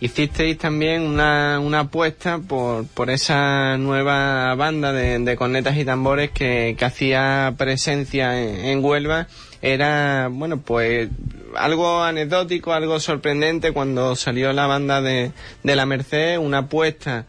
Hicisteis 0.00 0.58
también 0.58 1.02
una, 1.02 1.60
una 1.60 1.80
apuesta 1.80 2.38
por, 2.38 2.86
por 2.86 3.10
esa 3.10 3.78
nueva 3.78 4.54
banda 4.54 4.92
de, 4.92 5.18
de 5.18 5.36
cornetas 5.36 5.76
y 5.76 5.84
tambores 5.84 6.30
que, 6.30 6.74
que 6.78 6.84
hacía 6.84 7.54
presencia 7.56 8.40
en, 8.40 8.84
Huelva. 8.84 9.28
Era, 9.62 10.28
bueno, 10.30 10.60
pues 10.60 11.08
algo 11.56 12.02
anecdótico, 12.02 12.72
algo 12.72 13.00
sorprendente 13.00 13.72
cuando 13.72 14.14
salió 14.16 14.52
la 14.52 14.66
banda 14.66 15.00
de, 15.00 15.32
de 15.62 15.76
la 15.76 15.86
Merced, 15.86 16.38
una 16.38 16.58
apuesta 16.58 17.24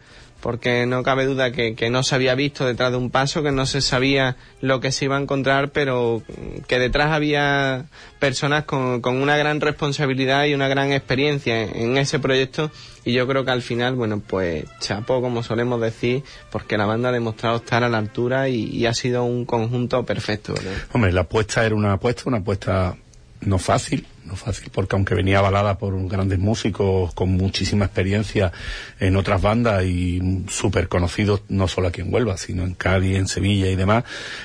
porque 0.46 0.86
no 0.86 1.02
cabe 1.02 1.26
duda 1.26 1.50
que, 1.50 1.90
no 1.90 2.04
se 2.04 2.14
había 2.14 2.36
visto 2.36 2.64
detrás 2.64 2.92
de 2.92 2.96
un 2.96 3.10
paso, 3.10 3.42
que 3.42 3.50
no 3.50 3.66
se 3.66 3.80
sabía 3.80 4.36
lo 4.60 4.78
que 4.78 4.92
se 4.92 5.06
iba 5.06 5.16
a 5.16 5.20
encontrar, 5.20 5.72
pero 5.72 6.22
que 6.68 6.78
detrás 6.78 7.10
había 7.10 7.86
personas 8.20 8.62
con, 8.62 9.04
una 9.04 9.36
gran 9.36 9.60
responsabilidad 9.60 10.44
y 10.44 10.54
una 10.54 10.68
gran 10.68 10.92
experiencia 10.92 11.64
en, 11.64 11.98
ese 11.98 12.20
proyecto 12.20 12.70
y 13.04 13.12
yo 13.12 13.26
creo 13.26 13.44
que 13.44 13.50
al 13.50 13.60
final, 13.60 13.96
bueno, 13.96 14.22
pues 14.24 14.66
chapó, 14.78 15.20
como 15.20 15.42
solemos 15.42 15.80
decir, 15.80 16.22
porque 16.52 16.78
la 16.78 16.86
banda 16.86 17.08
ha 17.08 17.12
demostrado 17.12 17.56
estar 17.56 17.82
a 17.82 17.88
la 17.88 17.98
altura 17.98 18.48
y, 18.48 18.86
ha 18.86 18.94
sido 18.94 19.24
un 19.24 19.46
conjunto 19.46 20.06
perfecto. 20.06 20.54
Hombre, 20.92 21.10
la 21.10 21.22
apuesta 21.22 21.66
era 21.66 21.74
una 21.74 21.94
apuesta, 21.94 22.22
una 22.26 22.38
apuesta 22.38 22.96
no 23.40 23.58
fácil, 23.58 24.06
no 24.24 24.36
fácil, 24.36 24.70
porque 24.72 24.96
aunque 24.96 25.14
venía 25.14 25.38
avalada 25.38 25.78
por 25.78 26.08
grandes 26.08 26.38
músicos 26.38 27.14
con 27.14 27.30
muchísima 27.30 27.84
experiencia 27.84 28.52
en 28.98 29.16
otras 29.16 29.40
bandas 29.40 29.84
y 29.84 30.44
súper 30.48 30.88
conocidos 30.88 31.42
no 31.48 31.68
solo 31.68 31.88
aquí 31.88 32.00
en 32.00 32.12
Huelva, 32.12 32.36
sino 32.36 32.64
en 32.64 32.74
Cádiz, 32.74 33.16
en 33.16 33.28
Sevilla 33.28 33.68
y 33.68 33.76
demás, 33.76 34.04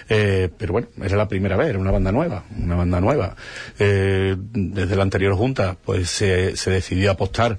eh, 0.09 0.49
pero 0.57 0.73
bueno, 0.73 0.87
era 1.03 1.17
la 1.17 1.27
primera 1.27 1.55
vez, 1.55 1.69
era 1.69 1.79
una 1.79 1.91
banda 1.91 2.11
nueva, 2.11 2.43
una 2.57 2.75
banda 2.75 3.01
nueva. 3.01 3.35
Eh, 3.79 4.35
desde 4.37 4.95
la 4.95 5.03
anterior 5.03 5.35
junta, 5.35 5.77
pues 5.83 6.09
se, 6.09 6.53
decidió 6.53 7.11
apostar 7.11 7.57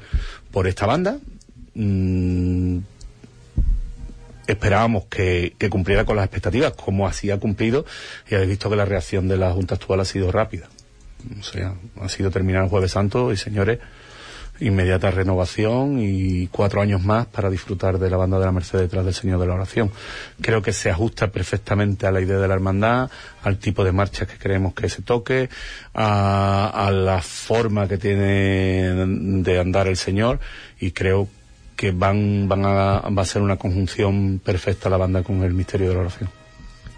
por 0.50 0.66
esta 0.66 0.86
banda. 0.86 1.18
Mm, 1.74 2.78
esperábamos 4.46 5.04
que, 5.06 5.54
que, 5.58 5.70
cumpliera 5.70 6.04
con 6.04 6.16
las 6.16 6.24
expectativas, 6.24 6.72
como 6.72 7.06
así 7.06 7.30
ha 7.30 7.38
cumplido, 7.38 7.84
y 8.30 8.34
habéis 8.34 8.50
visto 8.50 8.68
que 8.68 8.76
la 8.76 8.84
reacción 8.84 9.28
de 9.28 9.38
la 9.38 9.52
Junta 9.52 9.76
actual 9.76 10.00
ha 10.00 10.04
sido 10.04 10.30
rápida. 10.30 10.68
O 11.38 11.42
sea, 11.42 11.74
ha 12.00 12.08
sido 12.08 12.30
terminar 12.30 12.64
el 12.64 12.70
Jueves 12.70 12.92
Santo 12.92 13.32
y 13.32 13.36
señores, 13.36 13.78
inmediata 14.60 15.10
renovación 15.10 15.98
y 16.00 16.46
cuatro 16.48 16.80
años 16.80 17.02
más 17.02 17.26
para 17.26 17.50
disfrutar 17.50 17.98
de 17.98 18.10
la 18.10 18.16
banda 18.16 18.38
de 18.38 18.44
la 18.44 18.52
Merced 18.52 18.78
detrás 18.78 19.04
del 19.04 19.14
Señor 19.14 19.40
de 19.40 19.46
la 19.46 19.54
Oración. 19.54 19.90
Creo 20.40 20.62
que 20.62 20.72
se 20.72 20.90
ajusta 20.90 21.28
perfectamente 21.28 22.06
a 22.06 22.12
la 22.12 22.20
idea 22.20 22.38
de 22.38 22.48
la 22.48 22.54
hermandad, 22.54 23.10
al 23.42 23.58
tipo 23.58 23.84
de 23.84 23.92
marchas 23.92 24.28
que 24.28 24.38
creemos 24.38 24.74
que 24.74 24.88
se 24.88 25.02
toque, 25.02 25.48
a, 25.94 26.90
la 26.92 27.20
forma 27.22 27.88
que 27.88 27.98
tiene 27.98 28.94
de 29.42 29.60
andar 29.60 29.88
el 29.88 29.96
Señor 29.96 30.40
y 30.78 30.92
creo 30.92 31.28
que 31.76 31.90
van, 31.90 32.48
van 32.48 32.64
a, 32.64 33.00
va 33.08 33.22
a 33.22 33.26
ser 33.26 33.42
una 33.42 33.56
conjunción 33.56 34.40
perfecta 34.44 34.90
la 34.90 34.98
banda 34.98 35.22
con 35.22 35.42
el 35.42 35.54
misterio 35.54 35.88
de 35.88 35.94
la 35.94 36.00
oración 36.00 36.41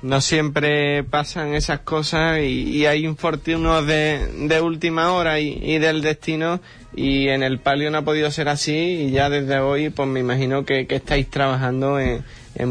no 0.05 0.21
siempre 0.21 1.03
pasan 1.03 1.55
esas 1.55 1.81
cosas 1.81 2.41
y, 2.43 2.85
hay 2.85 3.07
infortunios 3.07 3.87
de, 3.87 4.47
de 4.49 4.61
última 4.61 5.11
hora 5.13 5.41
y, 5.41 5.79
del 5.79 6.03
destino 6.03 6.61
y 6.95 7.29
en 7.29 7.43
el 7.43 7.59
palio 7.59 7.91
no 7.91 7.99
ha 7.99 8.03
podido 8.03 8.31
ser 8.31 8.51
así 8.51 8.75
y 8.77 9.11
ya 9.13 9.31
desde 9.31 9.59
hoy 9.61 9.89
pues 9.89 10.07
me 10.07 10.21
imagino 10.21 10.67
que, 10.67 10.87
estáis 10.91 11.31
trabajando 11.31 11.99
en, 11.99 12.23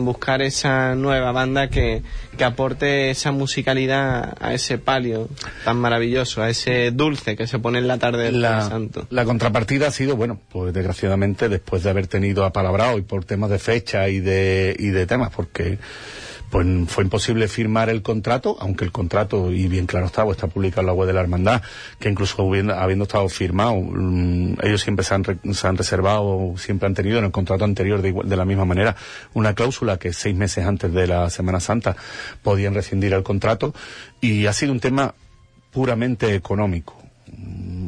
buscar 0.06 0.44
esa 0.44 0.94
nueva 0.94 1.32
banda 1.32 1.70
que, 1.70 2.04
que, 2.38 2.44
aporte 2.44 3.10
esa 3.10 3.32
musicalidad 3.32 4.38
a 4.40 4.54
ese 4.54 4.78
palio 4.78 5.28
tan 5.66 5.78
maravilloso, 5.78 6.44
a 6.44 6.52
ese 6.52 6.92
dulce 6.92 7.36
que 7.36 7.48
se 7.48 7.58
pone 7.58 7.80
en 7.80 7.88
la 7.88 7.98
tarde 7.98 8.26
del 8.26 8.42
la, 8.44 8.62
Santo. 8.70 9.08
La 9.10 9.26
contrapartida 9.26 9.88
ha 9.88 9.92
sido, 9.92 10.16
bueno, 10.16 10.40
pues 10.52 10.72
desgraciadamente 10.72 11.50
después 11.50 11.82
de 11.82 11.90
haber 11.90 12.06
tenido 12.06 12.46
apalabrado 12.46 13.00
y 13.00 13.02
por 13.02 13.26
temas 13.26 13.50
de 13.50 13.58
fecha 13.58 14.08
y 14.08 14.20
de, 14.20 14.76
y 14.78 14.90
de 14.90 15.08
temas, 15.08 15.32
porque 15.36 15.80
pues 16.54 16.68
fue 16.86 17.04
imposible 17.04 17.48
firmar 17.48 17.90
el 17.90 18.04
contrato, 18.04 18.58
aunque 18.60 18.86
el 18.86 18.92
contrato, 18.92 19.52
y 19.52 19.68
bien 19.68 19.88
claro 19.88 20.06
está, 20.06 20.24
está 20.30 20.46
publicado 20.46 20.82
en 20.82 20.86
la 20.86 20.94
web 20.94 21.08
de 21.08 21.14
la 21.14 21.22
hermandad, 21.22 21.64
que 21.98 22.10
incluso 22.10 22.44
habiendo, 22.44 23.04
estado 23.06 23.28
firmado, 23.28 23.78
mm, 23.82 24.58
ellos 24.62 24.80
siempre 24.84 25.04
se 25.04 25.16
han, 25.16 25.24
se 25.52 25.68
han, 25.68 25.78
reservado, 25.78 26.54
siempre 26.58 26.86
han 26.86 26.94
tenido 26.94 27.18
en 27.18 27.26
el 27.26 27.32
contrato 27.32 27.66
anterior 27.66 28.04
de, 28.04 28.14
de, 28.24 28.36
la 28.36 28.46
misma 28.46 28.66
manera 28.66 28.96
una 29.34 29.56
cláusula 29.56 29.98
que 29.98 30.14
seis 30.14 30.36
meses 30.36 30.64
antes 30.64 30.94
de 30.94 31.08
la 31.08 31.32
Semana 31.32 31.60
Santa 31.60 31.96
podían 32.44 32.76
rescindir 32.76 33.14
el 33.14 33.24
contrato, 33.24 33.74
y 34.22 34.46
ha 34.46 34.54
sido 34.54 34.74
un 34.74 34.80
tema 34.80 35.16
puramente 35.72 36.36
económico 36.36 37.02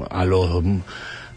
a 0.09 0.25
los 0.25 0.63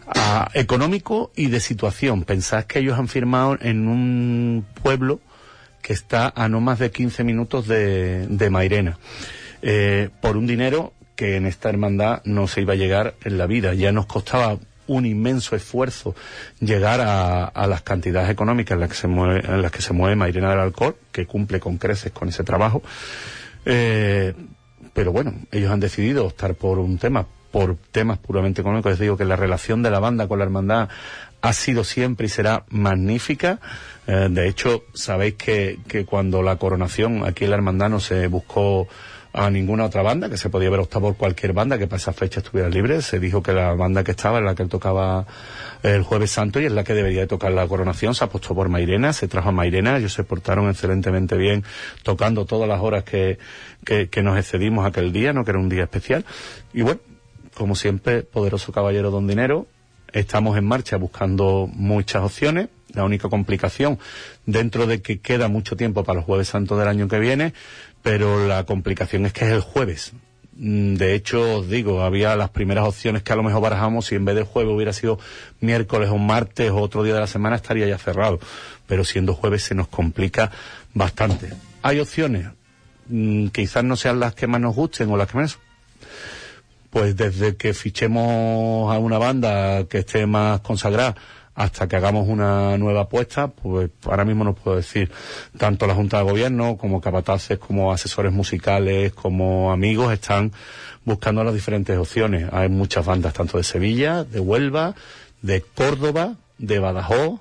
a 0.07 0.49
económico 0.55 1.31
y 1.35 1.49
de 1.49 1.59
situación. 1.59 2.23
Pensad 2.23 2.63
que 2.63 2.79
ellos 2.79 2.97
han 2.97 3.07
firmado 3.07 3.55
en 3.61 3.87
un 3.87 4.65
pueblo 4.81 5.19
está 5.89 6.31
a 6.35 6.47
no 6.47 6.61
más 6.61 6.79
de 6.79 6.91
15 6.91 7.23
minutos 7.23 7.67
de, 7.67 8.27
de 8.27 8.49
Mairena, 8.49 8.97
eh, 9.61 10.09
por 10.21 10.37
un 10.37 10.47
dinero 10.47 10.93
que 11.15 11.35
en 11.35 11.45
esta 11.45 11.69
hermandad 11.69 12.21
no 12.23 12.47
se 12.47 12.61
iba 12.61 12.73
a 12.73 12.77
llegar 12.77 13.15
en 13.23 13.37
la 13.37 13.45
vida. 13.45 13.73
Ya 13.73 13.91
nos 13.91 14.05
costaba 14.05 14.57
un 14.87 15.05
inmenso 15.05 15.55
esfuerzo 15.55 16.15
llegar 16.59 17.01
a, 17.01 17.43
a 17.45 17.67
las 17.67 17.81
cantidades 17.81 18.29
económicas 18.29 18.75
en 18.75 18.79
las 18.79 18.89
que 18.89 18.95
se 18.95 19.07
mueve, 19.07 19.41
en 19.45 19.61
las 19.61 19.71
que 19.71 19.81
se 19.81 19.93
mueve 19.93 20.15
Mairena 20.15 20.51
del 20.51 20.59
Alcor, 20.59 20.97
que 21.11 21.25
cumple 21.25 21.59
con 21.59 21.77
creces 21.77 22.11
con 22.11 22.29
ese 22.29 22.43
trabajo. 22.43 22.81
Eh, 23.65 24.33
pero 24.93 25.11
bueno, 25.11 25.33
ellos 25.51 25.71
han 25.71 25.79
decidido 25.79 26.25
optar 26.25 26.55
por 26.55 26.79
un 26.79 26.97
tema, 26.97 27.25
por 27.51 27.75
temas 27.91 28.17
puramente 28.17 28.61
económicos. 28.61 28.91
Les 28.91 28.99
digo 28.99 29.17
que 29.17 29.25
la 29.25 29.35
relación 29.35 29.83
de 29.83 29.91
la 29.91 29.99
banda 29.99 30.27
con 30.27 30.39
la 30.39 30.45
hermandad 30.45 30.89
ha 31.41 31.53
sido 31.53 31.83
siempre 31.83 32.27
y 32.27 32.29
será 32.29 32.63
magnífica. 32.69 33.59
Eh, 34.11 34.27
de 34.27 34.47
hecho, 34.47 34.85
sabéis 34.95 35.35
que, 35.35 35.77
que 35.87 36.03
cuando 36.03 36.41
la 36.41 36.55
coronación 36.55 37.23
aquí 37.25 37.43
en 37.43 37.51
la 37.51 37.57
hermandad 37.57 37.89
no 37.89 37.99
se 37.99 38.25
buscó 38.25 38.87
a 39.33 39.51
ninguna 39.51 39.85
otra 39.85 40.01
banda, 40.01 40.31
que 40.31 40.37
se 40.37 40.49
podía 40.49 40.69
haber 40.69 40.79
optado 40.79 41.01
por 41.01 41.15
cualquier 41.15 41.53
banda 41.53 41.77
que 41.77 41.85
para 41.85 41.97
esa 41.97 42.11
fecha 42.11 42.39
estuviera 42.39 42.69
libre. 42.69 43.03
Se 43.03 43.19
dijo 43.19 43.43
que 43.43 43.53
la 43.53 43.75
banda 43.75 44.03
que 44.03 44.09
estaba 44.09 44.39
era 44.39 44.47
la 44.47 44.55
que 44.55 44.63
él 44.63 44.69
tocaba 44.69 45.27
el 45.83 46.01
Jueves 46.01 46.31
Santo 46.31 46.59
y 46.59 46.65
es 46.65 46.71
la 46.71 46.83
que 46.83 46.95
debería 46.95 47.21
de 47.21 47.27
tocar 47.27 47.51
la 47.51 47.67
coronación. 47.67 48.15
Se 48.15 48.23
apostó 48.23 48.55
por 48.55 48.67
Mairena, 48.67 49.13
se 49.13 49.27
trajo 49.27 49.49
a 49.49 49.51
Mairena, 49.51 49.97
ellos 49.97 50.13
se 50.13 50.23
portaron 50.23 50.67
excelentemente 50.71 51.37
bien 51.37 51.63
tocando 52.01 52.47
todas 52.47 52.67
las 52.67 52.81
horas 52.81 53.03
que, 53.03 53.37
que, 53.85 54.09
que 54.09 54.23
nos 54.23 54.39
excedimos 54.39 54.87
aquel 54.87 55.13
día, 55.13 55.33
no 55.33 55.45
que 55.45 55.51
era 55.51 55.59
un 55.59 55.69
día 55.69 55.83
especial. 55.83 56.25
Y 56.73 56.81
bueno, 56.81 57.01
como 57.53 57.75
siempre, 57.75 58.23
poderoso 58.23 58.71
caballero 58.71 59.11
don 59.11 59.27
dinero, 59.27 59.67
estamos 60.11 60.57
en 60.57 60.65
marcha 60.65 60.97
buscando 60.97 61.69
muchas 61.71 62.23
opciones. 62.23 62.69
La 62.93 63.03
única 63.03 63.29
complicación, 63.29 63.99
dentro 64.45 64.87
de 64.87 65.01
que 65.01 65.19
queda 65.19 65.47
mucho 65.47 65.75
tiempo 65.75 66.03
para 66.03 66.19
el 66.19 66.25
Jueves 66.25 66.47
Santo 66.47 66.77
del 66.77 66.87
año 66.87 67.07
que 67.07 67.19
viene, 67.19 67.53
pero 68.01 68.47
la 68.47 68.63
complicación 68.65 69.25
es 69.25 69.33
que 69.33 69.45
es 69.45 69.51
el 69.51 69.61
jueves. 69.61 70.13
Mm, 70.57 70.95
De 70.95 71.15
hecho, 71.15 71.59
os 71.59 71.69
digo, 71.69 72.01
había 72.01 72.35
las 72.35 72.49
primeras 72.49 72.85
opciones 72.85 73.23
que 73.23 73.31
a 73.31 73.35
lo 73.35 73.43
mejor 73.43 73.61
barajamos, 73.61 74.07
si 74.07 74.15
en 74.15 74.25
vez 74.25 74.35
de 74.35 74.43
jueves 74.43 74.73
hubiera 74.73 74.91
sido 74.93 75.19
miércoles 75.61 76.09
o 76.09 76.17
martes 76.17 76.71
o 76.71 76.77
otro 76.77 77.03
día 77.03 77.13
de 77.13 77.21
la 77.21 77.27
semana, 77.27 77.55
estaría 77.55 77.87
ya 77.87 77.97
cerrado. 77.97 78.39
Pero 78.87 79.05
siendo 79.05 79.33
jueves 79.35 79.63
se 79.63 79.75
nos 79.75 79.87
complica 79.87 80.51
bastante. 80.93 81.53
Hay 81.81 81.99
opciones, 81.99 82.47
mm, 83.07 83.47
quizás 83.47 83.83
no 83.83 83.95
sean 83.95 84.19
las 84.19 84.35
que 84.35 84.47
más 84.47 84.59
nos 84.59 84.75
gusten 84.75 85.09
o 85.11 85.17
las 85.17 85.29
que 85.29 85.37
menos. 85.37 85.59
Pues 86.89 87.15
desde 87.15 87.55
que 87.55 87.73
fichemos 87.73 88.93
a 88.93 88.97
una 88.97 89.17
banda 89.17 89.85
que 89.85 89.99
esté 89.99 90.25
más 90.25 90.59
consagrada 90.61 91.15
hasta 91.55 91.87
que 91.87 91.95
hagamos 91.95 92.27
una 92.27 92.77
nueva 92.77 93.01
apuesta, 93.01 93.47
pues 93.47 93.89
ahora 94.05 94.25
mismo 94.25 94.43
no 94.43 94.53
puedo 94.53 94.77
decir 94.77 95.11
tanto 95.57 95.87
la 95.87 95.95
Junta 95.95 96.17
de 96.17 96.23
Gobierno 96.23 96.77
como 96.77 97.01
capataces, 97.01 97.57
como 97.57 97.91
asesores 97.91 98.31
musicales, 98.31 99.13
como 99.13 99.71
amigos 99.71 100.13
están 100.13 100.51
buscando 101.03 101.43
las 101.43 101.53
diferentes 101.53 101.97
opciones. 101.97 102.47
Hay 102.51 102.69
muchas 102.69 103.05
bandas 103.05 103.33
tanto 103.33 103.57
de 103.57 103.63
Sevilla, 103.63 104.23
de 104.23 104.39
Huelva, 104.39 104.95
de 105.41 105.61
Córdoba, 105.61 106.35
de 106.57 106.79
Badajoz. 106.79 107.39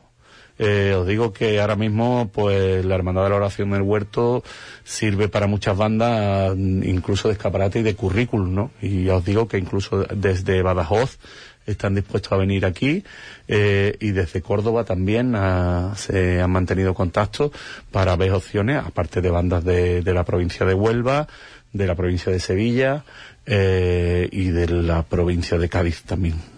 Eh, 0.61 0.97
os 0.99 1.07
digo 1.07 1.33
que 1.33 1.61
ahora 1.61 1.77
mismo, 1.77 2.31
pues, 2.33 2.85
la 2.85 2.97
Hermandad 2.97 3.23
de 3.25 3.31
la 3.31 3.37
Oración 3.37 3.71
del 3.71 3.83
Huerto 3.83 4.43
sirve 4.83 5.29
para 5.29 5.47
muchas 5.47 5.77
bandas, 5.77 6.57
incluso 6.57 7.29
de 7.29 7.35
escaparate 7.35 7.79
y 7.79 7.83
de 7.83 7.95
currículum, 7.95 8.55
¿no? 8.55 8.71
Y 8.83 9.09
os 9.09 9.25
digo 9.25 9.47
que 9.47 9.59
incluso 9.59 10.05
desde 10.13 10.63
Badajoz 10.63 11.19
están 11.67 11.95
dispuestos 11.95 12.33
a 12.33 12.37
venir 12.37 12.67
aquí 12.67 13.05
eh, 13.49 13.97
y 13.99 14.11
desde 14.11 14.43
Córdoba 14.43 14.85
también 14.85 15.35
ah, 15.35 15.95
se 15.97 16.41
han 16.41 16.51
mantenido 16.51 16.95
contactos 16.95 17.51
para 17.91 18.15
ver 18.17 18.33
opciones, 18.33 18.85
aparte 18.85 19.21
de 19.21 19.31
bandas 19.31 19.65
de, 19.65 20.03
de 20.03 20.15
la 20.15 20.25
provincia 20.25 20.67
de 20.67 20.75
Huelva, 20.75 21.27
de 21.73 21.87
la 21.87 21.95
provincia 21.95 22.31
de 22.31 22.41
Sevilla 22.41 23.05
eh, 23.47 24.29
y 24.31 24.49
de 24.51 24.69
la 24.69 25.03
provincia 25.03 25.59
de 25.59 25.69
Cádiz 25.69 26.03
también. 26.03 26.58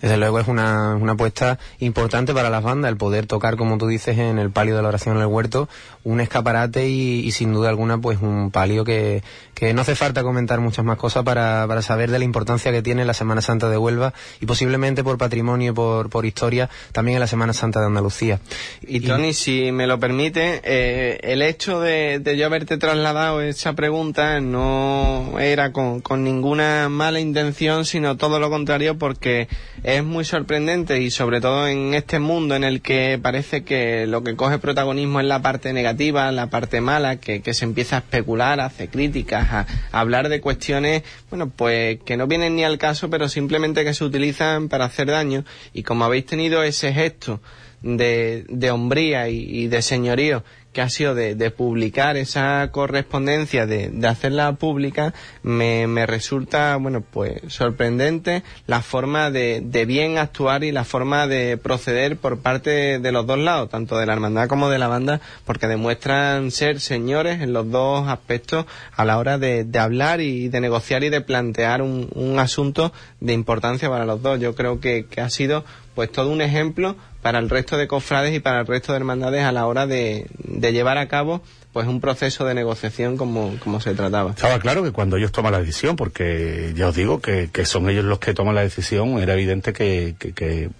Desde 0.00 0.16
luego 0.16 0.38
es 0.38 0.48
una, 0.48 0.94
una 0.94 1.12
apuesta 1.12 1.58
importante 1.78 2.34
para 2.34 2.50
las 2.50 2.62
bandas 2.62 2.90
el 2.90 2.96
poder 2.96 3.26
tocar, 3.26 3.56
como 3.56 3.78
tú 3.78 3.86
dices, 3.86 4.18
en 4.18 4.38
el 4.38 4.50
palio 4.50 4.76
de 4.76 4.82
la 4.82 4.88
oración 4.88 5.16
en 5.16 5.22
el 5.22 5.28
huerto, 5.28 5.68
un 6.04 6.20
escaparate 6.20 6.88
y, 6.88 7.20
y 7.20 7.32
sin 7.32 7.52
duda 7.52 7.68
alguna 7.68 7.98
pues 7.98 8.20
un 8.20 8.50
palio 8.50 8.84
que, 8.84 9.22
que 9.56 9.72
no 9.72 9.80
hace 9.80 9.94
falta 9.96 10.22
comentar 10.22 10.60
muchas 10.60 10.84
más 10.84 10.98
cosas 10.98 11.24
para, 11.24 11.64
para 11.66 11.80
saber 11.80 12.10
de 12.10 12.18
la 12.18 12.24
importancia 12.24 12.70
que 12.70 12.82
tiene 12.82 13.06
la 13.06 13.14
Semana 13.14 13.40
Santa 13.40 13.70
de 13.70 13.78
Huelva 13.78 14.12
y 14.40 14.46
posiblemente 14.46 15.02
por 15.02 15.16
patrimonio 15.16 15.72
y 15.72 15.74
por, 15.74 16.10
por 16.10 16.26
historia 16.26 16.68
también 16.92 17.16
en 17.16 17.20
la 17.20 17.26
Semana 17.26 17.54
Santa 17.54 17.80
de 17.80 17.86
Andalucía. 17.86 18.38
Y 18.86 19.00
Tony, 19.00 19.32
si 19.32 19.72
me 19.72 19.86
lo 19.86 19.98
permite, 19.98 20.60
eh, 20.62 21.20
el 21.22 21.40
hecho 21.40 21.80
de, 21.80 22.18
de, 22.18 22.36
yo 22.36 22.44
haberte 22.44 22.76
trasladado 22.76 23.40
esa 23.40 23.72
pregunta 23.72 24.40
no 24.40 25.38
era 25.40 25.72
con, 25.72 26.00
con, 26.02 26.22
ninguna 26.22 26.88
mala 26.90 27.20
intención, 27.20 27.86
sino 27.86 28.16
todo 28.16 28.38
lo 28.38 28.50
contrario, 28.50 28.98
porque 28.98 29.48
es 29.96 30.04
muy 30.04 30.24
sorprendente 30.24 31.00
y 31.00 31.10
sobre 31.10 31.40
todo 31.40 31.66
en 31.68 31.94
este 31.94 32.18
mundo 32.18 32.54
en 32.54 32.64
el 32.64 32.82
que 32.82 33.18
parece 33.22 33.64
que 33.64 34.06
lo 34.06 34.22
que 34.22 34.36
coge 34.36 34.58
protagonismo 34.58 35.20
es 35.20 35.26
la 35.26 35.42
parte 35.42 35.72
negativa, 35.72 36.30
la 36.32 36.48
parte 36.48 36.80
mala, 36.80 37.16
que, 37.16 37.40
que 37.40 37.54
se 37.54 37.64
empieza 37.64 37.96
a 37.96 37.98
especular, 38.00 38.60
a 38.60 38.66
hacer 38.66 38.90
críticas, 38.90 39.48
a, 39.50 39.66
hablar 39.92 40.28
de 40.28 40.40
cuestiones, 40.40 41.02
bueno, 41.30 41.48
pues 41.48 41.98
que 42.04 42.16
no 42.16 42.26
vienen 42.26 42.56
ni 42.56 42.64
al 42.64 42.78
caso, 42.78 43.08
pero 43.10 43.28
simplemente 43.28 43.84
que 43.84 43.94
se 43.94 44.04
utilizan 44.04 44.68
para 44.68 44.84
hacer 44.84 45.08
daño. 45.08 45.44
Y 45.72 45.82
como 45.82 46.04
habéis 46.04 46.26
tenido 46.26 46.62
ese 46.62 46.92
gesto 46.92 47.40
de, 47.82 48.44
de 48.48 48.70
hombría 48.70 49.28
y, 49.28 49.66
de 49.68 49.82
señorío 49.82 50.44
que 50.76 50.82
ha 50.82 50.90
sido 50.90 51.14
de, 51.14 51.34
de 51.34 51.50
publicar 51.50 52.18
esa 52.18 52.70
correspondencia, 52.70 53.64
de, 53.64 53.88
de 53.88 54.08
hacerla 54.08 54.52
pública, 54.56 55.14
me, 55.42 56.04
resulta, 56.04 56.76
bueno, 56.76 57.00
pues 57.00 57.40
sorprendente 57.46 58.42
la 58.66 58.82
forma 58.82 59.30
de, 59.30 59.62
de, 59.64 59.86
bien 59.86 60.18
actuar 60.18 60.64
y 60.64 60.72
la 60.72 60.84
forma 60.84 61.26
de 61.28 61.56
proceder 61.56 62.18
por 62.18 62.40
parte 62.40 62.98
de 62.98 63.10
los 63.10 63.26
dos 63.26 63.38
lados, 63.38 63.70
tanto 63.70 63.96
de 63.96 64.04
la 64.04 64.12
hermandad 64.12 64.48
como 64.48 64.68
de 64.68 64.78
la 64.78 64.88
banda, 64.88 65.22
porque 65.46 65.66
demuestran 65.66 66.50
ser 66.50 66.78
señores 66.78 67.40
en 67.40 67.54
los 67.54 67.70
dos 67.70 68.06
aspectos 68.06 68.66
a 68.94 69.06
la 69.06 69.16
hora 69.16 69.38
de, 69.38 69.66
hablar 69.78 70.20
y 70.20 70.50
de 70.50 70.60
negociar 70.60 71.04
y 71.04 71.08
de 71.08 71.22
plantear 71.22 71.80
un, 71.80 72.10
un, 72.14 72.38
asunto 72.38 72.92
de 73.20 73.32
importancia 73.32 73.88
para 73.88 74.04
los 74.04 74.20
dos. 74.20 74.38
Yo 74.40 74.54
creo 74.54 74.78
que, 74.78 75.06
que 75.06 75.22
ha 75.22 75.30
sido 75.30 75.64
pues 75.94 76.12
todo 76.12 76.28
un 76.28 76.42
ejemplo 76.42 76.96
para 77.26 77.40
el 77.40 77.50
resto 77.50 77.76
de 77.76 77.88
cofrades 77.88 78.32
y 78.36 78.38
para 78.38 78.60
el 78.60 78.68
resto 78.68 78.92
de 78.92 78.98
hermandades 78.98 79.42
a 79.42 79.50
la 79.50 79.66
hora 79.66 79.88
de, 79.88 80.28
llevar 80.60 80.96
a 80.96 81.08
cabo 81.08 81.42
pues 81.72 81.88
un 81.88 82.00
proceso 82.00 82.44
de 82.44 82.54
negociación 82.54 83.16
como, 83.16 83.80
se 83.80 83.94
trataba. 83.94 84.30
Estaba 84.30 84.60
claro 84.60 84.84
que 84.84 84.92
cuando 84.92 85.16
ellos 85.16 85.32
toman 85.32 85.50
la 85.50 85.58
decisión, 85.58 85.96
porque 85.96 86.72
ya 86.76 86.86
os 86.86 86.94
digo 86.94 87.20
que, 87.20 87.50
que 87.52 87.64
son 87.64 87.90
ellos 87.90 88.04
los 88.04 88.20
que 88.20 88.32
toman 88.32 88.54
la 88.54 88.60
decisión, 88.60 89.18
era 89.18 89.32
evidente 89.34 89.72
que, 89.72 90.14
que, 90.20 90.34
que 90.34 90.70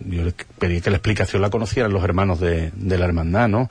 yo 0.00 0.24
les 0.24 0.34
pedí 0.58 0.82
que 0.82 0.90
la 0.90 0.96
explicación 0.96 1.40
la 1.40 1.48
conocieran 1.48 1.90
los 1.94 2.04
hermanos 2.04 2.40
de, 2.40 2.72
de 2.74 2.98
la 2.98 3.06
hermandad, 3.06 3.48
¿no? 3.48 3.70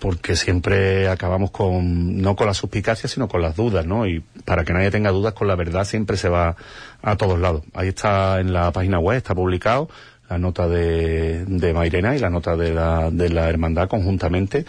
porque 0.00 0.34
siempre 0.34 1.08
acabamos 1.08 1.52
con, 1.52 2.20
no 2.20 2.34
con 2.36 2.48
la 2.48 2.52
suspicacia, 2.52 3.08
sino 3.08 3.28
con 3.28 3.40
las 3.40 3.56
dudas, 3.56 3.86
¿no? 3.86 4.06
Y 4.06 4.20
para 4.44 4.64
que 4.64 4.72
nadie 4.74 4.90
tenga 4.90 5.10
dudas 5.10 5.32
con 5.32 5.48
la 5.48 5.54
verdad 5.54 5.84
siempre 5.84 6.16
se 6.18 6.28
va 6.28 6.56
a 7.00 7.16
todos 7.16 7.38
lados. 7.38 7.62
Ahí 7.72 7.88
está 7.88 8.40
en 8.40 8.52
la 8.52 8.70
página 8.72 8.98
web, 8.98 9.16
está 9.16 9.34
publicado 9.34 9.88
la 10.28 10.38
nota 10.38 10.68
de, 10.68 11.44
de 11.44 11.74
Mairena 11.74 12.16
y 12.16 12.18
la 12.18 12.30
nota 12.30 12.56
de 12.56 12.72
la, 12.72 13.10
de 13.10 13.28
la 13.28 13.48
hermandad 13.48 13.88
conjuntamente, 13.88 14.64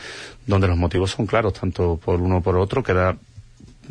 donde 0.45 0.67
los 0.67 0.77
motivos 0.77 1.11
son 1.11 1.25
claros, 1.25 1.53
tanto 1.53 1.99
por 2.03 2.21
uno 2.21 2.41
por 2.41 2.57
otro, 2.57 2.83
queda 2.83 3.17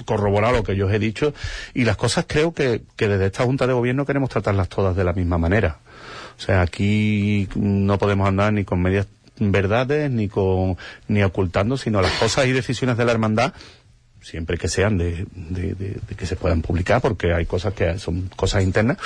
corroborar 0.05 0.53
lo 0.53 0.64
que 0.64 0.77
yo 0.77 0.87
os 0.87 0.92
he 0.92 0.98
dicho 0.98 1.35
y 1.72 1.85
las 1.85 1.96
cosas 1.96 2.24
creo 2.27 2.53
que, 2.53 2.83
que 2.96 3.09
desde 3.09 3.27
esta 3.27 3.44
Junta 3.44 3.66
de 3.66 3.72
Gobierno 3.72 4.05
queremos 4.05 4.31
tratarlas 4.31 4.68
todas 4.68 4.96
de 4.96 5.05
la 5.05 5.12
misma 5.12 5.38
manera. 5.38 5.79
O 6.37 6.40
sea, 6.40 6.62
aquí 6.62 7.48
no 7.55 7.98
podemos 7.98 8.29
andar 8.29 8.53
ni 8.53 8.64
con 8.64 8.83
medias 8.83 9.07
verdades 9.38 10.11
ni 10.11 10.29
con 10.29 10.77
ni 11.09 11.22
ocultando, 11.22 11.77
sino 11.77 12.00
las 12.00 12.12
cosas 12.12 12.46
y 12.46 12.53
decisiones 12.53 12.96
de 12.96 13.05
la 13.05 13.12
hermandad 13.12 13.55
siempre 14.24 14.56
que 14.58 14.68
sean 14.68 14.96
de, 14.96 15.26
de, 15.34 15.74
de, 15.74 16.00
de, 16.06 16.14
que 16.16 16.26
se 16.26 16.37
puedan 16.37 16.62
publicar, 16.62 17.00
porque 17.00 17.34
hay 17.34 17.44
cosas 17.46 17.74
que 17.74 17.98
son 17.98 18.30
cosas 18.34 18.62
internas, 18.62 18.96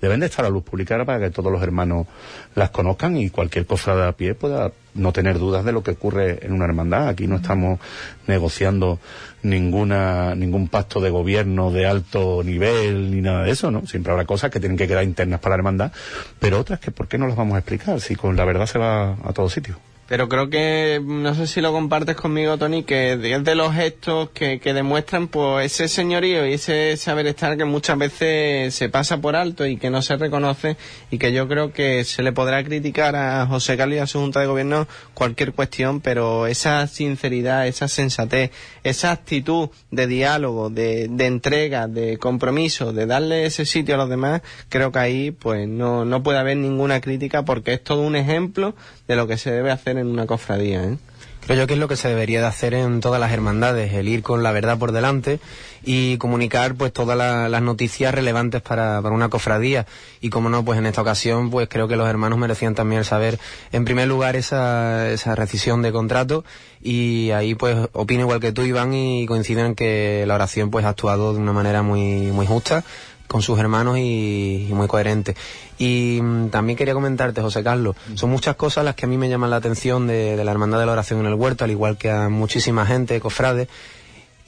deben 0.00 0.20
de 0.20 0.26
estar 0.26 0.44
a 0.44 0.48
luz 0.48 0.62
publicada 0.62 1.04
para 1.04 1.18
que 1.18 1.30
todos 1.30 1.52
los 1.52 1.60
hermanos 1.62 2.06
las 2.54 2.70
conozcan 2.70 3.16
y 3.16 3.30
cualquier 3.30 3.66
cosa 3.66 3.96
de 3.96 4.06
a 4.06 4.12
pie 4.12 4.34
pueda 4.34 4.72
no 4.94 5.12
tener 5.12 5.38
dudas 5.38 5.64
de 5.64 5.72
lo 5.72 5.82
que 5.82 5.92
ocurre 5.92 6.44
en 6.46 6.52
una 6.52 6.64
hermandad. 6.64 7.08
Aquí 7.08 7.26
no 7.26 7.36
estamos 7.36 7.80
negociando 8.26 9.00
ninguna 9.42 10.34
ningún 10.34 10.68
pacto 10.68 11.00
de 11.00 11.10
gobierno 11.10 11.70
de 11.70 11.86
alto 11.86 12.42
nivel 12.44 13.10
ni 13.10 13.20
nada 13.20 13.44
de 13.44 13.50
eso, 13.50 13.70
¿no? 13.70 13.86
Siempre 13.86 14.12
habrá 14.12 14.24
cosas 14.24 14.50
que 14.50 14.60
tienen 14.60 14.78
que 14.78 14.88
quedar 14.88 15.04
internas 15.04 15.40
para 15.40 15.56
la 15.56 15.60
hermandad, 15.60 15.92
pero 16.38 16.60
otras 16.60 16.78
que 16.78 16.90
¿por 16.90 17.08
qué 17.08 17.18
no 17.18 17.26
las 17.26 17.36
vamos 17.36 17.56
a 17.56 17.58
explicar 17.58 18.00
si 18.00 18.14
con 18.14 18.36
la 18.36 18.44
verdad 18.44 18.66
se 18.66 18.78
va 18.78 19.16
a 19.24 19.32
todo 19.32 19.48
sitio? 19.48 19.78
Pero 20.08 20.26
creo 20.26 20.48
que, 20.48 21.02
no 21.04 21.34
sé 21.34 21.46
si 21.46 21.60
lo 21.60 21.70
compartes 21.70 22.16
conmigo, 22.16 22.56
Tony, 22.56 22.82
que 22.82 23.12
es 23.12 23.44
de 23.44 23.54
los 23.54 23.74
gestos 23.74 24.30
que, 24.30 24.58
que 24.58 24.72
demuestran 24.72 25.28
pues 25.28 25.66
ese 25.66 25.86
señorío 25.86 26.46
y 26.46 26.54
ese 26.54 26.96
saber 26.96 27.26
estar 27.26 27.58
que 27.58 27.66
muchas 27.66 27.98
veces 27.98 28.74
se 28.74 28.88
pasa 28.88 29.20
por 29.20 29.36
alto 29.36 29.66
y 29.66 29.76
que 29.76 29.90
no 29.90 30.00
se 30.00 30.16
reconoce 30.16 30.78
y 31.10 31.18
que 31.18 31.34
yo 31.34 31.46
creo 31.46 31.74
que 31.74 32.04
se 32.04 32.22
le 32.22 32.32
podrá 32.32 32.64
criticar 32.64 33.16
a 33.16 33.46
José 33.46 33.76
Carlos 33.76 33.96
y 33.96 34.00
a 34.00 34.06
su 34.06 34.18
Junta 34.18 34.40
de 34.40 34.46
Gobierno 34.46 34.88
cualquier 35.12 35.52
cuestión, 35.52 36.00
pero 36.00 36.46
esa 36.46 36.86
sinceridad, 36.86 37.66
esa 37.66 37.86
sensatez, 37.86 38.50
esa 38.84 39.10
actitud 39.10 39.68
de 39.90 40.06
diálogo, 40.06 40.70
de, 40.70 41.08
de 41.10 41.26
entrega, 41.26 41.86
de 41.86 42.16
compromiso, 42.16 42.94
de 42.94 43.04
darle 43.04 43.44
ese 43.44 43.66
sitio 43.66 43.96
a 43.96 43.98
los 43.98 44.08
demás, 44.08 44.40
creo 44.70 44.90
que 44.90 45.00
ahí 45.00 45.30
pues 45.32 45.68
no, 45.68 46.06
no 46.06 46.22
puede 46.22 46.38
haber 46.38 46.56
ninguna 46.56 47.02
crítica 47.02 47.44
porque 47.44 47.74
es 47.74 47.84
todo 47.84 48.00
un 48.00 48.16
ejemplo 48.16 48.74
de 49.08 49.16
lo 49.16 49.26
que 49.26 49.38
se 49.38 49.50
debe 49.50 49.70
hacer 49.72 49.98
en 49.98 50.06
una 50.06 50.26
cofradía. 50.26 50.84
¿eh? 50.84 50.98
Creo 51.48 51.60
yo 51.60 51.66
que 51.66 51.72
es 51.72 51.80
lo 51.80 51.88
que 51.88 51.96
se 51.96 52.08
debería 52.08 52.40
de 52.40 52.46
hacer 52.46 52.74
en 52.74 53.00
todas 53.00 53.18
las 53.18 53.32
hermandades, 53.32 53.94
el 53.94 54.06
ir 54.06 54.22
con 54.22 54.42
la 54.42 54.52
verdad 54.52 54.78
por 54.78 54.92
delante 54.92 55.40
y 55.82 56.18
comunicar 56.18 56.74
pues 56.74 56.92
todas 56.92 57.16
las 57.16 57.62
noticias 57.62 58.14
relevantes 58.14 58.60
para, 58.60 59.00
para, 59.00 59.14
una 59.14 59.30
cofradía. 59.30 59.86
Y 60.20 60.28
como 60.28 60.50
no, 60.50 60.62
pues 60.62 60.78
en 60.78 60.84
esta 60.84 61.00
ocasión 61.00 61.48
pues 61.48 61.66
creo 61.70 61.88
que 61.88 61.96
los 61.96 62.06
hermanos 62.06 62.38
merecían 62.38 62.74
también 62.74 63.02
saber 63.02 63.38
en 63.72 63.86
primer 63.86 64.08
lugar 64.08 64.36
esa, 64.36 65.10
esa 65.10 65.34
rescisión 65.34 65.80
de 65.80 65.90
contrato 65.90 66.44
y 66.82 67.30
ahí 67.30 67.54
pues 67.54 67.88
opino 67.94 68.20
igual 68.20 68.40
que 68.40 68.52
tú 68.52 68.62
Iván 68.62 68.92
y 68.92 69.24
coinciden 69.24 69.66
en 69.66 69.74
que 69.74 70.24
la 70.26 70.34
oración 70.34 70.70
pues 70.70 70.84
ha 70.84 70.90
actuado 70.90 71.32
de 71.32 71.40
una 71.40 71.54
manera 71.54 71.80
muy, 71.80 72.30
muy 72.30 72.46
justa 72.46 72.84
con 73.28 73.42
sus 73.42 73.58
hermanos 73.58 73.98
y, 73.98 74.66
y 74.68 74.72
muy 74.72 74.88
coherente. 74.88 75.36
Y 75.78 76.18
mm, 76.20 76.48
también 76.48 76.76
quería 76.76 76.94
comentarte, 76.94 77.40
José 77.40 77.62
Carlos, 77.62 77.94
son 78.14 78.30
muchas 78.30 78.56
cosas 78.56 78.84
las 78.84 78.96
que 78.96 79.04
a 79.04 79.08
mí 79.08 79.16
me 79.16 79.28
llaman 79.28 79.50
la 79.50 79.56
atención 79.56 80.06
de, 80.06 80.36
de 80.36 80.44
la 80.44 80.50
Hermandad 80.50 80.80
de 80.80 80.86
la 80.86 80.92
Oración 80.92 81.20
en 81.20 81.26
el 81.26 81.34
Huerto, 81.34 81.64
al 81.64 81.70
igual 81.70 81.96
que 81.96 82.10
a 82.10 82.28
muchísima 82.28 82.84
gente, 82.86 83.20
cofrades, 83.20 83.68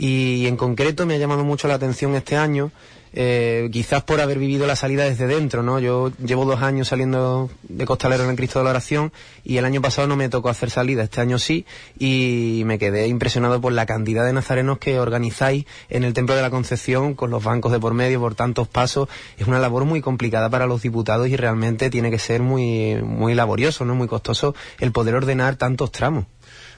y 0.01 0.47
en 0.47 0.57
concreto 0.57 1.05
me 1.05 1.15
ha 1.15 1.19
llamado 1.19 1.45
mucho 1.45 1.69
la 1.69 1.75
atención 1.75 2.15
este 2.15 2.35
año 2.35 2.73
eh, 3.13 3.69
quizás 3.73 4.05
por 4.05 4.21
haber 4.21 4.39
vivido 4.39 4.67
la 4.69 4.77
salida 4.77 5.05
desde 5.05 5.27
dentro, 5.27 5.65
¿no? 5.65 5.81
Yo 5.81 6.13
llevo 6.25 6.45
dos 6.45 6.63
años 6.63 6.89
saliendo 6.89 7.51
de 7.65 7.85
costalero 7.85 8.23
en 8.23 8.31
el 8.31 8.37
Cristo 8.37 8.61
de 8.61 8.65
la 8.65 8.71
Oración 8.71 9.13
y 9.43 9.57
el 9.57 9.65
año 9.65 9.83
pasado 9.83 10.07
no 10.07 10.15
me 10.15 10.29
tocó 10.29 10.49
hacer 10.49 10.71
salida, 10.71 11.03
este 11.03 11.21
año 11.21 11.39
sí, 11.39 11.67
y 11.99 12.63
me 12.67 12.79
quedé 12.79 13.09
impresionado 13.09 13.61
por 13.61 13.73
la 13.73 13.85
cantidad 13.85 14.25
de 14.25 14.33
nazarenos 14.33 14.79
que 14.79 15.01
organizáis 15.01 15.67
en 15.89 16.05
el 16.05 16.13
Templo 16.13 16.37
de 16.37 16.43
la 16.43 16.51
Concepción 16.51 17.15
con 17.15 17.31
los 17.31 17.43
bancos 17.43 17.73
de 17.73 17.81
por 17.81 17.95
medio, 17.95 18.21
por 18.21 18.37
tantos 18.37 18.69
pasos. 18.69 19.09
Es 19.39 19.49
una 19.49 19.59
labor 19.59 19.85
muy 19.85 20.01
complicada 20.01 20.49
para 20.49 20.67
los 20.67 20.83
diputados 20.83 21.29
y 21.29 21.37
realmente 21.37 21.91
tiene 21.91 22.11
que 22.11 22.19
ser 22.19 22.43
muy, 22.43 22.95
muy 23.03 23.35
laborioso, 23.35 23.85
¿no? 23.85 23.97
Muy 23.97 24.07
costoso 24.07 24.55
el 24.79 24.93
poder 24.93 25.17
ordenar 25.17 25.57
tantos 25.57 25.91
tramos. 25.91 26.27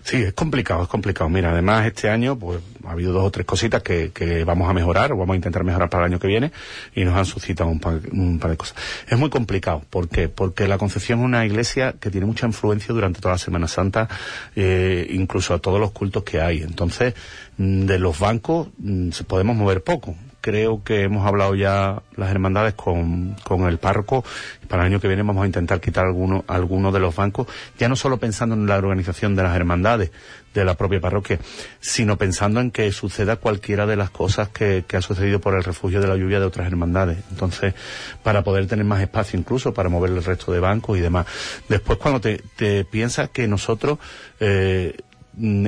Sí, 0.05 0.17
es 0.17 0.33
complicado, 0.33 0.83
es 0.83 0.89
complicado. 0.89 1.31
Mira, 1.31 1.53
además 1.53 1.87
este 1.87 2.11
año 2.11 2.37
pues 2.37 2.61
ha 2.85 2.93
habido 2.93 3.13
dos 3.13 3.25
o 3.25 3.31
tres 3.31 3.47
cositas 3.47 3.83
que, 3.83 4.11
que 4.13 4.45
vamos 4.45 4.69
a 4.69 4.73
mejorar 4.73 5.13
o 5.13 5.17
vamos 5.17 5.35
a 5.35 5.37
intentar 5.37 5.63
mejorar 5.63 5.89
para 5.89 6.05
el 6.05 6.13
año 6.13 6.19
que 6.19 6.27
viene 6.27 6.51
y 6.95 7.05
nos 7.05 7.15
han 7.15 7.25
suscitado 7.25 7.71
un 7.71 7.79
par, 7.79 8.01
un 8.11 8.39
par 8.39 8.51
de 8.51 8.57
cosas. 8.57 8.77
Es 9.09 9.19
muy 9.19 9.31
complicado. 9.31 9.83
¿Por 9.89 10.09
qué? 10.09 10.29
Porque 10.29 10.67
la 10.67 10.79
Concepción 10.79 11.21
es 11.21 11.25
una 11.25 11.47
iglesia 11.47 11.95
que 12.01 12.11
tiene 12.11 12.27
mucha 12.27 12.47
influencia 12.47 12.93
durante 12.93 13.21
toda 13.21 13.35
la 13.35 13.39
Semana 13.39 13.69
Santa, 13.69 14.09
eh, 14.57 15.07
incluso 15.11 15.55
a 15.55 15.61
todos 15.61 15.79
los 15.79 15.93
cultos 15.93 16.25
que 16.25 16.41
hay. 16.41 16.63
Entonces, 16.63 17.15
de 17.57 17.99
los 17.99 18.19
bancos 18.19 18.69
se 19.13 19.25
podemos 19.25 19.57
mover 19.57 19.85
poco 19.85 20.17
creo 20.43 20.83
que 20.85 21.05
hemos 21.05 21.27
hablado 21.27 21.55
ya 21.55 22.03
las 22.17 22.31
hermandades 22.31 22.75
con, 22.75 23.37
con 23.45 23.63
el 23.63 23.79
párroco 23.79 24.25
para 24.69 24.83
el 24.83 24.89
año 24.93 25.01
que 25.01 25.09
viene 25.09 25.23
vamos 25.23 25.45
a 25.45 25.47
intentar 25.47 25.81
quitar 25.81 26.05
algunos 26.05 26.43
alguno 26.49 26.93
de 26.93 27.01
los 27.01 27.17
bancos, 27.17 27.47
ya 27.79 27.89
no 27.89 27.97
solo 27.97 28.19
pensando 28.19 28.55
en 28.55 28.67
la 28.67 28.77
organización 28.77 29.35
de 29.35 29.45
las 29.45 29.57
hermandades 29.57 30.11
de 30.53 30.65
la 30.65 30.75
propia 30.75 31.01
parroquia, 31.01 31.39
sino 31.81 32.19
pensando 32.19 32.61
en 32.61 32.71
que 32.71 32.91
suceda 32.93 33.37
cualquiera 33.37 33.87
de 33.87 33.97
las 33.97 34.11
cosas 34.11 34.49
que, 34.49 34.85
que 34.87 34.97
ha 34.97 35.03
sucedido 35.03 35.41
por 35.41 35.55
el 35.55 35.65
refugio 35.65 36.01
de 36.01 36.09
la 36.09 36.17
lluvia 36.17 36.41
de 36.41 36.47
otras 36.47 36.67
hermandades. 36.67 37.19
Entonces, 37.31 37.75
para 38.23 38.43
poder 38.43 38.67
tener 38.67 38.85
más 38.85 39.01
espacio 39.01 39.39
incluso 39.39 39.73
para 39.73 39.89
mover 39.89 40.11
el 40.11 40.23
resto 40.23 40.53
de 40.53 40.61
bancos 40.61 40.99
y 40.99 41.01
demás. 41.01 41.27
Después, 41.69 41.99
cuando 41.99 42.21
te, 42.21 42.43
te 42.57 42.85
piensas 42.85 43.31
que 43.31 43.49
nosotros, 43.49 43.99
eh, 44.41 44.99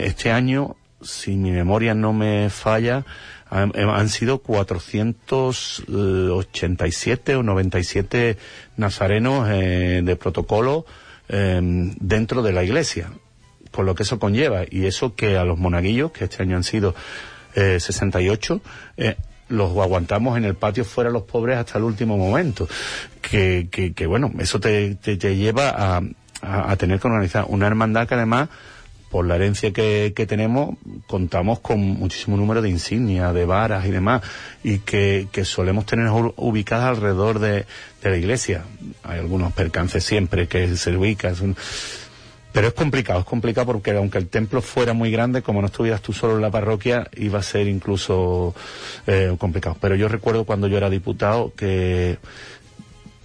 este 0.02 0.30
año, 0.30 0.76
si 1.00 1.37
mi 1.37 1.50
memoria 1.50 1.94
no 1.94 2.12
me 2.12 2.50
falla, 2.50 3.04
han, 3.54 3.72
han 3.76 4.08
sido 4.08 4.38
487 4.38 7.36
o 7.36 7.44
97 7.44 8.36
nazarenos 8.76 9.48
eh, 9.50 10.02
de 10.04 10.16
protocolo 10.16 10.84
eh, 11.28 11.60
dentro 11.62 12.42
de 12.42 12.52
la 12.52 12.64
iglesia, 12.64 13.12
con 13.70 13.86
lo 13.86 13.94
que 13.94 14.02
eso 14.02 14.18
conlleva. 14.18 14.62
Y 14.68 14.86
eso 14.86 15.14
que 15.14 15.36
a 15.36 15.44
los 15.44 15.56
monaguillos, 15.56 16.10
que 16.10 16.24
este 16.24 16.42
año 16.42 16.56
han 16.56 16.64
sido 16.64 16.96
eh, 17.54 17.78
68, 17.78 18.60
eh, 18.96 19.14
los 19.48 19.70
aguantamos 19.78 20.36
en 20.36 20.44
el 20.44 20.56
patio 20.56 20.84
fuera 20.84 21.10
los 21.10 21.22
pobres 21.22 21.58
hasta 21.58 21.78
el 21.78 21.84
último 21.84 22.18
momento. 22.18 22.66
Que, 23.22 23.68
que, 23.70 24.06
bueno, 24.06 24.32
eso 24.40 24.58
te, 24.58 24.96
te, 24.96 25.36
lleva 25.36 25.68
a, 25.68 26.02
a 26.42 26.76
tener 26.76 26.98
que 26.98 27.06
organizar 27.06 27.44
una 27.48 27.68
hermandad 27.68 28.08
que 28.08 28.14
además 28.14 28.48
por 29.14 29.27
la 29.27 29.37
herencia 29.37 29.72
que, 29.72 30.27
tenemos, 30.27 30.74
contamos 31.07 31.61
con 31.61 31.79
muchísimo 31.79 32.37
número 32.37 32.61
de 32.61 32.68
insignias, 32.68 33.33
de 33.33 33.44
varas 33.44 33.87
y 33.87 33.92
demás, 33.92 34.22
y 34.64 34.81
que, 34.81 35.29
solemos 35.44 35.87
tener 35.87 36.11
ubicadas 36.35 36.88
alrededor 36.88 37.38
de, 37.38 37.64
de, 38.03 38.11
la 38.11 38.16
iglesia. 38.16 38.64
Hay 39.05 39.20
algunos 39.20 39.53
percances 39.53 40.03
siempre 40.03 40.48
que 40.48 40.77
se 40.77 40.96
ubican. 40.96 41.55
Pero 42.50 42.66
es 42.66 42.74
complicado, 42.74 43.20
es 43.20 43.24
complicado 43.24 43.68
porque 43.68 43.92
aunque 43.92 44.18
el 44.18 44.27
templo 44.27 44.61
fuera 44.61 44.94
muy 44.94 45.12
grande, 45.12 45.42
como 45.42 45.61
no 45.61 45.68
estuvieras 45.68 46.03
tú 46.03 46.12
solo 46.12 46.35
en 46.35 46.42
la 46.42 46.50
parroquia, 46.50 47.09
iba 47.14 47.38
a 47.38 47.42
ser 47.44 47.68
incluso 47.68 48.53
eh, 49.07 49.33
complicado. 49.38 49.77
Pero 49.81 49.94
yo 49.94 50.09
recuerdo 50.09 50.42
cuando 50.42 50.66
yo 50.66 50.77
era 50.77 50.90
diputado 50.90 51.53
que, 51.55 52.18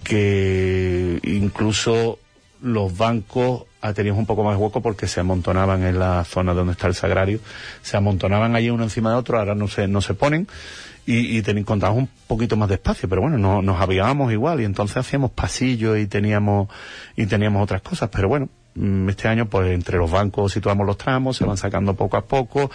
que 0.04 1.18
incluso 1.24 2.20
los 2.62 2.96
bancos 2.96 3.64
teníamos 3.94 4.20
un 4.20 4.26
poco 4.26 4.44
más 4.44 4.56
hueco 4.56 4.80
porque 4.80 5.06
se 5.06 5.20
amontonaban 5.20 5.84
en 5.84 5.98
la 5.98 6.24
zona 6.24 6.54
donde 6.54 6.72
está 6.72 6.86
el 6.86 6.94
sagrario, 6.94 7.40
se 7.82 7.96
amontonaban 7.96 8.54
allí 8.54 8.70
uno 8.70 8.84
encima 8.84 9.10
de 9.10 9.16
otro, 9.16 9.38
ahora 9.38 9.54
no 9.54 9.68
se, 9.68 9.88
no 9.88 10.00
se 10.00 10.14
ponen 10.14 10.46
y, 11.06 11.38
y 11.38 11.42
un 11.42 12.08
poquito 12.26 12.56
más 12.56 12.68
de 12.68 12.74
espacio, 12.76 13.08
pero 13.08 13.22
bueno, 13.22 13.38
no, 13.38 13.62
nos 13.62 13.80
aviábamos 13.80 14.32
igual 14.32 14.60
y 14.60 14.64
entonces 14.64 14.96
hacíamos 14.98 15.30
pasillos 15.32 15.98
y 15.98 16.06
teníamos, 16.06 16.68
y 17.16 17.26
teníamos 17.26 17.62
otras 17.62 17.82
cosas, 17.82 18.10
pero 18.12 18.28
bueno, 18.28 18.48
este 19.08 19.28
año 19.28 19.46
pues 19.46 19.70
entre 19.72 19.98
los 19.98 20.10
bancos 20.10 20.52
situamos 20.52 20.86
los 20.86 20.96
tramos, 20.96 21.36
se 21.36 21.44
van 21.44 21.56
sacando 21.56 21.94
poco 21.94 22.16
a 22.16 22.24
poco 22.24 22.70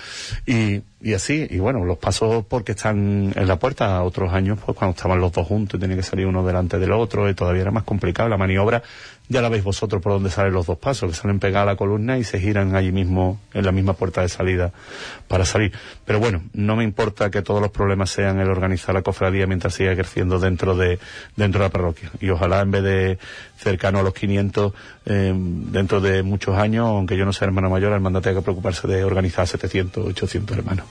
y, 0.45 0.81
y 1.05 1.13
así, 1.13 1.45
y 1.51 1.59
bueno, 1.59 1.85
los 1.85 1.99
pasos 1.99 2.43
porque 2.49 2.71
están 2.71 3.31
en 3.35 3.47
la 3.47 3.59
puerta, 3.59 4.01
otros 4.01 4.33
años 4.33 4.57
pues 4.65 4.75
cuando 4.75 4.95
estaban 4.95 5.21
los 5.21 5.31
dos 5.31 5.45
juntos 5.45 5.77
y 5.77 5.81
tenía 5.81 5.95
que 5.95 6.01
salir 6.01 6.25
uno 6.25 6.43
delante 6.43 6.79
del 6.79 6.91
otro 6.93 7.29
y 7.29 7.35
todavía 7.35 7.61
era 7.61 7.69
más 7.69 7.83
complicado, 7.83 8.27
la 8.27 8.37
maniobra 8.37 8.81
ya 9.27 9.41
la 9.41 9.49
veis 9.49 9.63
vosotros 9.63 10.01
por 10.01 10.13
dónde 10.13 10.29
salen 10.29 10.53
los 10.53 10.65
dos 10.65 10.77
pasos, 10.77 11.09
que 11.09 11.15
salen 11.15 11.39
pegados 11.39 11.67
a 11.67 11.71
la 11.73 11.75
columna 11.75 12.17
y 12.17 12.23
se 12.23 12.39
giran 12.39 12.75
allí 12.75 12.91
mismo, 12.91 13.39
en 13.53 13.65
la 13.65 13.71
misma 13.71 13.93
puerta 13.93 14.21
de 14.21 14.29
salida 14.29 14.71
para 15.27 15.45
salir. 15.45 15.73
Pero 16.05 16.19
bueno, 16.19 16.43
no 16.53 16.75
me 16.75 16.83
importa 16.83 17.31
que 17.31 17.41
todos 17.41 17.61
los 17.61 17.71
problemas 17.71 18.09
sean 18.09 18.39
el 18.39 18.49
organizar 18.49 18.93
la 18.93 19.01
cofradía 19.01 19.47
mientras 19.47 19.73
siga 19.73 19.95
creciendo 19.95 20.39
dentro 20.39 20.75
de, 20.75 20.99
dentro 21.35 21.61
de 21.61 21.67
la 21.67 21.71
parroquia. 21.71 22.11
Y 22.19 22.29
ojalá 22.29 22.61
en 22.61 22.71
vez 22.71 22.83
de 22.83 23.17
cercano 23.57 23.99
a 23.99 24.03
los 24.03 24.13
500, 24.13 24.73
eh, 25.05 25.33
dentro 25.35 26.01
de 26.01 26.21
muchos 26.21 26.57
años, 26.57 26.87
aunque 26.87 27.17
yo 27.17 27.25
no 27.25 27.33
sea 27.33 27.47
hermano 27.47 27.69
mayor, 27.69 27.89
el 27.89 27.95
hermandad 27.95 28.21
tenga 28.21 28.39
que 28.39 28.43
preocuparse 28.43 28.87
de 28.87 29.03
organizar 29.03 29.47
700, 29.47 30.05
800 30.05 30.57
hermanos. 30.57 30.85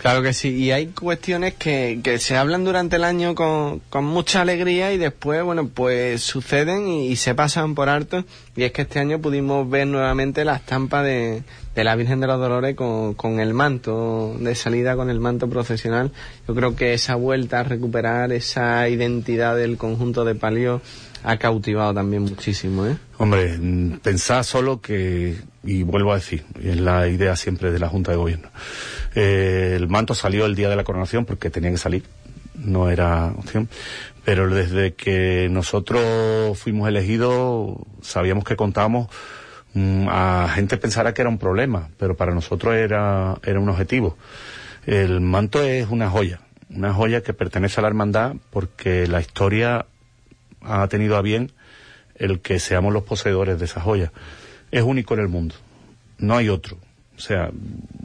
Claro 0.00 0.22
que 0.22 0.32
sí, 0.32 0.54
y 0.54 0.72
hay 0.72 0.86
cuestiones 0.86 1.52
que, 1.52 2.00
que 2.02 2.18
se 2.18 2.34
hablan 2.34 2.64
durante 2.64 2.96
el 2.96 3.04
año 3.04 3.34
con, 3.34 3.80
con, 3.90 4.06
mucha 4.06 4.40
alegría 4.40 4.94
y 4.94 4.96
después, 4.96 5.42
bueno, 5.42 5.68
pues 5.68 6.22
suceden 6.22 6.88
y, 6.88 7.16
se 7.16 7.34
pasan 7.34 7.74
por 7.74 7.90
alto. 7.90 8.24
Y 8.56 8.62
es 8.62 8.72
que 8.72 8.80
este 8.80 8.98
año 8.98 9.20
pudimos 9.20 9.68
ver 9.68 9.86
nuevamente 9.86 10.46
la 10.46 10.56
estampa 10.56 11.02
de, 11.02 11.42
de 11.74 11.84
la 11.84 11.96
Virgen 11.96 12.18
de 12.20 12.28
los 12.28 12.40
Dolores 12.40 12.76
con, 12.76 13.12
con, 13.12 13.40
el 13.40 13.52
manto 13.52 14.34
de 14.40 14.54
salida, 14.54 14.96
con 14.96 15.10
el 15.10 15.20
manto 15.20 15.50
procesional. 15.50 16.12
Yo 16.48 16.54
creo 16.54 16.74
que 16.74 16.94
esa 16.94 17.16
vuelta 17.16 17.60
a 17.60 17.64
recuperar 17.64 18.32
esa 18.32 18.88
identidad 18.88 19.54
del 19.54 19.76
conjunto 19.76 20.24
de 20.24 20.34
palio 20.34 20.80
ha 21.22 21.36
cautivado 21.36 21.94
también 21.94 22.22
muchísimo, 22.22 22.86
¿eh? 22.86 22.96
Hombre, 23.18 23.58
pensá 24.02 24.42
solo 24.42 24.80
que, 24.80 25.36
y 25.62 25.82
vuelvo 25.82 26.12
a 26.12 26.16
decir, 26.16 26.44
es 26.62 26.80
la 26.80 27.06
idea 27.08 27.36
siempre 27.36 27.70
de 27.70 27.78
la 27.78 27.88
Junta 27.88 28.12
de 28.12 28.16
Gobierno. 28.16 28.48
Eh, 29.14 29.74
el 29.76 29.88
manto 29.88 30.14
salió 30.14 30.46
el 30.46 30.54
día 30.54 30.68
de 30.68 30.76
la 30.76 30.84
coronación 30.84 31.24
porque 31.24 31.50
tenía 31.50 31.70
que 31.70 31.76
salir, 31.76 32.04
no 32.54 32.90
era 32.90 33.26
opción. 33.36 33.68
Pero 34.24 34.48
desde 34.48 34.94
que 34.94 35.48
nosotros 35.50 36.58
fuimos 36.58 36.88
elegidos, 36.88 37.76
sabíamos 38.02 38.44
que 38.44 38.56
contábamos 38.56 39.08
mmm, 39.74 40.08
a 40.08 40.48
gente 40.54 40.76
pensara 40.76 41.14
que 41.14 41.22
era 41.22 41.28
un 41.28 41.38
problema, 41.38 41.88
pero 41.98 42.16
para 42.16 42.34
nosotros 42.34 42.74
era, 42.74 43.38
era 43.44 43.60
un 43.60 43.68
objetivo. 43.68 44.16
El 44.86 45.20
manto 45.20 45.62
es 45.62 45.88
una 45.90 46.08
joya, 46.10 46.40
una 46.70 46.94
joya 46.94 47.22
que 47.22 47.34
pertenece 47.34 47.80
a 47.80 47.82
la 47.82 47.88
hermandad 47.88 48.34
porque 48.50 49.06
la 49.06 49.20
historia 49.20 49.86
ha 50.62 50.86
tenido 50.88 51.16
a 51.16 51.22
bien 51.22 51.52
el 52.16 52.40
que 52.40 52.58
seamos 52.58 52.92
los 52.92 53.02
poseedores 53.02 53.58
de 53.58 53.64
esa 53.64 53.80
joya. 53.80 54.12
es 54.70 54.82
único 54.82 55.14
en 55.14 55.20
el 55.20 55.28
mundo. 55.28 55.54
No 56.18 56.36
hay 56.36 56.48
otro. 56.48 56.76
O 57.16 57.20
sea, 57.20 57.50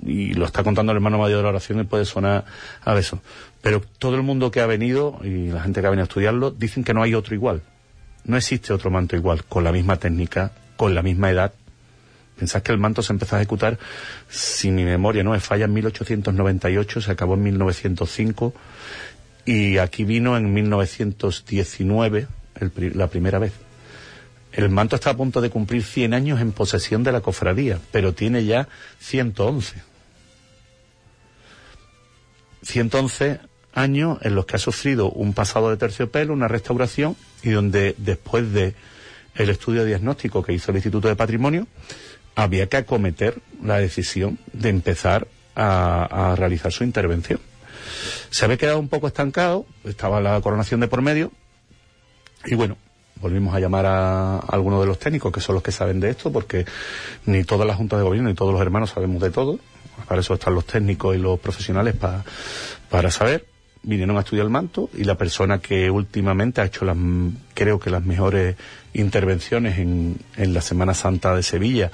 y 0.05 0.33
lo 0.33 0.45
está 0.45 0.63
contando 0.63 0.91
el 0.91 0.97
hermano 0.97 1.17
mayor 1.17 1.37
de 1.37 1.43
la 1.43 1.49
oración 1.49 1.79
y 1.79 1.83
puede 1.83 2.05
sonar 2.05 2.45
a 2.83 2.93
beso. 2.93 3.21
Pero 3.61 3.81
todo 3.97 4.15
el 4.15 4.23
mundo 4.23 4.51
que 4.51 4.61
ha 4.61 4.65
venido 4.65 5.19
y 5.23 5.47
la 5.47 5.61
gente 5.61 5.81
que 5.81 5.87
ha 5.87 5.89
venido 5.89 6.03
a 6.03 6.07
estudiarlo 6.07 6.51
dicen 6.51 6.83
que 6.83 6.93
no 6.93 7.01
hay 7.03 7.13
otro 7.13 7.35
igual. 7.35 7.61
No 8.25 8.37
existe 8.37 8.73
otro 8.73 8.89
manto 8.89 9.15
igual, 9.15 9.43
con 9.45 9.63
la 9.63 9.71
misma 9.71 9.97
técnica, 9.97 10.51
con 10.75 10.95
la 10.95 11.01
misma 11.01 11.29
edad. 11.29 11.53
Pensás 12.37 12.61
que 12.61 12.71
el 12.71 12.77
manto 12.77 13.01
se 13.01 13.13
empezó 13.13 13.35
a 13.35 13.39
ejecutar, 13.39 13.77
si 14.27 14.71
mi 14.71 14.83
memoria 14.83 15.23
no 15.23 15.31
me 15.31 15.39
falla, 15.39 15.65
en 15.65 15.73
1898, 15.73 17.01
se 17.01 17.11
acabó 17.11 17.35
en 17.35 17.43
1905 17.43 18.53
y 19.45 19.77
aquí 19.77 20.03
vino 20.03 20.35
en 20.35 20.53
1919 20.53 22.27
la 22.59 23.07
primera 23.07 23.39
vez. 23.39 23.53
El 24.55 24.69
manto 24.69 24.95
está 24.95 25.09
a 25.09 25.17
punto 25.17 25.41
de 25.41 25.49
cumplir 25.49 25.83
100 25.83 26.13
años 26.13 26.39
en 26.39 26.53
posesión 26.53 27.03
de 27.03 27.11
la 27.11 27.19
cofradía, 27.19 27.77
pero 27.91 28.13
tiene 28.13 28.45
ya 28.45 28.69
111. 28.99 29.83
111 32.61 33.39
años 33.73 34.17
en 34.21 34.33
los 34.33 34.45
que 34.45 34.55
ha 34.55 34.59
sufrido 34.59 35.09
un 35.09 35.33
pasado 35.33 35.69
de 35.69 35.77
terciopelo, 35.77 36.31
una 36.31 36.47
restauración, 36.47 37.17
y 37.43 37.49
donde 37.49 37.95
después 37.97 38.53
de 38.53 38.75
el 39.35 39.49
estudio 39.49 39.83
diagnóstico 39.83 40.41
que 40.41 40.53
hizo 40.53 40.71
el 40.71 40.77
Instituto 40.77 41.09
de 41.09 41.17
Patrimonio, 41.17 41.67
había 42.35 42.67
que 42.67 42.77
acometer 42.77 43.41
la 43.61 43.77
decisión 43.79 44.39
de 44.53 44.69
empezar 44.69 45.27
a, 45.53 46.31
a 46.31 46.35
realizar 46.37 46.71
su 46.71 46.85
intervención. 46.85 47.41
Se 48.29 48.45
había 48.45 48.57
quedado 48.57 48.79
un 48.79 48.87
poco 48.87 49.07
estancado, 49.07 49.65
estaba 49.83 50.21
la 50.21 50.39
coronación 50.39 50.79
de 50.79 50.87
por 50.87 51.01
medio, 51.01 51.33
y 52.45 52.55
bueno, 52.55 52.77
volvimos 53.21 53.55
a 53.55 53.59
llamar 53.59 53.85
a, 53.85 54.37
algunos 54.39 54.81
de 54.81 54.87
los 54.87 54.99
técnicos, 54.99 55.31
que 55.31 55.41
son 55.41 55.55
los 55.55 55.63
que 55.63 55.71
saben 55.71 55.99
de 55.99 56.09
esto, 56.09 56.31
porque 56.31 56.65
ni 57.25 57.43
todas 57.43 57.67
las 57.67 57.77
juntas 57.77 57.99
de 57.99 58.05
gobierno 58.05 58.29
ni 58.29 58.35
todos 58.35 58.53
los 58.53 58.61
hermanos 58.61 58.91
sabemos 58.91 59.21
de 59.21 59.31
todo. 59.31 59.59
Para 60.07 60.21
eso 60.21 60.33
están 60.33 60.53
los 60.53 60.65
técnicos 60.65 61.15
y 61.15 61.19
los 61.19 61.39
profesionales 61.39 61.95
para 61.95 63.11
saber. 63.11 63.45
Vinieron 63.81 64.17
a 64.17 64.21
estudiar 64.21 64.45
el 64.45 64.51
manto 64.51 64.89
y 64.95 65.03
la 65.03 65.15
persona 65.15 65.59
que 65.59 65.91
últimamente 65.91 66.59
ha 66.59 66.65
hecho 66.65 66.85
las, 66.85 66.97
creo 67.53 67.79
que 67.79 67.91
las 67.91 68.03
mejores 68.03 68.55
intervenciones 68.93 69.77
en, 69.77 70.17
en 70.37 70.53
la 70.53 70.61
Semana 70.61 70.93
Santa 70.95 71.35
de 71.35 71.43
Sevilla 71.43 71.91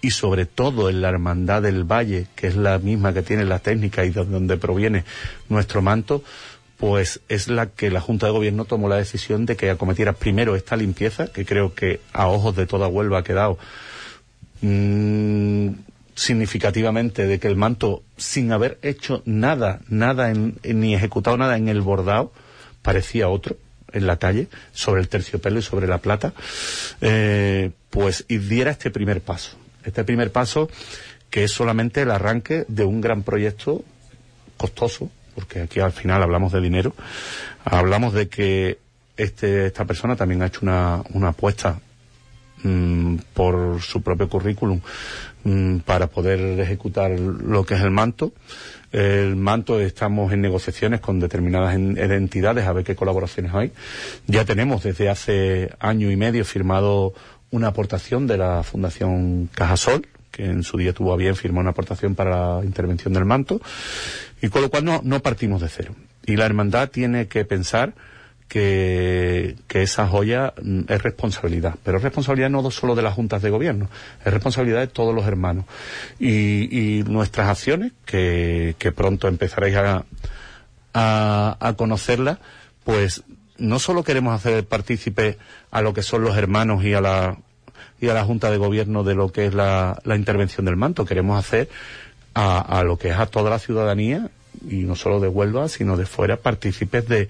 y 0.00 0.10
sobre 0.10 0.46
todo 0.46 0.90
en 0.90 1.00
la 1.00 1.08
Hermandad 1.08 1.62
del 1.62 1.84
Valle, 1.84 2.26
que 2.34 2.48
es 2.48 2.56
la 2.56 2.78
misma 2.78 3.14
que 3.14 3.22
tiene 3.22 3.44
la 3.44 3.60
técnica 3.60 4.04
y 4.04 4.10
de 4.10 4.24
donde 4.24 4.56
proviene 4.56 5.04
nuestro 5.48 5.80
manto, 5.80 6.22
pues 6.82 7.20
es 7.28 7.46
la 7.46 7.66
que 7.66 7.92
la 7.92 8.00
Junta 8.00 8.26
de 8.26 8.32
Gobierno 8.32 8.64
tomó 8.64 8.88
la 8.88 8.96
decisión 8.96 9.46
de 9.46 9.54
que 9.54 9.70
acometiera 9.70 10.14
primero 10.14 10.56
esta 10.56 10.74
limpieza, 10.74 11.28
que 11.28 11.46
creo 11.46 11.76
que 11.76 12.00
a 12.12 12.26
ojos 12.26 12.56
de 12.56 12.66
toda 12.66 12.88
Huelva 12.88 13.18
ha 13.18 13.22
quedado 13.22 13.56
mmm, 14.62 15.68
significativamente 16.16 17.28
de 17.28 17.38
que 17.38 17.46
el 17.46 17.54
manto, 17.54 18.02
sin 18.16 18.50
haber 18.50 18.80
hecho 18.82 19.22
nada, 19.26 19.78
nada, 19.88 20.32
en, 20.32 20.58
ni 20.64 20.92
ejecutado 20.92 21.36
nada 21.36 21.56
en 21.56 21.68
el 21.68 21.82
bordado, 21.82 22.32
parecía 22.82 23.28
otro 23.28 23.56
en 23.92 24.08
la 24.08 24.16
calle, 24.16 24.48
sobre 24.72 25.02
el 25.02 25.08
terciopelo 25.08 25.60
y 25.60 25.62
sobre 25.62 25.86
la 25.86 25.98
plata, 25.98 26.32
eh, 27.00 27.70
pues 27.90 28.24
y 28.26 28.38
diera 28.38 28.72
este 28.72 28.90
primer 28.90 29.20
paso. 29.20 29.56
Este 29.84 30.02
primer 30.02 30.32
paso 30.32 30.68
que 31.30 31.44
es 31.44 31.52
solamente 31.52 32.02
el 32.02 32.10
arranque 32.10 32.64
de 32.66 32.82
un 32.82 33.00
gran 33.00 33.22
proyecto 33.22 33.84
costoso, 34.56 35.12
porque 35.34 35.62
aquí 35.62 35.80
al 35.80 35.92
final 35.92 36.22
hablamos 36.22 36.52
de 36.52 36.60
dinero, 36.60 36.94
hablamos 37.64 38.12
de 38.12 38.28
que 38.28 38.78
este, 39.16 39.66
esta 39.66 39.84
persona 39.84 40.16
también 40.16 40.42
ha 40.42 40.46
hecho 40.46 40.60
una, 40.62 41.02
una 41.12 41.28
apuesta 41.28 41.80
mmm, 42.62 43.16
por 43.34 43.80
su 43.82 44.02
propio 44.02 44.28
currículum 44.28 44.80
mmm, 45.44 45.78
para 45.78 46.06
poder 46.06 46.58
ejecutar 46.60 47.10
lo 47.18 47.64
que 47.64 47.74
es 47.74 47.80
el 47.80 47.90
manto. 47.90 48.32
El 48.92 49.36
manto 49.36 49.80
estamos 49.80 50.32
en 50.32 50.42
negociaciones 50.42 51.00
con 51.00 51.18
determinadas 51.18 51.74
en, 51.74 51.96
entidades 51.96 52.66
a 52.66 52.72
ver 52.72 52.84
qué 52.84 52.94
colaboraciones 52.94 53.54
hay. 53.54 53.72
Ya 54.26 54.44
tenemos 54.44 54.82
desde 54.82 55.08
hace 55.08 55.70
año 55.80 56.10
y 56.10 56.16
medio 56.16 56.44
firmado 56.44 57.14
una 57.50 57.68
aportación 57.68 58.26
de 58.26 58.36
la 58.36 58.62
Fundación 58.62 59.48
Cajasol, 59.54 60.06
que 60.30 60.44
en 60.44 60.62
su 60.62 60.76
día 60.76 60.92
tuvo 60.92 61.12
a 61.12 61.16
bien 61.16 61.36
firmar 61.36 61.62
una 61.62 61.70
aportación 61.70 62.14
para 62.14 62.58
la 62.58 62.64
intervención 62.64 63.14
del 63.14 63.24
manto. 63.24 63.60
Y 64.42 64.48
con 64.48 64.60
lo 64.60 64.68
cual 64.68 64.84
no, 64.84 65.00
no 65.02 65.20
partimos 65.20 65.62
de 65.62 65.68
cero. 65.68 65.94
Y 66.26 66.36
la 66.36 66.44
hermandad 66.44 66.90
tiene 66.90 67.28
que 67.28 67.44
pensar 67.44 67.94
que, 68.48 69.56
que, 69.66 69.82
esa 69.82 70.06
joya 70.06 70.52
mm, 70.60 70.80
es 70.88 71.02
responsabilidad. 71.02 71.76
Pero 71.82 71.96
es 71.96 72.02
responsabilidad 72.02 72.50
no 72.50 72.70
solo 72.70 72.94
de 72.94 73.00
las 73.00 73.14
juntas 73.14 73.40
de 73.40 73.48
gobierno, 73.48 73.88
es 74.22 74.30
responsabilidad 74.30 74.80
de 74.80 74.88
todos 74.88 75.14
los 75.14 75.26
hermanos. 75.26 75.64
Y, 76.18 76.98
y 76.98 77.02
nuestras 77.04 77.48
acciones, 77.48 77.92
que, 78.04 78.74
que, 78.78 78.92
pronto 78.92 79.26
empezaréis 79.26 79.76
a, 79.76 80.04
a, 80.92 81.74
conocerlas, 81.78 82.38
pues 82.84 83.22
no 83.56 83.78
solo 83.78 84.04
queremos 84.04 84.34
hacer 84.34 84.66
partícipe 84.66 85.38
a 85.70 85.80
lo 85.80 85.94
que 85.94 86.02
son 86.02 86.22
los 86.22 86.36
hermanos 86.36 86.84
y 86.84 86.92
a 86.92 87.00
la, 87.00 87.38
y 88.02 88.08
a 88.08 88.14
la 88.14 88.24
Junta 88.24 88.50
de 88.50 88.58
Gobierno 88.58 89.02
de 89.02 89.14
lo 89.14 89.32
que 89.32 89.46
es 89.46 89.54
la, 89.54 89.98
la 90.04 90.16
intervención 90.16 90.66
del 90.66 90.76
manto, 90.76 91.06
queremos 91.06 91.38
hacer 91.38 91.70
a, 92.34 92.60
a, 92.60 92.84
lo 92.84 92.98
que 92.98 93.08
es 93.08 93.16
a 93.16 93.26
toda 93.26 93.50
la 93.50 93.58
ciudadanía, 93.58 94.30
y 94.68 94.84
no 94.84 94.94
solo 94.96 95.20
de 95.20 95.28
Huelva, 95.28 95.68
sino 95.68 95.96
de 95.96 96.06
fuera, 96.06 96.36
partícipes 96.36 97.08
de, 97.08 97.28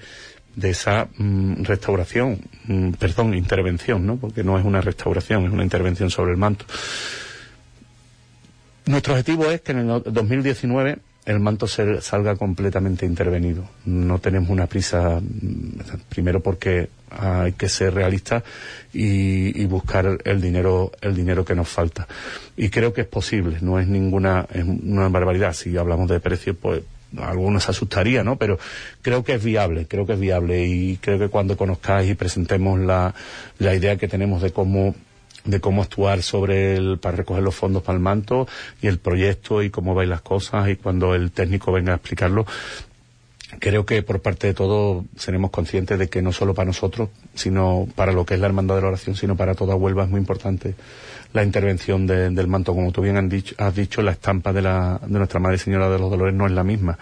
de 0.56 0.70
esa 0.70 1.08
mm, 1.16 1.64
restauración, 1.64 2.40
mm, 2.66 2.92
perdón, 2.92 3.34
intervención, 3.34 4.06
¿no? 4.06 4.16
Porque 4.16 4.44
no 4.44 4.58
es 4.58 4.64
una 4.64 4.80
restauración, 4.80 5.46
es 5.46 5.52
una 5.52 5.64
intervención 5.64 6.10
sobre 6.10 6.32
el 6.32 6.36
manto. 6.36 6.64
Nuestro 8.86 9.14
objetivo 9.14 9.50
es 9.50 9.60
que 9.60 9.72
en 9.72 9.90
el 9.90 10.02
2019 10.04 10.98
el 11.24 11.40
manto 11.40 11.66
se, 11.66 12.00
salga 12.00 12.36
completamente 12.36 13.06
intervenido. 13.06 13.64
No 13.84 14.18
tenemos 14.18 14.50
una 14.50 14.66
prisa, 14.66 15.20
mm, 15.20 16.00
primero 16.08 16.40
porque 16.40 16.88
hay 17.10 17.52
que 17.52 17.68
ser 17.68 17.94
realistas 17.94 18.42
y, 18.92 19.60
y, 19.60 19.66
buscar 19.66 20.18
el 20.24 20.40
dinero, 20.40 20.92
el 21.00 21.14
dinero 21.14 21.44
que 21.44 21.54
nos 21.54 21.68
falta. 21.68 22.08
Y 22.56 22.70
creo 22.70 22.92
que 22.92 23.02
es 23.02 23.06
posible, 23.06 23.58
no 23.60 23.78
es 23.78 23.86
ninguna, 23.86 24.46
es 24.52 24.64
una 24.64 25.08
barbaridad. 25.08 25.52
Si 25.52 25.76
hablamos 25.76 26.08
de 26.08 26.20
precios, 26.20 26.56
pues 26.60 26.82
algunos 27.20 27.68
asustaría, 27.68 28.24
¿no? 28.24 28.36
Pero 28.36 28.58
creo 29.02 29.22
que 29.24 29.34
es 29.34 29.44
viable, 29.44 29.86
creo 29.86 30.06
que 30.06 30.14
es 30.14 30.20
viable 30.20 30.66
y 30.66 30.96
creo 30.96 31.18
que 31.18 31.28
cuando 31.28 31.56
conozcáis 31.56 32.10
y 32.10 32.14
presentemos 32.14 32.80
la, 32.80 33.14
la 33.58 33.74
idea 33.74 33.96
que 33.96 34.08
tenemos 34.08 34.42
de 34.42 34.52
cómo 34.52 34.94
de 35.44 35.60
cómo 35.60 35.82
actuar 35.82 36.22
sobre 36.22 36.76
el, 36.76 36.98
para 36.98 37.16
recoger 37.16 37.42
los 37.42 37.54
fondos 37.54 37.82
para 37.82 37.96
el 37.96 38.02
manto 38.02 38.46
y 38.80 38.86
el 38.86 38.98
proyecto 38.98 39.62
y 39.62 39.70
cómo 39.70 39.94
vais 39.94 40.08
las 40.08 40.22
cosas 40.22 40.68
y 40.68 40.76
cuando 40.76 41.14
el 41.14 41.32
técnico 41.32 41.72
venga 41.72 41.92
a 41.92 41.96
explicarlo, 41.96 42.46
creo 43.58 43.84
que 43.84 44.02
por 44.02 44.20
parte 44.20 44.48
de 44.48 44.54
todos 44.54 45.04
seremos 45.16 45.50
conscientes 45.50 45.98
de 45.98 46.08
que 46.08 46.22
no 46.22 46.32
solo 46.32 46.54
para 46.54 46.66
nosotros, 46.66 47.10
sino 47.34 47.88
para 47.94 48.12
lo 48.12 48.24
que 48.24 48.34
es 48.34 48.40
la 48.40 48.46
hermandad 48.46 48.76
de 48.76 48.82
la 48.82 48.88
oración, 48.88 49.16
sino 49.16 49.36
para 49.36 49.54
toda 49.54 49.74
Huelva 49.74 50.04
es 50.04 50.10
muy 50.10 50.20
importante 50.20 50.74
la 51.32 51.42
intervención 51.42 52.06
de, 52.06 52.30
del 52.30 52.46
manto. 52.46 52.74
Como 52.74 52.92
tú 52.92 53.02
bien 53.02 53.28
dicho, 53.28 53.54
has 53.58 53.74
dicho 53.74 54.02
la 54.02 54.12
estampa 54.12 54.52
de, 54.52 54.62
la, 54.62 55.00
de 55.04 55.18
nuestra 55.18 55.40
Madre 55.40 55.58
Señora 55.58 55.88
de 55.88 55.98
los 55.98 56.10
Dolores 56.10 56.34
no 56.34 56.46
es 56.46 56.52
la 56.52 56.64
misma. 56.64 56.98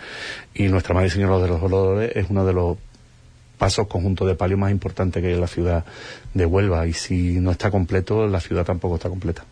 Y 0.54 0.68
nuestra 0.68 0.94
Madre 0.94 1.10
Señora 1.10 1.38
de 1.38 1.48
los 1.48 1.60
Dolores 1.60 2.12
es 2.14 2.26
uno 2.30 2.44
de 2.44 2.52
los 2.52 2.78
pasos 3.60 3.86
conjuntos 3.86 4.26
de 4.26 4.34
palio 4.34 4.56
más 4.56 4.70
importantes 4.70 5.22
que 5.22 5.36
la 5.36 5.46
ciudad 5.46 5.84
de 6.32 6.46
Huelva. 6.46 6.86
Y 6.86 6.94
si 6.94 7.38
no 7.38 7.50
está 7.50 7.70
completo, 7.70 8.26
la 8.26 8.40
ciudad 8.40 8.64
tampoco 8.64 8.94
está 8.96 9.10
completa 9.10 9.44